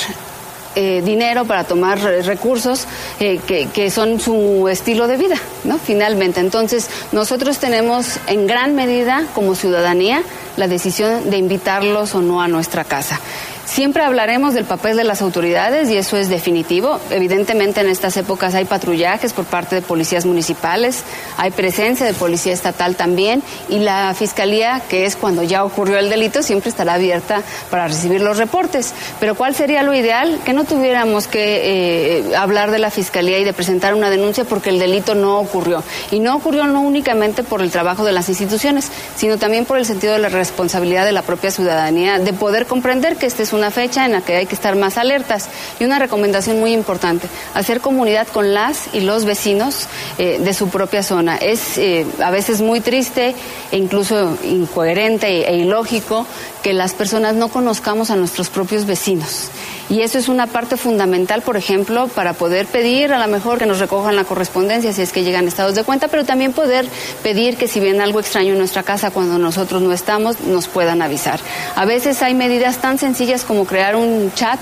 eh, 0.74 1.02
dinero, 1.04 1.44
para 1.44 1.64
tomar 1.64 1.98
recursos 1.98 2.86
eh, 3.20 3.40
que, 3.46 3.90
son 3.90 4.20
su 4.20 4.68
estilo 4.68 5.06
de 5.06 5.16
vida, 5.16 5.36
¿no? 5.64 5.78
Finalmente. 5.78 6.40
Entonces, 6.40 6.88
nosotros 7.12 7.58
tenemos 7.58 8.18
en 8.26 8.46
gran 8.46 8.74
medida 8.74 9.24
como 9.34 9.54
ciudadanía 9.54 10.22
la 10.56 10.68
decisión 10.68 11.30
de 11.30 11.38
invitarlos 11.38 12.14
o 12.14 12.20
no 12.20 12.40
a 12.42 12.48
nuestra 12.48 12.84
casa. 12.84 13.20
Siempre 13.68 14.02
hablaremos 14.02 14.54
del 14.54 14.64
papel 14.64 14.96
de 14.96 15.04
las 15.04 15.20
autoridades 15.20 15.90
y 15.90 15.96
eso 15.98 16.16
es 16.16 16.30
definitivo. 16.30 16.98
Evidentemente 17.10 17.82
en 17.82 17.88
estas 17.88 18.16
épocas 18.16 18.54
hay 18.54 18.64
patrullajes 18.64 19.34
por 19.34 19.44
parte 19.44 19.76
de 19.76 19.82
policías 19.82 20.24
municipales, 20.24 21.04
hay 21.36 21.50
presencia 21.50 22.06
de 22.06 22.14
policía 22.14 22.54
estatal 22.54 22.96
también 22.96 23.42
y 23.68 23.78
la 23.80 24.14
fiscalía, 24.14 24.80
que 24.88 25.04
es 25.04 25.16
cuando 25.16 25.42
ya 25.42 25.64
ocurrió 25.64 25.98
el 25.98 26.08
delito, 26.08 26.42
siempre 26.42 26.70
estará 26.70 26.94
abierta 26.94 27.42
para 27.70 27.88
recibir 27.88 28.22
los 28.22 28.38
reportes. 28.38 28.94
Pero 29.20 29.34
¿cuál 29.34 29.54
sería 29.54 29.82
lo 29.82 29.94
ideal? 29.94 30.40
Que 30.46 30.54
no 30.54 30.64
tuviéramos 30.64 31.28
que 31.28 32.20
eh, 32.30 32.36
hablar 32.36 32.70
de 32.70 32.78
la 32.78 32.90
fiscalía 32.90 33.38
y 33.38 33.44
de 33.44 33.52
presentar 33.52 33.94
una 33.94 34.08
denuncia 34.08 34.44
porque 34.44 34.70
el 34.70 34.78
delito 34.78 35.14
no 35.14 35.38
ocurrió. 35.38 35.84
Y 36.10 36.20
no 36.20 36.34
ocurrió 36.34 36.64
no 36.64 36.80
únicamente 36.80 37.44
por 37.44 37.60
el 37.60 37.70
trabajo 37.70 38.06
de 38.06 38.12
las 38.12 38.30
instituciones, 38.30 38.90
sino 39.14 39.36
también 39.36 39.66
por 39.66 39.76
el 39.76 39.84
sentido 39.84 40.14
de 40.14 40.20
la 40.20 40.30
responsabilidad 40.30 41.04
de 41.04 41.12
la 41.12 41.22
propia 41.22 41.50
ciudadanía 41.50 42.18
de 42.18 42.32
poder 42.32 42.64
comprender 42.64 43.16
que 43.16 43.26
este 43.26 43.42
es 43.42 43.52
un 43.52 43.57
una 43.58 43.70
fecha 43.70 44.06
en 44.06 44.12
la 44.12 44.22
que 44.22 44.36
hay 44.36 44.46
que 44.46 44.54
estar 44.54 44.76
más 44.76 44.96
alertas. 44.96 45.48
Y 45.78 45.84
una 45.84 45.98
recomendación 45.98 46.58
muy 46.60 46.72
importante, 46.72 47.28
hacer 47.54 47.80
comunidad 47.80 48.26
con 48.28 48.54
las 48.54 48.94
y 48.94 49.00
los 49.00 49.24
vecinos 49.24 49.88
eh, 50.18 50.38
de 50.40 50.54
su 50.54 50.68
propia 50.68 51.02
zona. 51.02 51.36
Es 51.36 51.76
eh, 51.78 52.06
a 52.22 52.30
veces 52.30 52.60
muy 52.60 52.80
triste 52.80 53.34
e 53.70 53.76
incluso 53.76 54.38
incoherente 54.44 55.50
e 55.50 55.56
ilógico 55.56 56.26
que 56.62 56.72
las 56.72 56.94
personas 56.94 57.34
no 57.34 57.48
conozcamos 57.48 58.10
a 58.10 58.16
nuestros 58.16 58.48
propios 58.48 58.86
vecinos. 58.86 59.50
Y 59.90 60.02
eso 60.02 60.18
es 60.18 60.28
una 60.28 60.46
parte 60.46 60.76
fundamental, 60.76 61.42
por 61.42 61.56
ejemplo, 61.56 62.08
para 62.08 62.34
poder 62.34 62.66
pedir 62.66 63.12
a 63.12 63.18
lo 63.18 63.26
mejor 63.26 63.58
que 63.58 63.66
nos 63.66 63.78
recojan 63.78 64.16
la 64.16 64.24
correspondencia 64.24 64.92
si 64.92 65.02
es 65.02 65.12
que 65.12 65.24
llegan 65.24 65.48
estados 65.48 65.74
de 65.74 65.84
cuenta, 65.84 66.08
pero 66.08 66.24
también 66.24 66.52
poder 66.52 66.86
pedir 67.22 67.56
que 67.56 67.68
si 67.68 67.80
viene 67.80 68.02
algo 68.02 68.20
extraño 68.20 68.52
en 68.52 68.58
nuestra 68.58 68.82
casa 68.82 69.10
cuando 69.10 69.38
nosotros 69.38 69.80
no 69.80 69.92
estamos, 69.92 70.40
nos 70.40 70.68
puedan 70.68 71.00
avisar. 71.00 71.40
A 71.74 71.86
veces 71.86 72.22
hay 72.22 72.34
medidas 72.34 72.78
tan 72.78 72.98
sencillas 72.98 73.44
como 73.44 73.64
crear 73.64 73.96
un 73.96 74.30
chat 74.34 74.60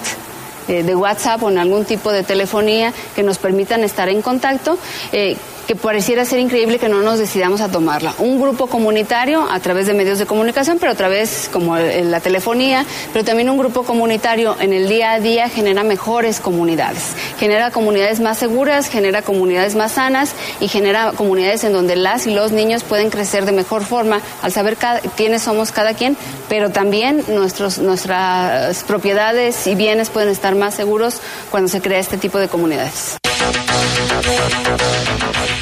eh, 0.68 0.82
de 0.82 0.94
WhatsApp 0.94 1.42
o 1.42 1.50
en 1.50 1.58
algún 1.58 1.84
tipo 1.84 2.12
de 2.12 2.22
telefonía 2.22 2.92
que 3.14 3.22
nos 3.22 3.38
permitan 3.38 3.84
estar 3.84 4.08
en 4.08 4.22
contacto. 4.22 4.78
Eh, 5.12 5.36
que 5.66 5.74
pareciera 5.74 6.24
ser 6.24 6.38
increíble 6.38 6.78
que 6.78 6.88
no 6.88 7.02
nos 7.02 7.18
decidamos 7.18 7.60
a 7.60 7.68
tomarla. 7.68 8.14
Un 8.18 8.40
grupo 8.40 8.68
comunitario 8.68 9.46
a 9.50 9.58
través 9.60 9.86
de 9.86 9.94
medios 9.94 10.18
de 10.18 10.26
comunicación, 10.26 10.78
pero 10.78 10.92
a 10.92 10.94
través 10.94 11.50
como 11.52 11.76
la 11.76 12.20
telefonía, 12.20 12.84
pero 13.12 13.24
también 13.24 13.50
un 13.50 13.58
grupo 13.58 13.82
comunitario 13.82 14.56
en 14.60 14.72
el 14.72 14.88
día 14.88 15.12
a 15.12 15.20
día 15.20 15.48
genera 15.48 15.82
mejores 15.82 16.40
comunidades, 16.40 17.14
genera 17.38 17.70
comunidades 17.70 18.20
más 18.20 18.38
seguras, 18.38 18.88
genera 18.88 19.22
comunidades 19.22 19.74
más 19.74 19.92
sanas 19.92 20.34
y 20.60 20.68
genera 20.68 21.12
comunidades 21.12 21.64
en 21.64 21.72
donde 21.72 21.96
las 21.96 22.26
y 22.26 22.34
los 22.34 22.52
niños 22.52 22.84
pueden 22.84 23.10
crecer 23.10 23.44
de 23.44 23.52
mejor 23.52 23.84
forma 23.84 24.20
al 24.42 24.52
saber 24.52 24.76
quiénes 25.16 25.42
somos 25.42 25.72
cada 25.72 25.94
quien, 25.94 26.16
pero 26.48 26.70
también 26.70 27.24
nuestros, 27.28 27.78
nuestras 27.78 28.84
propiedades 28.84 29.66
y 29.66 29.74
bienes 29.74 30.10
pueden 30.10 30.28
estar 30.28 30.54
más 30.54 30.74
seguros 30.74 31.20
cuando 31.50 31.68
se 31.68 31.80
crea 31.80 31.98
este 31.98 32.18
tipo 32.18 32.38
de 32.38 32.48
comunidades. 32.48 33.16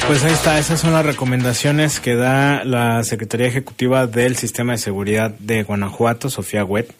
Pues 0.07 0.23
ahí 0.23 0.33
está, 0.33 0.59
esas 0.59 0.79
son 0.79 0.93
las 0.93 1.05
recomendaciones 1.05 1.99
que 1.99 2.15
da 2.15 2.63
la 2.63 3.03
Secretaría 3.03 3.47
Ejecutiva 3.47 4.05
del 4.05 4.35
Sistema 4.35 4.73
de 4.73 4.77
Seguridad 4.77 5.31
de 5.39 5.63
Guanajuato, 5.63 6.29
Sofía 6.29 6.63
Wet. 6.63 6.93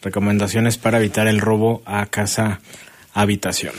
Recomendaciones 0.00 0.78
para 0.78 0.98
evitar 0.98 1.26
el 1.26 1.40
robo 1.40 1.82
a 1.86 2.06
casa 2.06 2.60
habitación. 3.14 3.74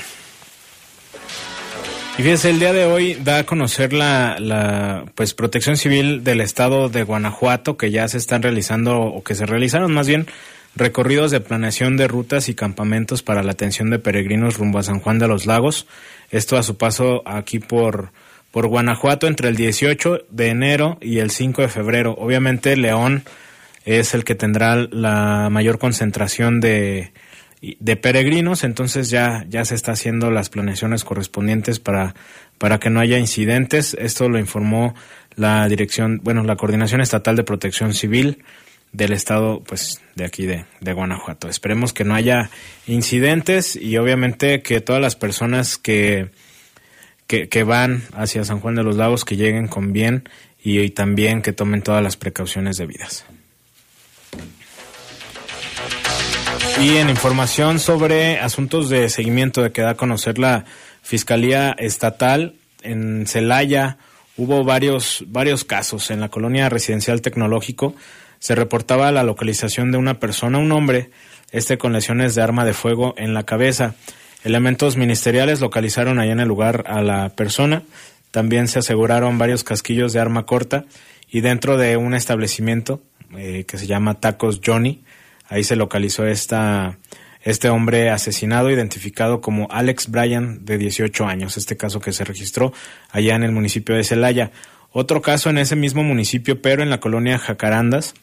Y 2.18 2.22
fíjese, 2.22 2.52
el 2.52 2.60
día 2.60 2.74
de 2.74 2.86
hoy 2.86 3.16
da 3.16 3.40
a 3.40 3.44
conocer 3.46 3.92
la, 3.92 4.38
la 4.40 5.06
pues 5.16 5.34
Protección 5.34 5.78
Civil 5.78 6.24
del 6.24 6.42
Estado 6.42 6.90
de 6.90 7.04
Guanajuato 7.04 7.76
que 7.76 7.90
ya 7.90 8.08
se 8.08 8.18
están 8.18 8.44
realizando 8.44 9.02
o 9.02 9.24
que 9.24 9.34
se 9.34 9.46
realizaron 9.46 9.92
más 9.94 10.08
bien 10.08 10.28
recorridos 10.76 11.32
de 11.32 11.40
planeación 11.40 11.98
de 11.98 12.08
rutas 12.08 12.50
y 12.50 12.56
campamentos 12.56 13.24
para 13.24 13.44
la 13.44 13.52
atención 13.52 13.90
de 13.90 14.00
peregrinos 14.00 14.58
rumbo 14.58 14.80
a 14.80 14.84
San 14.84 15.00
Juan 15.00 15.20
de 15.20 15.28
los 15.28 15.46
Lagos. 15.46 15.88
Esto 16.34 16.58
a 16.58 16.64
su 16.64 16.78
paso 16.78 17.22
aquí 17.26 17.60
por 17.60 18.12
por 18.54 18.68
Guanajuato 18.68 19.26
entre 19.26 19.50
el 19.50 19.56
18 19.56 20.26
de 20.30 20.50
enero 20.50 21.00
y 21.02 21.18
el 21.18 21.32
5 21.32 21.64
de 21.64 21.70
febrero. 21.70 22.14
Obviamente 22.20 22.78
León 22.78 23.24
es 23.84 24.14
el 24.14 24.24
que 24.24 24.36
tendrá 24.36 24.76
la 24.76 25.50
mayor 25.50 25.80
concentración 25.80 26.60
de, 26.62 27.14
de 27.62 27.96
peregrinos, 27.96 28.64
entonces 28.64 29.10
ya, 29.10 29.44
ya 29.50 29.66
se 29.66 29.74
está 29.74 29.94
haciendo 29.94 30.30
las 30.30 30.50
planeaciones 30.50 31.04
correspondientes 31.04 31.80
para, 31.80 32.14
para 32.60 32.80
que 32.80 32.92
no 32.92 33.00
haya 33.00 33.18
incidentes. 33.18 33.98
Esto 34.00 34.30
lo 34.30 34.38
informó 34.38 34.94
la 35.36 35.68
dirección, 35.68 36.22
bueno, 36.24 36.44
la 36.44 36.56
Coordinación 36.56 37.02
Estatal 37.02 37.36
de 37.36 37.44
Protección 37.44 37.96
Civil 37.96 38.44
del 38.94 39.12
estado, 39.12 39.62
pues, 39.66 40.02
de 40.16 40.24
aquí 40.24 40.46
de, 40.46 40.66
de 40.80 40.94
Guanajuato. 40.94 41.50
Esperemos 41.50 41.92
que 41.92 42.06
no 42.06 42.16
haya 42.16 42.50
incidentes 42.88 43.76
y 43.76 43.98
obviamente 43.98 44.62
que 44.62 44.80
todas 44.82 45.02
las 45.02 45.16
personas 45.16 45.78
que, 45.78 46.30
que, 47.28 47.64
van 47.64 48.04
hacia 48.14 48.46
San 48.46 48.60
Juan 48.60 48.76
de 48.76 48.84
los 48.84 48.96
Lagos 48.96 49.26
que 49.26 49.36
lleguen 49.36 49.68
con 49.68 49.92
bien 49.92 50.30
y, 50.64 50.90
también 50.92 51.42
que 51.42 51.52
tomen 51.52 51.82
todas 51.82 52.04
las 52.04 52.16
precauciones 52.16 52.78
debidas. 52.78 53.26
Y 56.80 56.98
en 56.98 57.10
información 57.10 57.80
sobre 57.80 58.40
asuntos 58.40 58.90
de 58.90 59.10
seguimiento 59.10 59.62
de 59.62 59.72
que 59.72 59.82
da 59.82 59.92
a 59.92 59.96
conocer 59.96 60.38
la 60.38 60.66
Fiscalía 61.02 61.76
Estatal 61.78 62.56
en 62.82 63.26
Celaya, 63.28 63.98
hubo 64.38 64.64
varios, 64.64 65.24
varios 65.28 65.64
casos. 65.64 66.12
En 66.12 66.20
la 66.20 66.30
colonia 66.30 66.70
residencial 66.70 67.22
tecnológico 67.22 67.96
se 68.44 68.56
reportaba 68.56 69.10
la 69.14 69.24
localización 69.24 69.94
de 69.94 69.98
una 69.98 70.20
persona, 70.20 70.58
un 70.58 70.74
hombre, 70.74 71.12
este 71.54 71.78
con 71.78 71.94
lesiones 71.94 72.36
de 72.36 72.42
arma 72.42 72.66
de 72.66 72.74
fuego 72.74 73.14
en 73.16 73.34
la 73.34 73.44
cabeza. 73.44 73.96
Elementos 74.44 74.98
ministeriales 74.98 75.62
localizaron 75.62 76.20
allá 76.20 76.34
en 76.34 76.42
el 76.42 76.50
lugar 76.50 76.84
a 76.88 77.02
la 77.02 77.30
persona. 77.30 77.84
También 78.32 78.68
se 78.68 78.80
aseguraron 78.80 79.38
varios 79.38 79.64
casquillos 79.64 80.12
de 80.12 80.20
arma 80.20 80.46
corta 80.46 80.84
y 81.32 81.40
dentro 81.40 81.78
de 81.78 81.96
un 81.96 82.14
establecimiento 82.14 83.02
eh, 83.38 83.64
que 83.66 83.78
se 83.78 83.88
llama 83.88 84.20
Tacos 84.20 84.60
Johnny, 84.62 85.06
ahí 85.48 85.64
se 85.64 85.78
localizó 85.78 86.26
esta, 86.26 86.98
este 87.44 87.70
hombre 87.70 88.10
asesinado 88.10 88.70
identificado 88.70 89.40
como 89.40 89.70
Alex 89.72 90.12
Bryan 90.12 90.66
de 90.66 90.78
18 90.78 91.26
años, 91.28 91.56
este 91.56 91.78
caso 91.78 92.02
que 92.02 92.12
se 92.12 92.26
registró 92.26 92.74
allá 93.10 93.36
en 93.36 93.44
el 93.44 93.54
municipio 93.54 93.96
de 93.96 94.04
Celaya. 94.04 94.52
Otro 94.92 95.22
caso 95.22 95.50
en 95.50 95.60
ese 95.60 95.78
mismo 95.78 96.04
municipio, 96.04 96.62
pero 96.62 96.84
en 96.84 96.90
la 96.90 97.00
colonia 97.00 97.40
Jacarandas, 97.40 98.16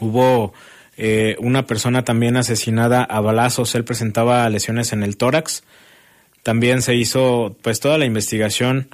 hubo 0.00 0.52
eh, 0.96 1.36
una 1.38 1.64
persona 1.64 2.04
también 2.04 2.36
asesinada 2.36 3.04
a 3.04 3.20
balazos, 3.20 3.74
él 3.76 3.84
presentaba 3.84 4.48
lesiones 4.50 4.92
en 4.92 5.04
el 5.04 5.16
tórax. 5.16 5.62
También 6.42 6.82
se 6.82 6.96
hizo 6.96 7.56
pues 7.62 7.78
toda 7.78 7.98
la 7.98 8.04
investigación, 8.04 8.88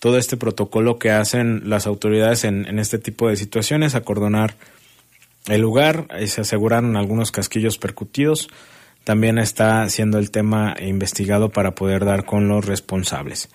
todo 0.00 0.16
este 0.16 0.38
protocolo 0.38 0.98
que 0.98 1.10
hacen 1.10 1.68
las 1.68 1.86
autoridades 1.86 2.44
en, 2.44 2.78
este 2.78 2.98
tipo 2.98 3.28
de 3.28 3.36
situaciones, 3.36 3.94
acordonar 3.94 4.54
el 5.46 5.60
lugar, 5.60 6.08
y 6.18 6.28
se 6.28 6.40
aseguraron 6.40 6.96
algunos 6.96 7.30
casquillos 7.30 7.76
percutidos. 7.76 8.48
También 9.04 9.38
está 9.38 9.88
siendo 9.90 10.18
el 10.18 10.30
tema 10.30 10.76
investigado 10.80 11.50
para 11.50 11.74
poder 11.74 12.06
dar 12.06 12.24
con 12.24 12.48
los 12.48 12.64
responsables. 12.64 13.50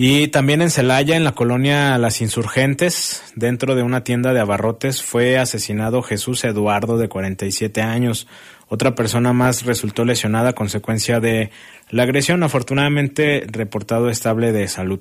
Y 0.00 0.28
también 0.28 0.62
en 0.62 0.70
Celaya, 0.70 1.16
en 1.16 1.24
la 1.24 1.32
colonia 1.32 1.98
Las 1.98 2.20
Insurgentes, 2.20 3.24
dentro 3.34 3.74
de 3.74 3.82
una 3.82 4.04
tienda 4.04 4.32
de 4.32 4.38
abarrotes, 4.38 5.02
fue 5.02 5.38
asesinado 5.38 6.02
Jesús 6.02 6.44
Eduardo, 6.44 6.98
de 6.98 7.08
47 7.08 7.82
años. 7.82 8.28
Otra 8.68 8.94
persona 8.94 9.32
más 9.32 9.64
resultó 9.64 10.04
lesionada 10.04 10.50
a 10.50 10.54
consecuencia 10.54 11.18
de 11.18 11.50
la 11.90 12.04
agresión, 12.04 12.44
afortunadamente 12.44 13.44
reportado 13.50 14.08
estable 14.08 14.52
de 14.52 14.68
salud. 14.68 15.00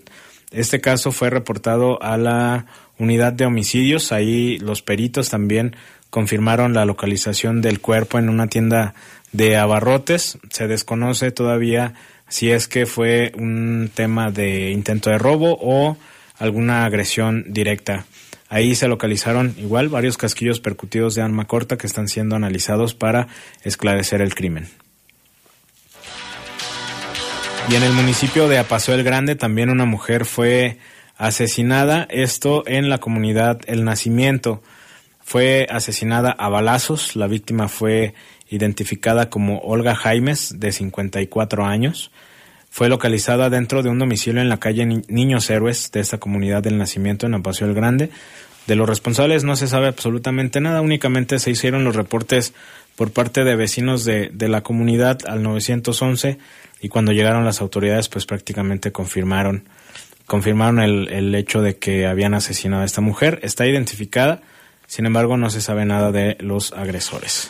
Este 0.50 0.82
caso 0.82 1.12
fue 1.12 1.30
reportado 1.30 2.02
a 2.02 2.18
la 2.18 2.66
unidad 2.98 3.34
de 3.34 3.46
homicidios. 3.46 4.12
Ahí 4.12 4.58
los 4.58 4.82
peritos 4.82 5.30
también 5.30 5.76
confirmaron 6.10 6.74
la 6.74 6.86
localización 6.86 7.62
del 7.62 7.82
cuerpo 7.82 8.18
en 8.18 8.30
una 8.30 8.48
tienda 8.48 8.96
de 9.32 9.58
abarrotes. 9.58 10.38
Se 10.50 10.68
desconoce 10.68 11.32
todavía 11.32 11.94
si 12.30 12.52
es 12.52 12.68
que 12.68 12.86
fue 12.86 13.32
un 13.38 13.90
tema 13.94 14.32
de 14.32 14.72
intento 14.72 15.10
de 15.10 15.18
robo 15.18 15.58
o 15.62 15.98
alguna 16.38 16.86
agresión 16.86 17.46
directa. 17.48 18.06
Ahí 18.50 18.76
se 18.76 18.88
localizaron 18.88 19.56
igual 19.58 19.90
varios 19.90 20.18
casquillos 20.18 20.60
percutidos 20.60 21.16
de 21.16 21.22
arma 21.22 21.46
corta 21.46 21.78
que 21.78 21.88
están 21.88 22.08
siendo 22.08 22.36
analizados 22.36 22.94
para 22.94 23.28
esclarecer 23.64 24.22
el 24.22 24.36
crimen. 24.36 24.68
Y 27.70 27.76
en 27.76 27.84
el 27.84 27.92
municipio 27.92 28.48
de 28.48 28.58
Apaso 28.58 28.94
el 28.94 29.04
Grande 29.04 29.36
también 29.36 29.70
una 29.70 29.84
mujer 29.84 30.24
fue 30.24 30.78
asesinada, 31.18 32.08
esto 32.10 32.64
en 32.66 32.90
la 32.90 33.00
comunidad 33.00 33.60
El 33.66 33.84
Nacimiento. 33.84 34.64
Fue 35.20 35.68
asesinada 35.70 36.32
a 36.32 36.48
balazos, 36.48 37.18
la 37.18 37.28
víctima 37.28 37.68
fue 37.68 38.14
identificada 38.50 39.30
como 39.30 39.60
Olga 39.60 39.96
Jaimes, 39.96 40.60
de 40.60 40.72
54 40.72 41.66
años. 41.66 42.12
Fue 42.70 42.90
localizada 42.90 43.50
dentro 43.50 43.84
de 43.84 43.90
un 43.90 44.00
domicilio 44.00 44.42
en 44.42 44.50
la 44.50 44.60
calle 44.60 44.86
Niños 44.86 45.50
Héroes 45.50 45.92
de 45.92 46.00
esta 46.00 46.18
comunidad 46.18 46.64
del 46.64 46.78
nacimiento 46.78 47.26
en 47.26 47.34
Apacio 47.34 47.66
el 47.66 47.74
Grande. 47.74 48.10
De 48.68 48.76
los 48.76 48.88
responsables 48.88 49.44
no 49.44 49.56
se 49.56 49.68
sabe 49.68 49.88
absolutamente 49.88 50.60
nada, 50.60 50.82
únicamente 50.82 51.40
se 51.40 51.52
hicieron 51.52 51.84
los 51.84 51.96
reportes 51.96 52.54
por 52.96 53.12
parte 53.12 53.44
de 53.44 53.56
vecinos 53.56 54.04
de, 54.04 54.30
de 54.34 54.50
la 54.50 54.62
comunidad 54.62 55.20
al 55.28 55.42
911 55.42 56.38
y 56.82 56.90
cuando 56.90 57.14
llegaron 57.14 57.46
las 57.46 57.62
autoridades 57.62 58.10
pues 58.10 58.26
prácticamente 58.26 58.92
confirmaron 58.92 59.64
confirmaron 60.28 60.80
el, 60.80 61.08
el 61.08 61.34
hecho 61.34 61.62
de 61.62 61.78
que 61.78 62.06
habían 62.06 62.34
asesinado 62.34 62.84
a 62.84 62.86
esta 62.86 63.02
mujer. 63.02 63.40
Está 63.42 63.66
identificada, 63.66 64.42
sin 64.86 65.06
embargo 65.06 65.38
no 65.38 65.50
se 65.50 65.62
sabe 65.62 65.86
nada 65.86 66.12
de 66.12 66.38
los 66.42 66.74
agresores. 66.74 67.50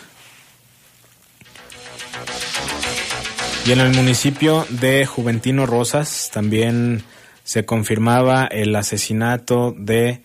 Y 3.68 3.74
en 3.74 3.82
el 3.82 3.94
municipio 3.94 4.66
de 4.70 5.06
Juventino 5.06 5.66
Rosas 5.66 6.32
también 6.34 7.04
se 7.44 7.66
confirmaba 7.66 8.46
el 8.46 8.74
asesinato 8.74 9.76
de 9.78 10.22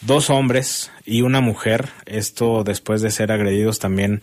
dos 0.00 0.30
hombres 0.30 0.90
y 1.04 1.20
una 1.20 1.42
mujer, 1.42 1.90
esto 2.06 2.64
después 2.64 3.02
de 3.02 3.10
ser 3.10 3.30
agredidos 3.30 3.78
también 3.78 4.22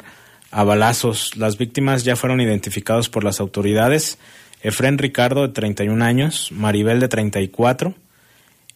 a 0.50 0.64
balazos. 0.64 1.38
Las 1.38 1.60
víctimas 1.60 2.06
ya 2.06 2.16
fueron 2.16 2.42
identificados 2.42 3.08
por 3.08 3.24
las 3.24 3.40
autoridades. 3.40 4.18
Efren 4.64 4.98
Ricardo 4.98 5.44
de 5.44 5.54
31 5.54 6.04
años, 6.04 6.52
Maribel 6.52 7.00
de 7.00 7.10
34 7.10 7.94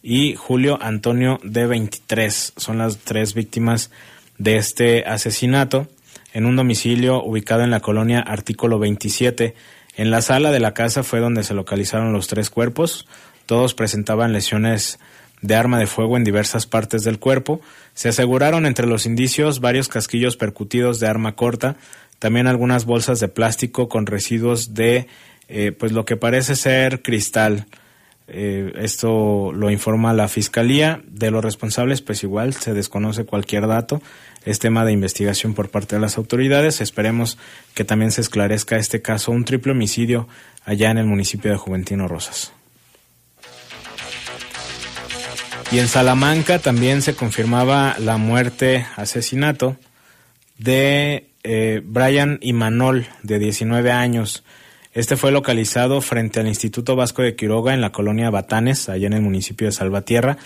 y 0.04 0.36
Julio 0.36 0.78
Antonio 0.80 1.40
de 1.42 1.66
23. 1.66 2.52
Son 2.56 2.78
las 2.78 2.98
tres 2.98 3.34
víctimas 3.34 3.90
de 4.38 4.56
este 4.56 5.04
asesinato 5.04 5.88
en 6.32 6.46
un 6.46 6.56
domicilio 6.56 7.22
ubicado 7.22 7.62
en 7.62 7.70
la 7.70 7.80
colonia 7.80 8.20
Artículo 8.20 8.78
27. 8.78 9.54
En 9.96 10.10
la 10.10 10.22
sala 10.22 10.50
de 10.50 10.60
la 10.60 10.74
casa 10.74 11.02
fue 11.02 11.20
donde 11.20 11.44
se 11.44 11.54
localizaron 11.54 12.12
los 12.12 12.28
tres 12.28 12.50
cuerpos. 12.50 13.06
Todos 13.46 13.74
presentaban 13.74 14.32
lesiones 14.32 14.98
de 15.42 15.54
arma 15.54 15.78
de 15.78 15.86
fuego 15.86 16.16
en 16.16 16.24
diversas 16.24 16.66
partes 16.66 17.02
del 17.04 17.18
cuerpo. 17.18 17.60
Se 17.94 18.08
aseguraron 18.08 18.66
entre 18.66 18.86
los 18.86 19.06
indicios 19.06 19.60
varios 19.60 19.88
casquillos 19.88 20.36
percutidos 20.36 21.00
de 21.00 21.06
arma 21.06 21.34
corta, 21.34 21.76
también 22.18 22.46
algunas 22.46 22.84
bolsas 22.84 23.20
de 23.20 23.28
plástico 23.28 23.88
con 23.88 24.06
residuos 24.06 24.74
de 24.74 25.06
eh, 25.48 25.72
pues 25.72 25.92
lo 25.92 26.04
que 26.04 26.16
parece 26.16 26.56
ser 26.56 27.02
cristal. 27.02 27.66
Eh, 28.28 28.72
esto 28.76 29.52
lo 29.52 29.70
informa 29.70 30.12
la 30.12 30.28
fiscalía. 30.28 31.00
De 31.06 31.30
los 31.30 31.42
responsables, 31.42 32.02
pues 32.02 32.22
igual 32.22 32.54
se 32.54 32.74
desconoce 32.74 33.24
cualquier 33.24 33.66
dato. 33.66 34.02
Es 34.44 34.58
tema 34.58 34.84
de 34.84 34.92
investigación 34.92 35.54
por 35.54 35.70
parte 35.70 35.96
de 35.96 36.00
las 36.00 36.18
autoridades. 36.18 36.80
Esperemos 36.80 37.38
que 37.74 37.84
también 37.84 38.12
se 38.12 38.20
esclarezca 38.20 38.76
este 38.76 39.02
caso, 39.02 39.32
un 39.32 39.44
triple 39.44 39.72
homicidio 39.72 40.28
allá 40.64 40.90
en 40.90 40.98
el 40.98 41.06
municipio 41.06 41.50
de 41.50 41.56
Juventino 41.56 42.06
Rosas. 42.08 42.52
Y 45.70 45.78
en 45.78 45.88
Salamanca 45.88 46.58
también 46.58 47.02
se 47.02 47.14
confirmaba 47.14 47.96
la 47.98 48.16
muerte, 48.16 48.86
asesinato 48.96 49.76
de 50.56 51.28
eh, 51.42 51.82
Brian 51.84 52.38
Imanol, 52.40 53.06
de 53.22 53.38
19 53.38 53.92
años. 53.92 54.44
Este 54.98 55.16
fue 55.16 55.30
localizado 55.30 56.00
frente 56.00 56.40
al 56.40 56.48
Instituto 56.48 56.96
Vasco 56.96 57.22
de 57.22 57.36
Quiroga 57.36 57.72
en 57.72 57.80
la 57.80 57.92
colonia 57.92 58.30
Batanes, 58.30 58.88
allá 58.88 59.06
en 59.06 59.12
el 59.12 59.22
municipio 59.22 59.68
de 59.68 59.72
Salvatierra, 59.72 60.38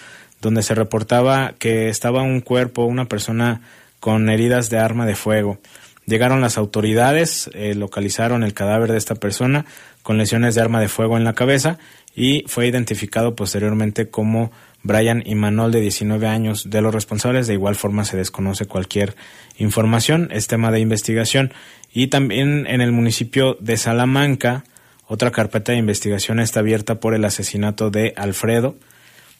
donde 0.42 0.62
se 0.62 0.74
reportaba 0.74 1.54
que 1.58 1.88
estaba 1.88 2.20
un 2.20 2.42
cuerpo, 2.42 2.84
una 2.84 3.06
persona 3.06 3.62
con 3.98 4.28
heridas 4.28 4.68
de 4.68 4.76
arma 4.76 5.06
de 5.06 5.14
fuego. 5.16 5.56
Llegaron 6.04 6.42
las 6.42 6.58
autoridades, 6.58 7.48
eh, 7.54 7.74
localizaron 7.74 8.42
el 8.42 8.52
cadáver 8.52 8.92
de 8.92 8.98
esta 8.98 9.14
persona 9.14 9.64
con 10.02 10.18
lesiones 10.18 10.54
de 10.54 10.60
arma 10.60 10.82
de 10.82 10.88
fuego 10.88 11.16
en 11.16 11.24
la 11.24 11.32
cabeza 11.32 11.78
y 12.14 12.44
fue 12.46 12.66
identificado 12.66 13.34
posteriormente 13.34 14.10
como 14.10 14.52
Brian 14.82 15.22
Imanol 15.26 15.72
de 15.72 15.80
19 15.80 16.26
años. 16.26 16.70
De 16.70 16.80
los 16.80 16.94
responsables 16.94 17.46
de 17.46 17.54
igual 17.54 17.76
forma 17.76 18.04
se 18.04 18.16
desconoce 18.16 18.66
cualquier 18.66 19.14
información, 19.58 20.28
es 20.32 20.46
tema 20.46 20.70
de 20.70 20.80
investigación. 20.80 21.52
Y 21.92 22.08
también 22.08 22.66
en 22.66 22.80
el 22.80 22.92
municipio 22.92 23.56
de 23.60 23.76
Salamanca, 23.76 24.64
otra 25.06 25.30
carpeta 25.30 25.72
de 25.72 25.78
investigación 25.78 26.40
está 26.40 26.60
abierta 26.60 26.96
por 26.96 27.14
el 27.14 27.24
asesinato 27.24 27.90
de 27.90 28.14
Alfredo, 28.16 28.76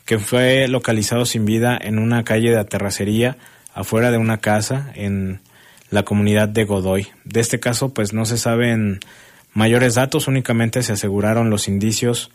que 0.05 0.19
fue 0.19 0.69
localizado 0.69 1.25
sin 1.25 1.45
vida 1.45 1.79
en 1.81 1.99
una 1.99 2.25
calle 2.25 2.51
de 2.51 2.65
terracería 2.65 3.37
afuera 3.75 4.11
de 4.11 4.19
una 4.19 4.39
casa 4.39 4.93
en 4.95 5.41
la 5.91 6.03
comunidad 6.03 6.49
de 6.49 6.65
Godoy. 6.65 7.09
De 7.25 7.41
este 7.41 7.61
caso, 7.61 7.95
pues 7.95 8.13
no 8.13 8.25
se 8.25 8.37
saben 8.37 9.01
mayores 9.55 9.95
datos, 9.95 10.29
únicamente 10.29 10.83
se 10.83 10.93
aseguraron 10.93 11.51
los 11.51 11.69
indicios 11.69 12.31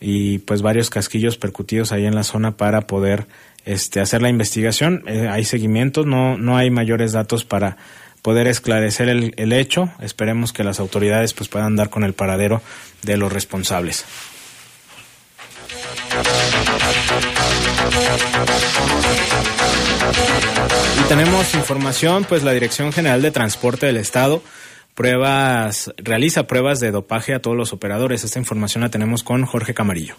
y 0.00 0.38
pues 0.38 0.62
varios 0.62 0.90
casquillos 0.90 1.36
percutidos 1.36 1.92
ahí 1.92 2.06
en 2.06 2.14
la 2.14 2.22
zona 2.22 2.56
para 2.56 2.86
poder 2.86 3.26
este, 3.64 4.00
hacer 4.00 4.22
la 4.22 4.28
investigación. 4.28 5.02
Eh, 5.06 5.28
hay 5.28 5.44
seguimientos, 5.44 6.06
no, 6.06 6.36
no 6.38 6.56
hay 6.56 6.70
mayores 6.70 7.12
datos 7.12 7.44
para 7.44 7.76
poder 8.22 8.46
esclarecer 8.46 9.08
el, 9.08 9.34
el, 9.36 9.52
hecho. 9.52 9.90
Esperemos 10.00 10.52
que 10.52 10.64
las 10.64 10.80
autoridades 10.80 11.32
pues 11.32 11.48
puedan 11.48 11.76
dar 11.76 11.90
con 11.90 12.04
el 12.04 12.12
paradero 12.12 12.62
de 13.02 13.16
los 13.16 13.32
responsables. 13.32 14.04
Y 20.98 21.08
tenemos 21.08 21.54
información, 21.54 22.24
pues 22.24 22.42
la 22.42 22.52
Dirección 22.52 22.92
General 22.92 23.22
de 23.22 23.30
Transporte 23.30 23.86
del 23.86 23.96
Estado 23.96 24.42
pruebas, 24.96 25.92
realiza 25.98 26.46
pruebas 26.48 26.80
de 26.80 26.90
dopaje 26.90 27.34
a 27.34 27.40
todos 27.40 27.56
los 27.56 27.72
operadores. 27.72 28.24
Esta 28.24 28.40
información 28.40 28.82
la 28.82 28.88
tenemos 28.88 29.22
con 29.22 29.44
Jorge 29.44 29.74
Camarillo. 29.74 30.16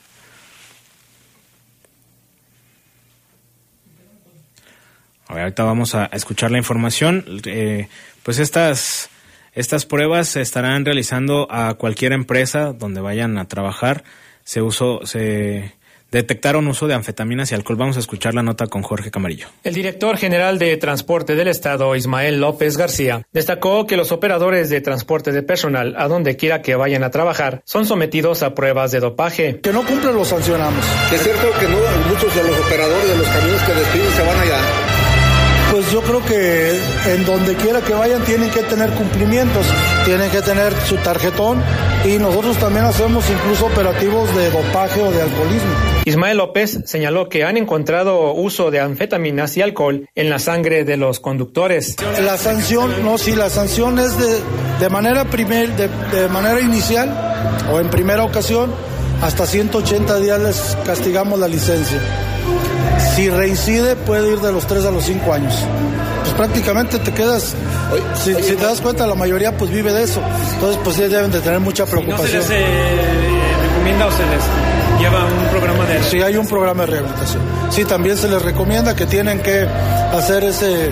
Ahorita 5.28 5.64
vamos 5.64 5.96
a 5.96 6.06
escuchar 6.06 6.52
la 6.52 6.60
información. 6.60 7.26
Eh, 7.46 7.90
pues 8.22 8.40
estas, 8.40 9.10
estas 9.54 9.86
pruebas 9.86 10.30
se 10.30 10.42
estarán 10.42 10.86
realizando 10.86 11.52
a 11.52 11.74
cualquier 11.74 12.14
empresa 12.14 12.72
donde 12.72 13.02
vayan 13.02 13.38
a 13.40 13.48
trabajar. 13.48 14.04
Se 14.44 14.62
usó, 14.62 15.06
se 15.06 15.74
detectaron 16.12 16.68
uso 16.68 16.88
de 16.88 16.94
anfetaminas 16.94 17.52
y 17.52 17.56
alcohol. 17.56 17.78
Vamos 17.78 17.98
a 17.98 18.00
escuchar 18.00 18.34
la 18.34 18.44
nota 18.44 18.68
con 18.68 18.82
Jorge 18.82 19.12
Camarillo. 19.12 19.48
El 19.64 19.74
director 19.74 20.18
general 20.18 20.60
de 20.60 20.78
Transporte 20.78 21.36
del 21.36 21.48
Estado, 21.48 21.96
Ismael 21.96 22.40
López 22.40 22.78
García, 22.78 23.24
destacó 23.32 23.86
que 23.86 23.98
los 23.98 24.12
operadores 24.12 24.70
de 24.70 24.82
transporte 24.82 25.32
de 25.32 25.44
personal, 25.44 25.96
a 25.98 26.08
donde 26.08 26.36
quiera 26.36 26.62
que 26.62 26.76
vayan 26.76 27.04
a 27.04 27.12
trabajar, 27.12 27.62
son 27.66 27.86
sometidos 27.86 28.44
a 28.44 28.54
pruebas 28.54 28.92
de 28.92 29.00
dopaje. 29.00 29.60
Que 29.62 29.74
no 29.74 29.86
cumplen 29.86 30.16
los 30.16 30.28
sancionamos. 30.28 30.86
Es 31.12 31.22
cierto 31.22 31.48
que 31.60 31.68
no, 31.68 31.78
muchos 32.10 32.34
de 32.36 32.44
los 32.44 32.60
operadores 32.60 33.10
de 33.10 33.18
los 33.18 33.28
camiones 33.28 33.62
que 33.64 33.74
despiden 33.74 34.12
se 34.12 34.24
van 34.24 34.40
allá. 34.40 34.87
Pues 35.78 35.92
yo 35.92 36.02
creo 36.02 36.26
que 36.26 36.72
en 37.14 37.24
donde 37.24 37.54
quiera 37.54 37.82
que 37.82 37.94
vayan 37.94 38.24
tienen 38.26 38.50
que 38.50 38.64
tener 38.64 38.90
cumplimientos, 38.94 39.64
tienen 40.06 40.32
que 40.32 40.42
tener 40.42 40.74
su 40.88 40.96
tarjetón 40.96 41.62
y 42.04 42.18
nosotros 42.18 42.58
también 42.58 42.84
hacemos 42.86 43.24
incluso 43.30 43.68
operativos 43.68 44.36
de 44.36 44.50
dopaje 44.50 45.04
o 45.04 45.12
de 45.12 45.22
alcoholismo. 45.22 45.70
Ismael 46.06 46.38
López 46.38 46.80
señaló 46.86 47.30
que 47.30 47.44
han 47.44 47.58
encontrado 47.58 48.34
uso 48.34 48.72
de 48.72 48.80
anfetaminas 48.80 49.56
y 49.56 49.62
alcohol 49.62 50.10
en 50.16 50.32
la 50.32 50.40
sangre 50.40 50.84
de 50.84 50.98
los 50.98 51.20
conductores. 51.20 51.96
La 52.24 52.38
sanción, 52.38 53.04
no, 53.04 53.20
si 53.20 53.36
la 53.36 53.52
sanción 53.52 54.00
es 54.00 54.18
de, 54.18 54.40
de 54.80 54.90
manera 54.90 55.26
primer, 55.26 55.76
de, 55.76 55.90
de 56.12 56.28
manera 56.28 56.60
inicial 56.60 57.08
o 57.72 57.80
en 57.80 57.92
primera 57.92 58.24
ocasión, 58.24 58.74
hasta 59.22 59.46
180 59.46 60.20
días 60.22 60.42
les 60.42 60.78
castigamos 60.84 61.38
la 61.38 61.48
licencia. 61.48 62.02
Si 63.16 63.30
reincide 63.30 63.96
puede 63.96 64.34
ir 64.34 64.40
de 64.40 64.52
los 64.52 64.68
3 64.68 64.86
a 64.86 64.92
los 64.92 65.06
5 65.06 65.34
años. 65.34 65.54
Pues 66.24 66.34
prácticamente 66.36 67.00
te 67.00 67.14
quedas, 67.14 67.56
si, 68.16 68.34
si, 68.36 68.56
te 68.56 68.64
das 68.64 68.82
cuenta 68.82 69.08
la 69.08 69.16
mayoría 69.16 69.56
pues 69.56 69.72
vive 69.72 69.94
de 69.94 70.04
eso. 70.04 70.22
Entonces 70.54 70.80
pues 70.84 70.98
ya 70.98 71.08
deben 71.08 71.32
de 71.32 71.40
tener 71.40 71.60
mucha 71.60 71.86
preocupación. 71.86 72.42
¿No 72.42 72.48
se 72.48 72.54
les 72.54 72.62
eh, 72.62 72.66
recomienda 73.70 74.08
o 74.08 74.12
se 74.12 74.26
les 74.26 75.00
lleva 75.00 75.26
un 75.26 75.50
programa 75.50 75.86
de... 75.86 76.04
Sí, 76.04 76.22
hay 76.22 76.38
un 76.38 76.48
programa 76.48 76.86
de 76.86 76.92
rehabilitación. 76.92 77.42
Sí, 77.70 77.86
también 77.86 78.18
se 78.18 78.28
les 78.28 78.42
recomienda 78.42 78.96
que 78.96 79.06
tienen 79.06 79.40
que 79.40 79.68
hacer 80.14 80.44
ese, 80.44 80.92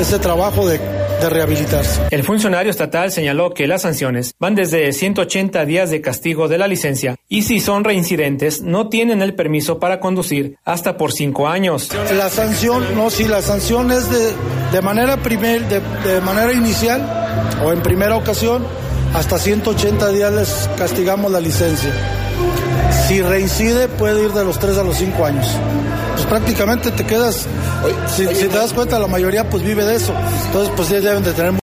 ese 0.00 0.18
trabajo 0.18 0.66
de 0.68 0.95
de 1.20 1.30
rehabilitarse. 1.30 2.02
El 2.10 2.24
funcionario 2.24 2.70
estatal 2.70 3.10
señaló 3.10 3.54
que 3.54 3.66
las 3.66 3.82
sanciones 3.82 4.34
van 4.38 4.54
desde 4.54 4.92
180 4.92 5.64
días 5.64 5.90
de 5.90 6.00
castigo 6.00 6.48
de 6.48 6.58
la 6.58 6.68
licencia 6.68 7.16
y 7.28 7.42
si 7.42 7.60
son 7.60 7.84
reincidentes 7.84 8.62
no 8.62 8.88
tienen 8.88 9.22
el 9.22 9.34
permiso 9.34 9.78
para 9.78 10.00
conducir 10.00 10.58
hasta 10.64 10.96
por 10.96 11.12
cinco 11.12 11.48
años. 11.48 11.90
La 12.16 12.28
sanción, 12.28 12.94
no, 12.94 13.10
si 13.10 13.24
la 13.24 13.42
sanción 13.42 13.90
es 13.90 14.10
de, 14.10 14.32
de 14.72 14.82
manera 14.82 15.16
primer, 15.18 15.66
de, 15.68 15.80
de 15.80 16.20
manera 16.20 16.52
inicial 16.52 17.02
o 17.64 17.72
en 17.72 17.82
primera 17.82 18.16
ocasión, 18.16 18.66
hasta 19.14 19.38
180 19.38 20.10
días 20.10 20.32
les 20.32 20.70
castigamos 20.76 21.30
la 21.30 21.40
licencia. 21.40 21.90
Si 23.06 23.22
reincide 23.22 23.88
puede 23.88 24.24
ir 24.24 24.32
de 24.32 24.44
los 24.44 24.58
3 24.58 24.78
a 24.78 24.82
los 24.82 24.96
5 24.96 25.24
años. 25.24 25.46
Pues 26.16 26.26
prácticamente 26.28 26.90
te 26.92 27.04
quedas, 27.04 27.46
si, 28.08 28.24
te 28.24 28.48
das 28.48 28.72
cuenta 28.72 28.98
la 28.98 29.06
mayoría 29.06 29.50
pues 29.50 29.62
vive 29.62 29.84
de 29.84 29.96
eso. 29.96 30.14
Entonces 30.46 30.72
pues 30.74 30.88
ya 30.88 30.98
deben 31.00 31.22
de 31.22 31.34